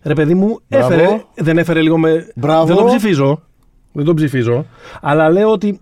Ρε 0.02 0.14
παιδί 0.14 0.34
μου, 0.34 0.60
Μπράβο. 0.68 0.92
έφερε, 0.92 1.24
δεν 1.34 1.58
έφερε 1.58 1.80
λίγο 1.80 1.98
με... 1.98 2.32
Μπράβο. 2.34 2.66
Δεν 2.66 2.76
τον 2.76 2.86
ψηφίζω. 2.86 3.42
Δεν 3.92 4.04
τον 4.04 4.14
ψηφίζω. 4.14 4.66
Αλλά 5.00 5.30
λέω 5.30 5.50
ότι 5.50 5.80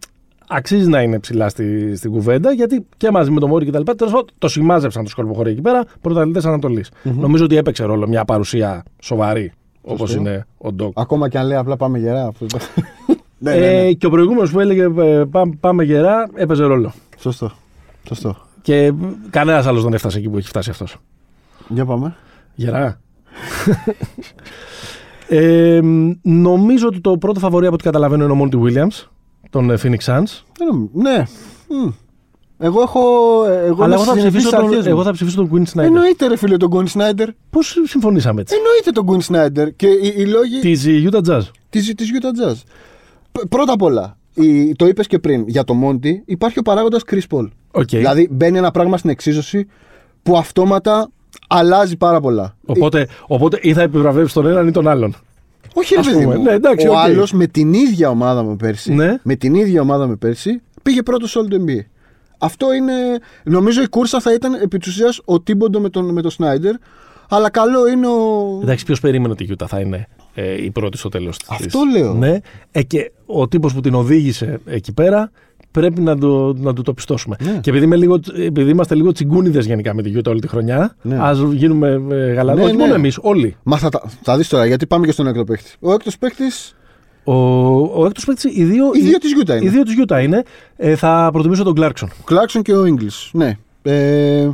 αξίζει 0.49 0.88
να 0.88 1.03
είναι 1.03 1.18
ψηλά 1.18 1.49
στη, 1.49 1.97
στην 1.97 2.11
κουβέντα 2.11 2.53
γιατί 2.53 2.86
και 2.97 3.11
μαζί 3.11 3.30
με 3.30 3.40
τον 3.40 3.49
Μόρι 3.49 3.64
και 3.64 3.70
τα 3.70 3.78
λοιπά. 3.78 3.94
Τέλος 3.94 4.12
πάντων, 4.12 4.28
το 4.38 4.49
σημάζεψαν 4.49 5.05
το 5.05 5.11
σκορποχωρή 5.11 5.51
εκεί 5.51 5.61
πέρα. 5.61 5.84
Πρωταθλητές 6.01 6.44
Ανατολής. 6.44 6.90
Νομίζω 7.03 7.44
ότι 7.44 7.57
έπαιξε 7.57 7.84
ρόλο 7.84 8.09
μια 8.09 8.24
παρουσία 8.24 8.82
σοβαρή 9.03 9.53
όπως 9.82 10.11
Σωστό. 10.11 10.22
είναι 10.28 10.47
ο 10.59 10.72
Ντόκ. 10.72 10.92
Ακόμα 11.01 11.28
και 11.28 11.38
αν 11.38 11.47
λέει 11.47 11.57
απλά 11.57 11.76
πάμε 11.76 11.99
γερά. 11.99 12.26
αυτό- 12.26 12.47
ναι, 13.38 13.55
ναι, 13.55 13.66
Ε, 13.66 13.82
ναι. 13.84 13.92
και 13.92 14.07
ο 14.07 14.11
προηγούμενος 14.11 14.51
που 14.51 14.61
έλεγε 14.61 14.82
ε, 14.82 15.24
πάμε, 15.30 15.55
πάμε 15.61 15.84
γερά 15.84 16.28
έπαιζε 16.34 16.64
ρόλο. 16.64 16.92
Σωστό. 17.18 17.51
Σωστό. 18.09 18.36
Και 18.62 18.92
κανένας 19.30 19.66
άλλος 19.66 19.82
δεν 19.82 19.92
έφτασε 19.92 20.18
εκεί 20.18 20.28
που 20.28 20.36
έχει 20.38 20.49
φτάσει 20.49 20.70
αυτός. 20.70 20.97
Για 21.68 21.84
πάμε. 21.84 22.16
Γερά. 22.55 23.01
ε, 25.28 25.80
νομίζω 26.22 26.86
ότι 26.86 27.01
το 27.01 27.18
πρώτο 27.18 27.40
φαβορή 27.40 27.66
από 27.66 27.74
ό,τι 27.74 27.84
καταλαβαίνω 27.84 28.22
είναι 28.24 28.32
ο 28.32 28.36
Μόντι 28.36 28.59
Williams, 28.62 29.05
τον 29.51 29.70
ε, 29.70 29.74
Phoenix 29.82 29.99
Suns. 30.05 30.42
Δεν 30.59 30.66
νομ- 30.72 30.88
Ναι. 30.92 31.22
Μμ. 31.68 31.88
Εγώ 32.59 32.80
έχω. 32.82 33.01
Εγώ 33.44 33.82
Αλλά 33.82 33.84
είμαι 33.84 33.94
εγώ 33.94 34.05
θα, 34.05 34.11
στις 34.11 34.22
ψηφίσω 34.24 34.51
τον, 34.51 34.64
αρχές 34.64 34.84
μου. 34.84 34.90
εγώ 34.90 35.03
θα 35.03 35.12
ψηφίσω 35.12 35.36
τον 35.36 35.51
Quinn 35.53 35.62
Snyder. 35.78 35.84
Εννοείται, 35.84 36.26
ρε 36.26 36.36
φίλε, 36.36 36.57
τον 36.57 36.68
Γκον 36.68 36.88
Σνάιντερ. 36.88 37.28
Πώς 37.51 37.76
συμφωνήσαμε 37.86 38.40
έτσι; 38.40 38.55
Εννοείται 38.57 38.90
τον 38.90 39.05
Γκον 39.05 39.20
Σνάιντερ. 39.20 39.72
Και 39.76 39.86
οι, 39.86 40.14
οι 40.16 40.26
λόγοι 40.26 40.59
Της 40.61 40.84
Utah 40.86 41.20
Jazz. 41.28 41.40
της, 41.70 41.94
της 41.94 42.11
Utah 42.20 42.51
Jazz. 42.51 42.55
Π- 43.32 43.47
Πρώτα 43.49 43.72
απ' 43.72 43.82
όλα, 43.82 44.16
η, 44.34 44.74
το 44.74 44.86
είπες 44.86 45.07
και 45.07 45.18
πριν, 45.18 45.44
για 45.49 45.64
το 45.64 45.74
Μόντι 45.74 46.22
υπάρχει 46.26 46.59
ο 46.59 46.62
παράγοντας 46.62 47.03
Chris 47.11 47.20
Paul. 47.36 47.49
Οκ. 47.70 47.88
Δηλαδή 47.88 48.28
μπαίνει 48.30 48.59
ένα 48.59 48.70
πράγμα 48.70 48.97
στην 48.97 49.11
εξίσωση 49.11 49.66
που 50.22 50.36
αυτόματα 50.36 51.11
αλλάζει 51.49 51.97
πάρα 51.97 52.20
πολλά. 52.20 52.57
Οπότε, 52.66 53.09
οπότε 53.26 53.59
ή 53.62 53.72
θα 53.72 53.82
επιβραβεύσει 53.82 54.34
τον 54.34 54.47
έναν 54.47 54.66
ή 54.68 54.70
τον 54.70 54.88
άλλον. 54.88 55.14
Όχι, 55.79 55.95
ρε 55.95 56.01
Ας 56.01 56.07
παιδί 56.07 56.22
πούμε. 56.22 56.37
μου. 56.37 56.43
Ναι, 56.43 56.51
εντάξει, 56.53 56.87
ο 56.89 56.91
οκ. 56.93 56.97
άλλος 56.99 57.33
με 57.33 57.47
την 57.47 57.72
ίδια 57.72 58.09
ομάδα 58.11 58.43
με 58.43 58.57
πέρσι, 58.57 58.93
Ναι. 58.95 59.18
με 59.22 59.35
την 59.35 59.55
ίδια 59.55 59.81
ομάδα 59.81 60.07
με 60.07 60.16
πέρσι, 60.16 60.62
πήγε 60.83 61.03
πρώτος 61.03 61.31
σε 61.31 61.39
όλο 61.39 61.49
το 61.49 61.57
NBA. 61.66 61.81
Αυτό 62.39 62.72
είναι. 62.72 62.93
Νομίζω 63.45 63.83
η 63.83 63.89
κούρσα 63.89 64.20
θα 64.20 64.33
ήταν 64.33 64.55
επί 64.55 64.79
της 64.79 64.89
ουσίας 64.89 65.20
ο 65.24 65.41
Τίμποντο 65.41 65.81
με 65.81 65.89
τον, 65.89 66.12
με 66.12 66.22
τον 66.22 66.31
Σνάιντερ. 66.31 66.74
Αλλά 67.29 67.51
καλό 67.51 67.89
είναι 67.89 68.07
ο. 68.07 68.59
Εντάξει, 68.62 68.85
ποιος 68.85 69.01
περίμενε 69.01 69.33
ότι 69.33 69.45
η 69.45 69.57
Utah 69.59 69.66
θα 69.68 69.81
είναι; 69.81 70.07
Ε, 70.39 70.64
η 70.64 70.70
πρώτη 70.70 70.97
στο 70.99 71.09
τέλος 71.09 71.39
της. 71.39 71.49
Αυτό 71.51 71.78
λέω. 71.93 72.14
Ναι. 72.14 72.39
Ε, 72.70 72.82
και 72.82 73.12
ο 73.26 73.49
τύπος 73.49 73.74
που 73.74 73.80
την 73.80 73.95
οδήγησε 73.95 74.59
εκεί 74.66 74.93
πέρα 74.93 75.30
πρέπει 75.70 76.01
να 76.01 76.18
το, 76.18 76.55
να 76.59 76.72
του 76.72 76.82
το 76.82 76.93
πιστώσουμε. 76.95 77.37
Ναι. 77.41 77.59
Και 77.61 77.70
επειδή, 77.70 77.84
είμαι 77.84 77.97
λίγο, 77.97 78.20
επειδή 78.39 78.70
είμαστε 78.70 78.95
λίγο 78.95 79.12
τσιγκούνιδες 79.12 79.66
γενικά 79.66 79.95
με 79.95 80.03
τη 80.03 80.12
Utah 80.16 80.26
όλη 80.28 80.41
τη 80.41 80.49
χρονιά, 80.49 80.97
Ναι. 81.03 81.16
ας 81.20 81.39
γίνουμε 81.53 82.03
ε, 82.11 82.32
γαλανό. 82.32 82.59
Ναι, 82.59 82.64
όχι 82.64 82.76
ναι. 82.76 82.82
μόνο 82.82 82.95
εμείς, 82.95 83.18
όλοι. 83.20 83.57
Μα 83.62 83.76
θα, 83.76 83.89
τα- 83.89 84.03
θα 84.22 84.37
δεις 84.37 84.49
τώρα, 84.49 84.66
γιατί 84.66 84.87
πάμε 84.87 85.07
και 85.07 85.12
στον 85.12 85.26
έκτο 85.26 85.45
παίκτη. 85.45 85.70
Ο 85.80 85.93
έκτος 85.93 86.18
παίκτη. 86.18 86.45
Ο, 87.24 87.34
ο 88.03 88.07
έκτος 88.07 88.24
παίκτης, 88.24 88.57
οι 88.57 88.64
δύο, 88.64 88.84
Οι 88.95 89.01
δύο 89.01 89.18
της 89.18 89.32
Utah 89.45 89.49
οι 89.55 89.59
είναι. 89.61 89.70
δύο 89.70 89.82
της 89.82 89.95
Utah 90.07 90.22
είναι. 90.22 90.43
Ε, 90.76 90.97
θα 90.97 91.28
προτιμήσω 91.32 91.62
τον 91.62 91.74
Clarkson. 91.76 92.07
Ο 92.20 92.24
Κλάξον 92.24 92.62
και 92.62 92.72
ο 92.72 92.84
Ίγκλι. 92.87 93.11
Ναι. 93.32 93.59
Ε, 93.82 94.49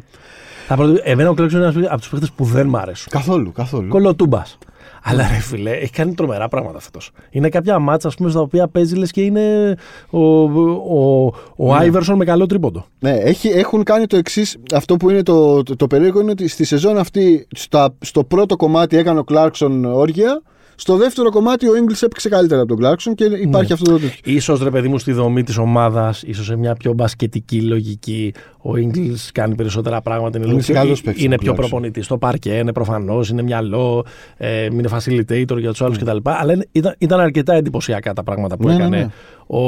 Θα 0.67 0.77
προτιμ- 0.77 1.01
Εμένα 1.05 1.31
ο 1.31 1.35
Κλέξον 1.35 1.61
είναι 1.61 1.69
ένας 1.77 1.87
από 1.91 2.01
τους 2.01 2.09
παίχτε 2.09 2.27
που 2.37 2.45
δεν 2.45 2.67
μ' 2.67 2.77
αρέσουν. 2.77 3.07
Καθόλου, 3.11 3.53
καθόλου. 3.53 3.89
Κολοτούμπας. 3.89 4.59
Αλλά 5.03 5.29
ρε 5.29 5.41
φίλε, 5.41 5.71
έχει 5.71 5.93
κάνει 5.93 6.15
τρομερά 6.15 6.49
πράγματα 6.49 6.81
φέτος. 6.81 7.11
Είναι 7.31 7.49
κάποια 7.49 7.79
μάτσα 7.79 8.09
ας 8.09 8.15
πούμε, 8.15 8.31
στα 8.31 8.41
οποία 8.41 8.69
παίζει 8.69 8.95
λες 8.95 9.11
και 9.11 9.21
είναι 9.21 9.77
ο, 10.11 10.43
ο, 10.43 11.33
ο 11.57 11.75
Άιβερσον 11.75 12.17
με 12.17 12.25
καλό 12.25 12.47
τρίποντο. 12.47 12.87
Ναι, 12.99 13.11
έχει, 13.11 13.49
έχουν 13.49 13.83
κάνει 13.83 14.07
το 14.07 14.17
εξής. 14.17 14.57
Αυτό 14.75 14.97
που 14.97 15.11
είναι 15.11 15.23
το, 15.23 15.63
το, 15.63 15.77
το 15.77 15.87
περίεργο 15.87 16.21
είναι 16.21 16.31
ότι 16.31 16.49
στη 16.49 16.65
σεζόν 16.65 16.99
αυτή, 16.99 17.47
στα, 17.55 17.95
στο 18.01 18.25
πρώτο 18.25 18.57
κομμάτι 18.57 18.97
έκανε 18.97 19.19
ο 19.19 19.25
Κλάρκσον 19.25 19.85
όργια. 19.85 20.43
Στο 20.75 20.97
δεύτερο 20.97 21.31
κομμάτι 21.31 21.69
ο 21.69 21.77
Ίγκλης 21.77 22.03
έπαιξε 22.03 22.29
καλύτερα 22.29 22.61
από 22.61 22.69
τον 22.69 22.79
Κλάρκσον 22.79 23.15
και 23.15 23.25
υπάρχει 23.25 23.49
Ναι. 23.69 23.75
αυτό 23.75 23.85
το 23.91 23.99
τέτοιο. 23.99 24.33
Ίσως 24.33 24.63
ρε 24.63 24.71
παιδί 24.71 24.89
μου 24.89 24.99
στη 24.99 25.13
δομή 25.13 25.43
της 25.43 25.59
ομάδας, 25.59 26.23
ίσως 26.23 26.45
σε 26.47 26.57
μια 26.57 26.75
πιο 26.75 26.93
μπασκετική 26.93 27.63
λογική, 27.63 28.35
ο 28.63 28.77
Ίγκλης 28.77 29.31
κάνει 29.35 29.55
περισσότερα 29.55 30.01
πράγματα, 30.01 30.39
είναι, 30.39 30.47
Είναι 30.47 30.55
λίγο 30.57 30.67
πιο, 30.67 30.75
καλός 30.75 31.03
παίκτης 31.03 31.25
είναι 31.25 31.35
ο 31.35 31.39
πιο 31.39 31.53
Clarkson. 31.53 31.57
προπονητής 31.57 32.05
στο 32.05 32.19
παρκέ, 32.19 32.51
είναι 32.53 32.73
προφανώς, 32.73 33.29
είναι 33.31 33.43
μυαλό, 33.43 34.05
ε, 34.37 34.65
είναι 34.65 34.89
facilitator 34.93 35.59
για 35.59 35.71
τους 35.71 35.83
άλλους 35.83 35.99
κτλ. 35.99 36.17
Αλλά 36.23 36.53
είναι- 36.53 36.69
ήταν, 36.73 36.95
ήταν 36.99 37.21
αρκετά 37.21 37.55
εντυπωσιακά 37.55 38.13
τα 38.13 38.23
πράγματα 38.23 38.57
που 38.57 38.67
Ναι, 38.69 38.75
ναι, 38.75 38.83
έκανε 38.83 38.97
ναι. 38.97 39.09
ο, 39.47 39.59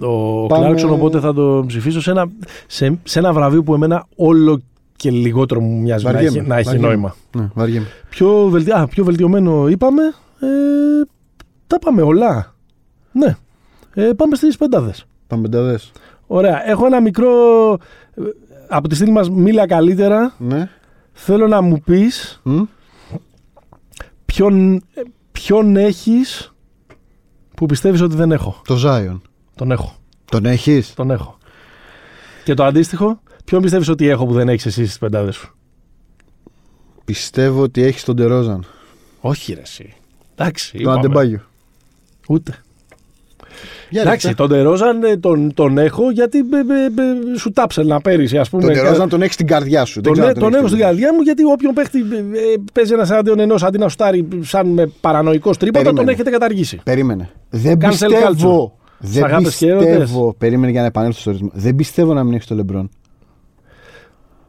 ο 0.00 0.46
Πάμε- 0.46 0.68
Clarkson, 0.80 0.90
οπότε 0.90 1.20
θα 1.20 1.34
το 1.34 1.64
ψηφίσω 1.66 2.00
σε 2.00 2.10
ένα, 2.10 2.26
σε, 2.66 2.98
σε 3.02 3.18
ένα 3.18 3.32
βραβείο 3.32 3.62
που 3.62 3.74
εμένα 3.74 4.06
όλο 4.16 4.60
και 4.96 5.10
λιγότερο 5.10 5.60
μου 5.60 5.80
μοιάζει 5.80 6.04
να 6.04 6.12
Βαριέμαι, 6.12 6.38
έχει, 6.38 6.46
να 6.48 6.56
έχει 6.56 6.64
βαριέμαι. 6.64 6.86
νόημα. 6.86 7.14
Ναι, 7.36 7.50
βαριέμαι. 7.54 7.86
Πιο, 8.10 8.46
βελτι... 8.50 8.70
Α, 8.70 8.86
πιο 8.90 9.04
βελτιωμένο 9.04 9.68
είπαμε. 9.68 10.02
Ε, 10.46 11.04
τα 11.66 11.78
πάμε 11.78 12.02
όλα. 12.02 12.54
Ναι. 13.12 13.36
Ε, 13.94 14.12
πάμε 14.12 14.36
στις 14.36 14.56
πεντάδες. 14.56 15.06
Πάμε 15.26 15.42
πεντάδες. 15.42 15.92
Ωραία. 16.26 16.68
Έχω 16.68 16.86
ένα 16.86 17.00
μικρό. 17.00 17.28
ε, 18.14 18.22
Από 18.68 18.88
τη 18.88 18.94
στήλη 18.94 19.10
μας 19.10 19.30
μίλα 19.30 19.66
καλύτερα. 19.66 20.34
Ναι. 20.38 20.68
Θέλω 21.12 21.46
να 21.48 21.60
μου 21.60 21.80
πεις 21.80 22.40
Μμ. 22.42 22.62
ποιον, 24.26 24.74
ε, 24.74 24.80
ποιον 25.32 25.76
έχεις 25.76 26.52
που 27.56 27.66
πιστεύεις 27.66 28.00
ότι 28.00 28.16
δεν 28.16 28.32
έχω. 28.32 28.62
Το 28.66 28.76
Ζάιον. 28.76 29.22
Τον 29.54 29.70
έχω. 29.70 29.96
Τον 30.24 30.44
έχεις; 30.46 30.94
Τον 30.94 31.10
έχω. 31.10 31.38
Και 32.44 32.54
το 32.54 32.64
αντίστοιχο, 32.64 33.20
ποιον 33.44 33.62
πιστεύεις 33.62 33.88
ότι 33.88 34.08
έχω 34.08 34.26
που 34.26 34.32
δεν 34.32 34.48
έχεις 34.48 34.66
εσύ 34.66 34.84
στις 34.84 34.98
πεντάδες 34.98 35.34
σου; 35.36 35.54
Πιστεύω 37.04 37.62
ότι 37.62 37.82
έχεις 37.82 38.04
τον 38.04 38.16
Τερόζαν. 38.16 38.64
Όχι 39.20 39.52
ρε 39.54 39.60
εσύ. 39.60 39.94
Εντάξει. 40.36 40.72
Τον 40.72 40.80
είπαμε. 40.80 40.98
Αντεμπάγιο. 40.98 41.40
Ούτε. 42.28 42.54
Για 43.90 44.00
Εντάξει, 44.00 44.26
ρίξτε. 44.26 44.42
τον 44.46 44.56
Τερόζαν 44.56 45.02
ε, 45.02 45.16
τον, 45.16 45.54
τον 45.54 45.78
έχω 45.78 46.10
γιατί 46.10 46.38
ε, 46.38 46.42
ε, 46.42 46.84
ε, 47.34 47.38
σου 47.38 47.50
τάψελνα 47.50 48.00
πέρυσι, 48.00 48.38
ας 48.38 48.50
πούμε. 48.50 48.62
Τον 48.62 48.72
Τερόζαν 48.72 49.08
τον 49.08 49.22
έχεις 49.22 49.34
στην 49.34 49.46
καρδιά 49.46 49.84
σου. 49.84 49.94
Δεν 49.94 50.02
Τον, 50.02 50.12
ξέρω 50.12 50.26
ε, 50.26 50.30
αν 50.30 50.38
τον 50.38 50.46
έχεις 50.48 50.58
έχω 50.58 50.68
στην 50.68 50.80
καρδιά 50.80 51.14
μου 51.14 51.20
γιατί 51.20 51.44
όποιον 51.44 51.74
παίχτη 51.74 51.98
ε, 51.98 52.16
ε, 52.16 52.56
παίζει 52.72 52.92
ένας 52.92 53.10
εναντίον 53.10 53.38
ενός 53.38 53.62
αντί 53.62 53.78
να 53.78 53.88
σουτάρει 53.88 54.28
σαν 54.42 54.66
με 54.66 54.86
παρανοϊκός 55.00 55.56
τρίποντα, 55.56 55.84
τον 55.84 55.94
Περίμενε. 55.94 56.12
έχετε 56.12 56.30
καταργήσει. 56.30 56.80
Περίμενε. 56.84 57.30
Δεν 57.50 57.78
Cancel 57.80 57.88
πιστεύω. 57.88 58.78
Δεν 58.98 59.24
αγάπες 59.24 59.56
και 59.56 59.68
έρωτες. 59.68 59.98
πιστεύω. 59.98 60.34
Περίμενε 60.38 60.70
για 60.72 60.80
να 60.80 60.86
επανέλθω 60.86 61.20
στο 61.20 61.30
ρυθμό. 61.30 61.50
Δεν 61.52 61.74
πιστεύω 61.76 62.14
να 62.14 62.24
μην 62.24 62.34
έχεις 62.34 62.46
τον 62.46 62.56
Λεμπρόν. 62.56 62.90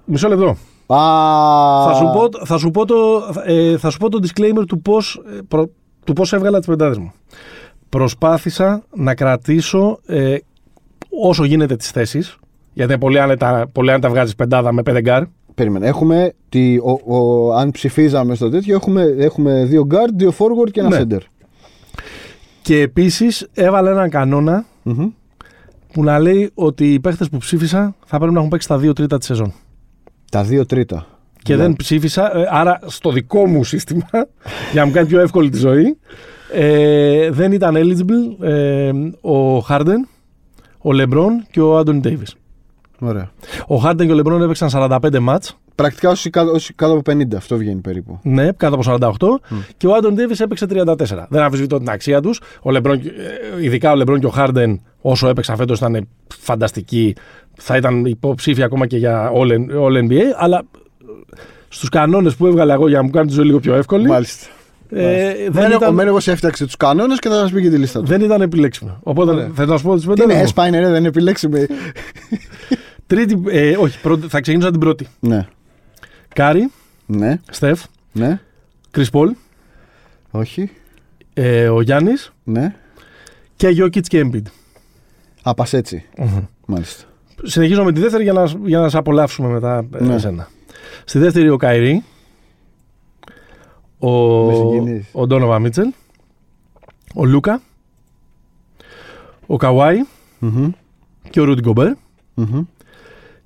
Μισό 0.06 0.28
λεπτό. 0.28 0.58
Α, 0.94 0.98
Θα 1.86 1.94
σου, 1.94 2.04
πω, 2.14 2.46
θα, 2.46 2.58
σου 2.58 2.72
πω 2.72 2.86
το, 2.86 2.96
ε, 3.46 3.78
θα 3.78 3.90
σου 3.90 3.98
πω 3.98 4.10
το 4.10 4.20
disclaimer 4.28 4.64
του 4.68 4.82
πώς 4.82 5.22
του 6.04 6.14
πώς 6.14 6.34
έβγαλα 6.34 6.58
τις 6.58 6.68
πεντάδες 6.68 6.98
μου. 6.98 7.12
Προσπάθησα 7.90 8.84
να 8.96 9.16
κρατήσω 9.16 10.00
ε, 10.06 10.36
όσο 11.24 11.44
γίνεται 11.44 11.76
τις 11.76 11.92
θέσεις. 11.92 12.38
Γιατί 12.74 12.92
είναι 12.92 13.02
πολύ 13.02 13.20
άνετα, 13.20 13.70
πολύ 13.72 13.92
άνετα 13.92 14.10
βγάζεις 14.10 14.36
πεντάδα 14.36 14.72
με 14.72 14.84
πέντε 14.84 15.02
γκάρ. 15.02 15.24
Περίμενε. 15.56 15.88
Έχουμε. 15.88 16.34
Τη, 16.50 16.78
ο, 16.78 17.16
ο, 17.16 17.54
αν 17.54 17.72
ψηφίζαμε 17.72 18.36
στο 18.36 18.50
τέτοιο, 18.50 18.76
έχουμε, 18.76 19.04
έχουμε 19.18 19.66
δύο 19.66 19.88
guard, 19.92 20.10
δύο 20.16 20.34
forward 20.38 20.72
και 20.72 20.80
ένα 20.80 20.90
Ναι. 20.90 21.16
center. 21.16 21.20
Και 22.62 22.80
επίσης 22.82 23.48
έβαλα 23.54 23.92
έναν 23.92 24.10
κανόνα 24.10 24.66
Μμμ. 24.84 25.08
που 25.94 26.04
να 26.04 26.20
λέει 26.20 26.52
ότι 26.54 26.94
οι 26.94 27.00
παίχτε 27.00 27.26
που 27.32 27.38
ψήφισα 27.38 27.96
θα 28.06 28.18
πρέπει 28.18 28.34
να 28.34 28.38
έχουν 28.40 28.50
παίξει 28.52 28.68
τα 28.68 28.78
δύο 28.78 28.94
τρίτα 28.94 29.18
της 29.18 29.28
σεζόν. 29.28 29.54
Τα 30.32 30.44
δύο 30.44 30.66
τρίτα. 30.66 31.06
Και 31.44 31.56
Ναι. 31.56 31.62
δεν 31.62 31.76
ψήφισα, 31.76 32.38
ε, 32.38 32.48
άρα 32.52 32.80
στο 32.86 33.12
δικό 33.12 33.46
μου 33.48 33.64
σύστημα, 33.64 34.08
για 34.72 34.82
να 34.82 34.86
μου 34.86 34.92
κάνει 34.92 35.08
πιο 35.08 35.20
εύκολη 35.20 35.50
τη 35.50 35.58
ζωή, 35.58 35.98
ε, 36.54 37.30
δεν 37.32 37.52
ήταν 37.52 37.76
eligible 37.78 38.46
ε, 38.48 38.92
ο 39.22 39.60
Χάρντεν, 39.60 40.08
ο 40.78 40.92
Λεμπρόν 40.94 41.46
και 41.52 41.60
ο 41.62 41.78
Άντωνι 41.78 42.00
Ντέιβις. 42.00 42.36
Ωραία. 43.00 43.32
Ο 43.68 43.76
Χάρντεν 43.76 44.06
και 44.08 44.12
ο 44.12 44.16
Λεμπρόν 44.16 44.42
έπαιξαν 44.42 44.70
45 44.74 45.20
μάτς, 45.20 45.58
Πρακτικά 45.76 46.10
όσοι 46.10 46.30
κάτω, 46.30 46.52
όσοι 46.52 46.74
κάτω 46.74 46.92
από 46.94 47.12
50, 47.12 47.36
αυτό 47.36 47.58
βγαίνει 47.58 47.82
περίπου. 47.82 48.20
ναι, 48.24 48.52
κάτω 48.52 48.76
από 48.76 48.84
48, 48.84 49.52
και 49.78 49.88
ο 49.88 49.94
Άντων 49.94 50.14
Ντέιβις 50.14 50.40
έπαιξε 50.40 50.66
34. 50.70 50.96
Δεν 51.30 51.42
αμφισβητώ 51.42 51.78
την 51.78 51.90
αξία 51.90 52.22
τους. 52.22 52.42
Ο 52.62 52.72
Λεμπρόν, 52.72 52.98
ε, 52.98 53.64
ειδικά 53.64 53.92
ο 53.92 53.96
Λεμπρόν 53.96 54.20
και 54.20 54.26
ο 54.26 54.30
Χάρντεν, 54.30 54.82
όσο 55.02 55.28
έπαιξαν 55.28 55.56
φέτος 55.58 55.78
ήταν 55.78 56.08
φανταστικοί. 56.38 57.16
Θα 57.58 57.78
ήταν 57.78 58.06
υποψήφια 58.06 58.66
ακόμα 58.66 58.88
και 58.88 58.98
για 58.98 59.32
all, 59.36 59.52
all 59.82 60.08
NBA, 60.10 60.22
αλλά 60.36 60.64
στους 61.70 61.90
κανόνες 61.90 62.36
που 62.36 62.46
έβγαλα 62.48 62.74
εγώ 62.74 62.88
για 62.88 62.98
να 62.98 63.04
μου 63.04 63.10
κάνει 63.10 63.28
τη 63.28 63.34
ζωή 63.34 63.46
λίγο 63.46 63.60
πιο 63.60 63.76
εύκολη, 63.76 64.08
Μάλιστα. 64.08 64.48
ε, 64.90 65.34
δεν, 65.34 65.52
Δεν 65.52 65.72
ήταν, 65.72 65.94
ήταν... 65.94 66.08
εγώ 66.08 66.20
σε 66.20 66.32
έφτιαξε 66.32 66.66
τους 66.66 66.76
κανόνες 66.78 67.20
και 67.20 67.30
θα 67.30 67.36
σας 67.36 67.52
πει 67.52 67.62
και 67.62 67.70
τη 67.70 67.78
λίστα 67.78 68.00
του. 68.00 68.06
δεν 68.06 68.22
ήταν 68.22 68.42
επιλέξιμο. 68.42 69.00
Οπότε 69.04 69.32
Ωραία. 69.32 69.50
θα 69.54 69.66
να 69.66 69.78
σου 69.78 69.84
πω 69.84 69.94
τις 69.96 70.02
Τι 70.02 70.08
πέντε. 70.08 70.24
είναι, 70.24 70.34
μου. 70.34 70.40
έσπα 70.40 70.68
είναι, 70.68 70.80
ρε, 70.80 70.88
δεν 70.90 70.96
είναι 70.98 71.08
επιλέξιμη. 71.08 71.66
Τρίτη, 73.08 73.42
ε, 73.48 73.76
όχι, 73.78 74.00
πρώτη, 74.02 74.28
θα 74.28 74.42
ξεκινήσω 74.42 74.70
από 74.70 74.78
την 74.78 74.88
πρώτη. 74.88 75.08
ναι, 75.20 75.48
Κάρι, 76.34 76.72
ναι, 77.06 77.40
Στεφ, 77.50 77.84
ναι, 78.12 78.40
Κρις 78.92 79.10
Πολ, 79.10 79.34
όχι, 80.32 80.70
ε, 81.34 81.70
ο 81.70 81.82
Γιάννης 81.82 82.32
ναι. 82.44 82.76
και 83.56 83.68
Γιόκιτς 83.68 84.08
και 84.08 84.26
Embiid. 84.26 84.42
Α, 85.44 85.54
πας 85.54 85.74
έτσι. 85.74 86.04
Μάλιστα. 86.66 87.04
Συνεχίζω 87.44 87.84
με 87.84 87.92
τη 87.92 88.00
δεύτερη 88.00 88.24
για 88.24 88.34
να, 88.34 88.44
για 88.66 88.80
να 88.80 88.90
σε 88.90 88.98
απολαύσουμε 88.98 89.48
μετά 89.48 89.88
ε, 90.00 90.04
Ναι. 90.04 90.14
εσένα. 90.16 90.48
Στη 91.06 91.20
δεύτερη 91.20 91.50
ο 91.50 91.58
Κάιρι, 91.58 92.04
ο, 94.00 94.10
Με 94.46 94.54
συγκινείς. 94.54 95.10
ο 95.12 95.28
Ντόνοβαν 95.28 95.60
Μίτσελ, 95.60 95.94
ο 97.16 97.26
Λούκα, 97.26 97.62
ο 99.46 99.58
Καουάι 99.58 99.98
Μμμ, 100.40 100.70
και 101.30 101.40
ο 101.40 101.44
Ρούντι 101.44 101.62
Γκομπέρ. 101.62 101.94
μμμ. 102.34 102.62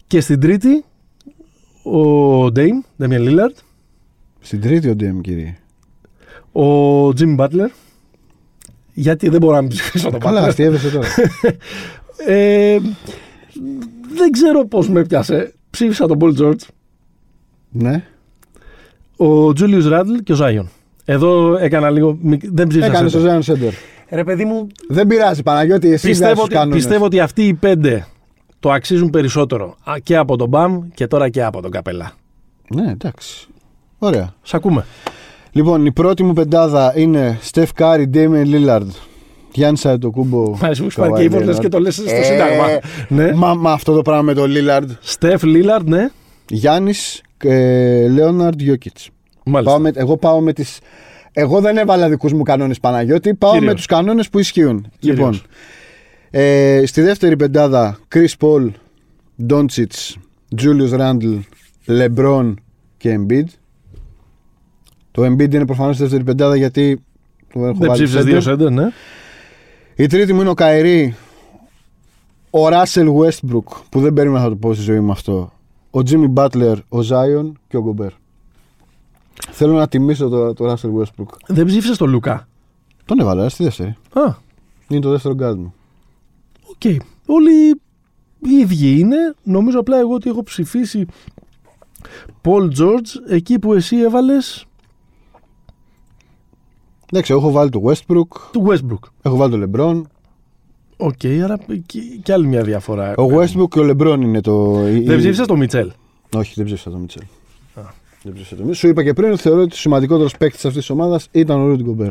Και 0.08 0.22
στην 0.22 0.40
τρίτη 0.40 0.84
ο 1.84 2.52
Ντέιμ, 2.52 2.82
Ντέμιεν 2.98 3.22
Λίλαρντ, 3.22 3.56
Στην 4.40 4.62
τρίτη 4.62 4.90
ο 4.90 4.96
DM, 5.00 5.22
κύριε. 5.22 5.58
ο 6.52 7.14
Τζιμ 7.14 7.34
Μπάτλερ. 7.34 7.70
Γιατί 8.94 9.30
δεν 9.30 9.40
μπορώ 9.40 9.56
να 9.56 9.62
μην 9.62 9.70
ψηφίσω 9.70 10.10
τον 10.10 10.20
Καλά, 10.20 10.42
Butler. 10.44 10.48
αστείευεσαι 10.48 10.90
τώρα. 10.92 11.08
Ε, 12.28 12.78
δεν 14.22 14.32
ξέρω 14.32 14.66
πώς 14.68 14.90
με 14.90 15.02
πιάσε. 15.06 15.54
Ψήφισα 15.70 16.08
τον 16.08 16.18
Πολ 16.18 16.34
Τζόρτζ, 16.34 16.64
ναι. 17.72 18.04
ο 19.18 19.54
Τζούλιους 19.54 19.88
Ράντλ 19.88 20.14
και 20.16 20.32
ο 20.32 20.36
Ζάιον. 20.36 20.70
Εδώ 21.06 21.58
έκανα 21.58 21.90
λίγο. 21.90 22.18
μικ- 22.22 22.50
Δεν 22.54 22.68
ψήφισα. 22.68 22.92
Έκανε 22.92 23.10
το 23.10 23.18
center. 23.18 23.22
Ζέαν 23.22 23.42
Σέντερ. 23.44 23.72
Ρε 24.10 24.24
παιδί 24.24 24.46
μου, 24.46 24.68
Δεν 24.90 25.08
πειράζει, 25.08 25.44
Παναγιώτη, 25.44 25.92
εσύ 25.92 26.08
πιστεύω 26.08 26.30
βγάζεις 26.32 26.44
ότι, 26.46 26.54
κανόνες. 26.54 26.78
πιστεύω 26.78 27.06
ότι 27.06 27.20
αυτοί 27.20 27.48
οι 27.48 27.54
πέντε 27.54 28.08
το 28.60 28.72
αξίζουν 28.72 29.10
περισσότερο. 29.10 29.76
Α, 29.84 29.94
Και 30.04 30.16
από 30.18 30.36
τον 30.38 30.48
Μπαμ 30.50 30.82
και 30.94 31.08
τώρα 31.08 31.30
και 31.30 31.44
από 31.44 31.62
τον 31.62 31.72
Καπελά. 31.72 32.12
Ναι, 32.76 32.92
εντάξει. 32.92 33.48
Ωραία. 34.00 34.34
Σ' 34.42 34.54
ακούμε. 34.54 34.86
Λοιπόν, 35.52 35.86
η 35.86 35.92
πρώτη 35.92 36.24
μου 36.24 36.34
πεντάδα 36.34 36.94
είναι 36.96 37.38
Στεφ 37.42 37.74
Κάρι, 37.74 38.08
Ντέμιεν 38.08 38.46
Λίλαρντ, 38.46 38.90
Γιάννη 39.54 39.78
Σαϊτοκούμπο. 39.78 40.50
Μ' 40.50 40.64
αρέσει 40.64 40.84
που 40.84 40.90
σου 40.90 41.00
πάρει 41.00 41.14
και 41.14 41.38
η 41.38 41.44
λες 41.44 41.60
και 41.60 41.68
το 41.68 41.80
λες 41.80 41.94
στο 41.94 42.04
Σύνταγμα. 42.24 42.66
Ναι. 43.08 43.24
Ε, 43.24 43.34
Μα, 43.34 43.54
μα 43.54 43.72
αυτό 43.72 43.94
το 43.94 44.02
πράγμα 44.02 44.22
με 44.22 44.34
τον 44.34 44.50
Λίλαρντ. 44.50 44.92
Στεφ 45.00 45.44
Λίλαρντ, 45.44 45.88
ναι. 45.90 46.10
Γιάννης 46.50 47.22
Λέοναρντ 48.12 48.62
Γιώκητς. 48.62 49.10
Μάλιστα. 49.46 49.92
Εγώ 49.94 50.18
πάω 50.18 50.40
με 50.40 50.54
τις... 50.54 50.80
Εγώ 51.34 51.60
δεν 51.62 51.78
έβαλα 51.78 52.10
δικούς 52.10 52.34
μου 52.34 52.44
κανόνες 52.44 52.80
Παναγιώτη. 52.80 53.34
Πάω 53.34 53.52
Κυρίως. 53.52 53.70
με 53.70 53.76
τους 53.76 53.86
κανόνες 53.86 54.30
που 54.30 54.40
ισχύουν. 54.40 54.88
Κυρίως. 55.00 55.18
Λοιπόν, 55.20 55.42
ε, 56.30 56.84
στη 56.86 57.02
δεύτερη 57.02 57.36
πεντάδα, 57.36 58.00
Chris 58.16 58.28
Paul, 58.40 58.70
Doncic, 59.50 60.16
Julius 60.62 61.00
Randle, 61.00 61.40
LeBron 61.88 62.54
και 62.98 63.20
Embiid. 63.20 63.46
Το 65.12 65.26
Embiid 65.26 65.54
είναι 65.54 65.66
προφανώς 65.66 65.94
στη 65.96 66.04
δεύτερη 66.04 66.24
πεντάδα 66.24 66.56
γιατί 66.56 67.04
το 67.54 67.60
έχω 67.66 67.74
Δεν 67.78 67.88
βάλει 67.88 67.92
ψήφισες 68.04 68.22
center. 68.22 68.26
δύο 68.26 68.42
σέντερ, 68.42 68.72
ναι. 68.72 68.88
Η 69.96 70.08
τρίτη 70.08 70.34
μου 70.34 70.42
είναι 70.42 70.50
ο 70.50 70.54
Καηρή, 70.54 71.16
ο 72.50 72.68
Russell 72.68 73.08
Westbrook, 73.16 73.82
που 73.90 74.00
δεν 74.00 74.14
περίμενα 74.14 74.44
να 74.44 74.50
το 74.50 74.56
πω 74.56 74.74
στη 74.74 74.84
ζωή 74.84 75.00
μου 75.00 75.12
αυτό. 75.12 75.52
Ο 75.92 76.00
Jimmy 76.10 76.34
Butler, 76.34 76.76
ο 76.90 76.98
Zion 77.00 77.52
και 77.68 77.78
ο 77.78 77.96
Gobert. 77.98 78.16
Θέλω 79.52 79.74
να 79.74 79.88
τιμήσω 79.88 80.30
το, 80.30 80.54
το 80.54 80.72
Russell 80.72 81.02
Westbrook. 81.02 81.28
Δεν 81.48 81.66
ψήφισες 81.66 81.98
τον 81.98 82.10
Λούκα. 82.10 82.48
Τον 83.06 83.20
έβαλα 83.20 83.50
στη 83.50 83.64
δεύτερη. 83.64 83.90
Α, 84.14 84.22
Είναι 84.88 85.00
το 85.00 85.10
δεύτερο 85.10 85.36
guard 85.40 85.56
μου. 85.56 85.74
οκ. 86.70 87.02
Όλοι 87.26 87.52
οι 88.40 88.50
ίδιοι 88.60 89.00
είναι. 89.00 89.34
Νομίζω 89.44 89.80
απλά 89.80 89.98
εγώ 90.00 90.14
ότι 90.14 90.30
έχω 90.30 90.44
ψηφίσει 90.44 91.06
Paul 92.42 92.68
George, 92.80 93.30
εκεί 93.30 93.60
που 93.60 93.74
εσύ 93.74 93.98
έβαλες 93.98 94.66
Εντάξει, 97.12 97.34
έχω 97.34 97.52
βάλει 97.52 97.70
το 97.70 97.82
Westbrook, 97.86 98.28
του 98.52 98.68
Westbrook. 98.70 99.10
έχω 99.22 99.36
βάλει 99.36 99.60
το 99.60 99.70
LeBron. 99.72 100.02
Οκ, 100.98 101.26
άρα 101.44 101.58
και, 101.86 102.00
και 102.24 102.34
άλλη 102.34 102.48
μια 102.48 102.64
διαφορά. 102.64 103.16
Ο 103.16 103.26
Westbrook 103.40 103.68
και 103.70 103.80
ο 103.80 103.90
LeBron 103.90 104.20
είναι 104.22 104.42
το. 104.42 104.74
Δεν 105.06 105.18
ψήφισα 105.18 105.46
το 105.46 105.56
Μιτσέλ; 105.56 105.92
Όχι, 106.36 106.54
δεν 106.56 106.66
ψήφισα 106.66 106.90
το 106.90 106.98
Μίτσελ. 106.98 107.24
Δεν 108.24 108.34
ψήφισα 108.34 108.56
το 108.56 108.64
Μίτσελ. 108.64 108.76
Σου 108.76 108.88
είπα 108.88 109.04
και 109.04 109.14
πριν 109.14 109.32
ότι 109.32 109.42
θεωρώ 109.42 109.62
ότι 109.62 109.74
ο 109.74 109.78
σημαντικότερος 109.78 110.38
παίκτης 110.38 110.66
αυτής 110.66 110.80
της 110.80 110.90
ομάδας 110.90 111.28
ήταν 111.32 111.60
ο 111.60 111.68
Ρούντι 111.68 111.84
Γκομπέρ. 111.84 112.10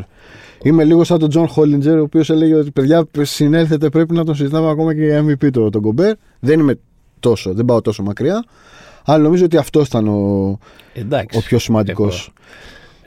Είμαι 0.63 0.83
λίγο 0.83 1.03
σαν 1.03 1.19
τον 1.19 1.29
Τζον 1.29 1.47
Χόλιντζερ, 1.47 1.99
ο 1.99 2.01
οποίος 2.01 2.29
έλεγε 2.29 2.55
ότι 2.55 2.71
παιδιά 2.71 3.05
συνέλθετε, 3.21 3.89
πρέπει 3.89 4.13
να 4.13 4.23
τον 4.23 4.35
συζητάμε 4.35 4.69
ακόμα 4.69 4.93
και 4.95 5.01
για 5.05 5.25
MVP 5.25 5.51
το, 5.51 5.69
τον 5.69 5.81
Γκομπέρ. 5.81 6.15
Δεν 6.39 6.59
είμαι 6.59 6.79
τόσο, 7.19 7.53
δεν 7.53 7.65
πάω 7.65 7.81
τόσο 7.81 8.03
μακριά. 8.03 8.45
Αλλά 9.05 9.23
νομίζω 9.23 9.45
ότι 9.45 9.57
αυτός 9.57 9.87
ήταν 9.87 10.07
ο, 10.07 10.57
Εντάξει. 10.93 11.37
ο 11.37 11.41
πιο 11.41 11.59
σημαντικός. 11.59 12.33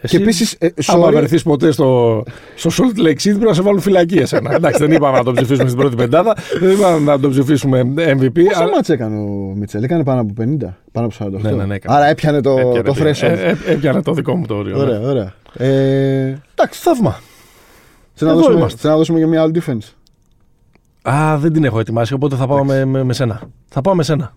Εγώ. 0.07 0.17
Και 0.17 0.23
επίσης. 0.23 0.57
Ε, 0.59 0.69
Άμα 0.87 1.09
sorry, 1.09 1.13
βρεθεί 1.13 1.43
ποτέ 1.43 1.71
στο, 1.71 2.23
στο 2.55 2.71
Salt 2.73 2.99
Lake 3.01 3.09
City, 3.11 3.23
πρέπει 3.23 3.45
να 3.45 3.53
σε 3.55 3.63
βάλουν 3.63 3.81
φυλακή 3.81 4.17
εσένα. 4.19 4.55
Εντάξει, 4.57 4.79
δεν 4.87 4.93
είπαμε 4.93 5.17
να 5.19 5.25
τον 5.25 5.35
ψηφίσουμε 5.35 5.69
στην 5.69 5.81
πρώτη 5.81 5.97
πεντάδα, 5.97 6.37
δεν 6.61 6.71
είπαμε 6.71 6.99
να 7.13 7.21
τον 7.21 7.31
ψηφίσουμε 7.31 7.81
MVP. 7.97 8.33
Πόσα 8.45 8.61
αλλά- 8.63 8.71
μάτσα 8.75 8.93
έκανε 8.93 9.17
ο 9.19 9.53
Μίτσελ, 9.57 9.83
έκανε 9.83 10.05
πάνω 10.05 10.21
από 10.21 10.33
50, 10.43 10.45
πάνω 10.93 11.07
από 11.07 11.15
48. 11.39 11.41
Ναι, 11.43 11.51
ναι, 11.51 11.65
ναι, 11.65 11.75
έκανε. 11.75 11.97
Άρα 11.97 12.07
έπιανε 12.07 12.41
το, 12.41 12.51
έπιανε 12.59 12.83
το 12.83 12.93
τη- 12.93 13.01
threshold. 13.03 13.23
ε, 13.23 13.49
ε, 13.49 13.73
Έπιανε 13.73 14.03
το 14.03 14.13
δικό 14.13 14.37
μου 14.37 14.47
το 14.47 14.55
όριο. 14.55 14.77
ναι. 14.77 14.83
Ωραία, 14.83 15.01
ωραία. 15.01 15.33
Ε, 15.57 16.41
Εντάξει, 16.55 16.81
θαύμα. 16.81 17.21
Θε 18.15 18.25
να, 18.25 18.31
Εδώ 18.31 18.39
δώσουμε, 18.41 18.59
είμαστε. 18.59 18.79
θες 18.81 18.91
να 18.91 18.97
δώσουμε 18.97 19.19
για 19.19 19.27
μια 19.27 19.43
άλλη 19.43 19.63
defense. 19.67 19.93
Α, 21.03 21.39
δεν 21.39 21.53
την 21.53 21.65
έχω 21.65 21.79
ετοιμάσει, 21.81 22.15
οπότε 22.15 22.37
θα 22.37 22.47
πάω 22.47 22.65
με, 22.65 22.85
με, 22.85 23.03
με 23.03 23.13
σένα. 23.13 23.41
Θα 23.69 23.81
πάω 23.81 23.95
με 23.95 24.03
σένα. 24.03 24.35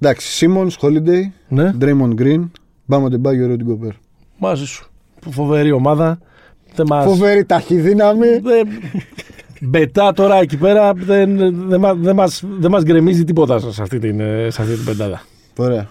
Εντάξει, 0.00 0.46
Simmons, 0.50 0.86
Holiday, 0.86 1.22
Ναι, 1.48 1.72
Draymond 1.80 2.14
Green, 2.20 2.44
Bama 2.88 3.04
Debaggio, 3.04 3.50
Rudy 3.50 3.66
Gobert. 3.70 3.96
Μαζί 4.38 4.66
σου. 4.66 4.90
Φοβερή 5.30 5.72
ομάδα. 5.72 6.18
Δεν 6.74 6.86
μας... 6.88 7.04
Φοβερή 7.04 7.44
ταχυδύναμη. 7.44 8.38
Δεν... 8.38 8.68
Μπετά 9.60 10.12
τώρα 10.12 10.36
εκεί 10.36 10.56
πέρα 10.56 10.92
δεν, 10.92 11.36
δεν, 11.68 11.80
μα- 11.80 11.94
δεν, 11.94 12.14
μας, 12.14 12.42
δεν 12.58 12.70
μας 12.70 12.82
γκρεμίζει 12.82 13.24
τίποτα 13.24 13.58
σε 13.58 13.82
αυτή 13.82 13.98
την, 13.98 14.20
ε, 14.20 14.50
σε 14.50 14.62
αυτή 14.62 14.74
την 14.74 14.84
πεντάδα. 14.84 15.22
Ωραία. 15.56 15.88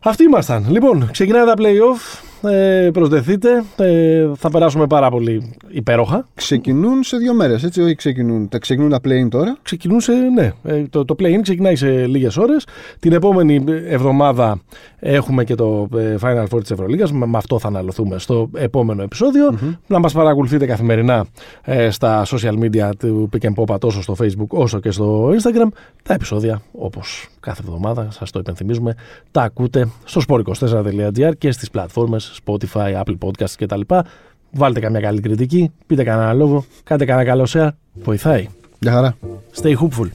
Αυτοί 0.00 0.22
ήμασταν. 0.24 0.66
Λοιπόν, 0.70 1.08
ξεκινάει 1.10 1.44
τα 1.44 1.54
play-off. 1.56 2.20
Ε, 2.42 2.90
προσδεθείτε. 2.92 3.64
Ε, 3.76 4.26
θα 4.34 4.50
περάσουμε 4.50 4.86
πάρα 4.86 5.10
πολύ 5.10 5.52
υπέροχα. 5.68 6.28
Ξεκινούν 6.34 7.02
σε 7.02 7.16
δύο 7.16 7.34
μέρες, 7.34 7.64
έτσι. 7.64 7.80
Όχι, 7.80 7.94
ξεκινούν. 7.94 8.48
Τα 8.48 8.58
ξεκινούν 8.58 8.90
τα 8.90 9.00
play 9.04 9.28
τώρα. 9.30 9.58
Ξεκινούσε, 9.62 10.12
ναι. 10.12 10.52
Ε, 10.62 10.82
το, 10.90 11.04
το 11.04 11.14
play-in 11.18 11.40
ξεκινάει 11.42 11.76
σε 11.76 12.06
λίγες 12.06 12.36
ώρες. 12.36 12.66
Την 12.98 13.12
επόμενη 13.12 13.64
εβδομάδα 13.86 14.60
έχουμε 14.98 15.44
και 15.44 15.54
το 15.54 15.88
ε, 15.96 16.14
Final 16.22 16.44
Four 16.50 16.60
της 16.60 16.70
Ευρωλίγας. 16.70 17.12
Με, 17.12 17.26
με 17.26 17.36
αυτό 17.36 17.58
θα 17.58 17.68
αναλωθούμε 17.68 18.18
στο 18.18 18.50
επόμενο 18.54 19.02
επεισόδιο. 19.02 19.58
Να 19.86 19.98
μας 19.98 20.12
παρακολουθείτε 20.12 20.66
καθημερινά 20.66 21.26
ε, 21.64 21.90
στα 21.90 22.26
social 22.26 22.58
media 22.62 22.90
του 22.98 23.28
Pick 23.32 23.46
and 23.46 23.64
Pop 23.64 23.80
τόσο 23.80 24.02
στο 24.02 24.16
Facebook 24.20 24.48
όσο 24.48 24.80
και 24.80 24.90
στο 24.90 25.28
Instagram. 25.28 25.68
Τα 26.02 26.14
επεισόδια, 26.14 26.62
όπως 26.72 27.28
κάθε 27.40 27.62
εβδομάδα, 27.66 28.08
σας 28.10 28.30
το 28.30 28.38
υπενθυμίζουμε, 28.38 28.94
τα 29.30 29.42
ακούτε 29.42 29.88
στο 30.04 30.20
sport24.gr 30.28 31.32
και 31.38 31.52
στις 31.52 31.70
πλατφόρμες 31.70 32.27
Spotify, 32.44 33.02
Apple 33.02 33.18
Podcasts 33.18 33.54
κτλ. 33.56 33.80
Βάλτε 34.50 34.80
καμιά 34.80 35.00
καλή 35.00 35.20
κριτική, 35.20 35.72
πείτε 35.86 36.04
κανένα 36.04 36.32
λόγο, 36.32 36.64
κάντε 36.84 37.04
κανένα 37.04 37.28
καλό 37.28 37.46
share, 37.52 37.68
βοηθάει. 38.02 38.46
Γεια 38.78 38.92
χαρά. 38.92 39.16
Stay 39.62 39.74
hopeful. 39.76 40.08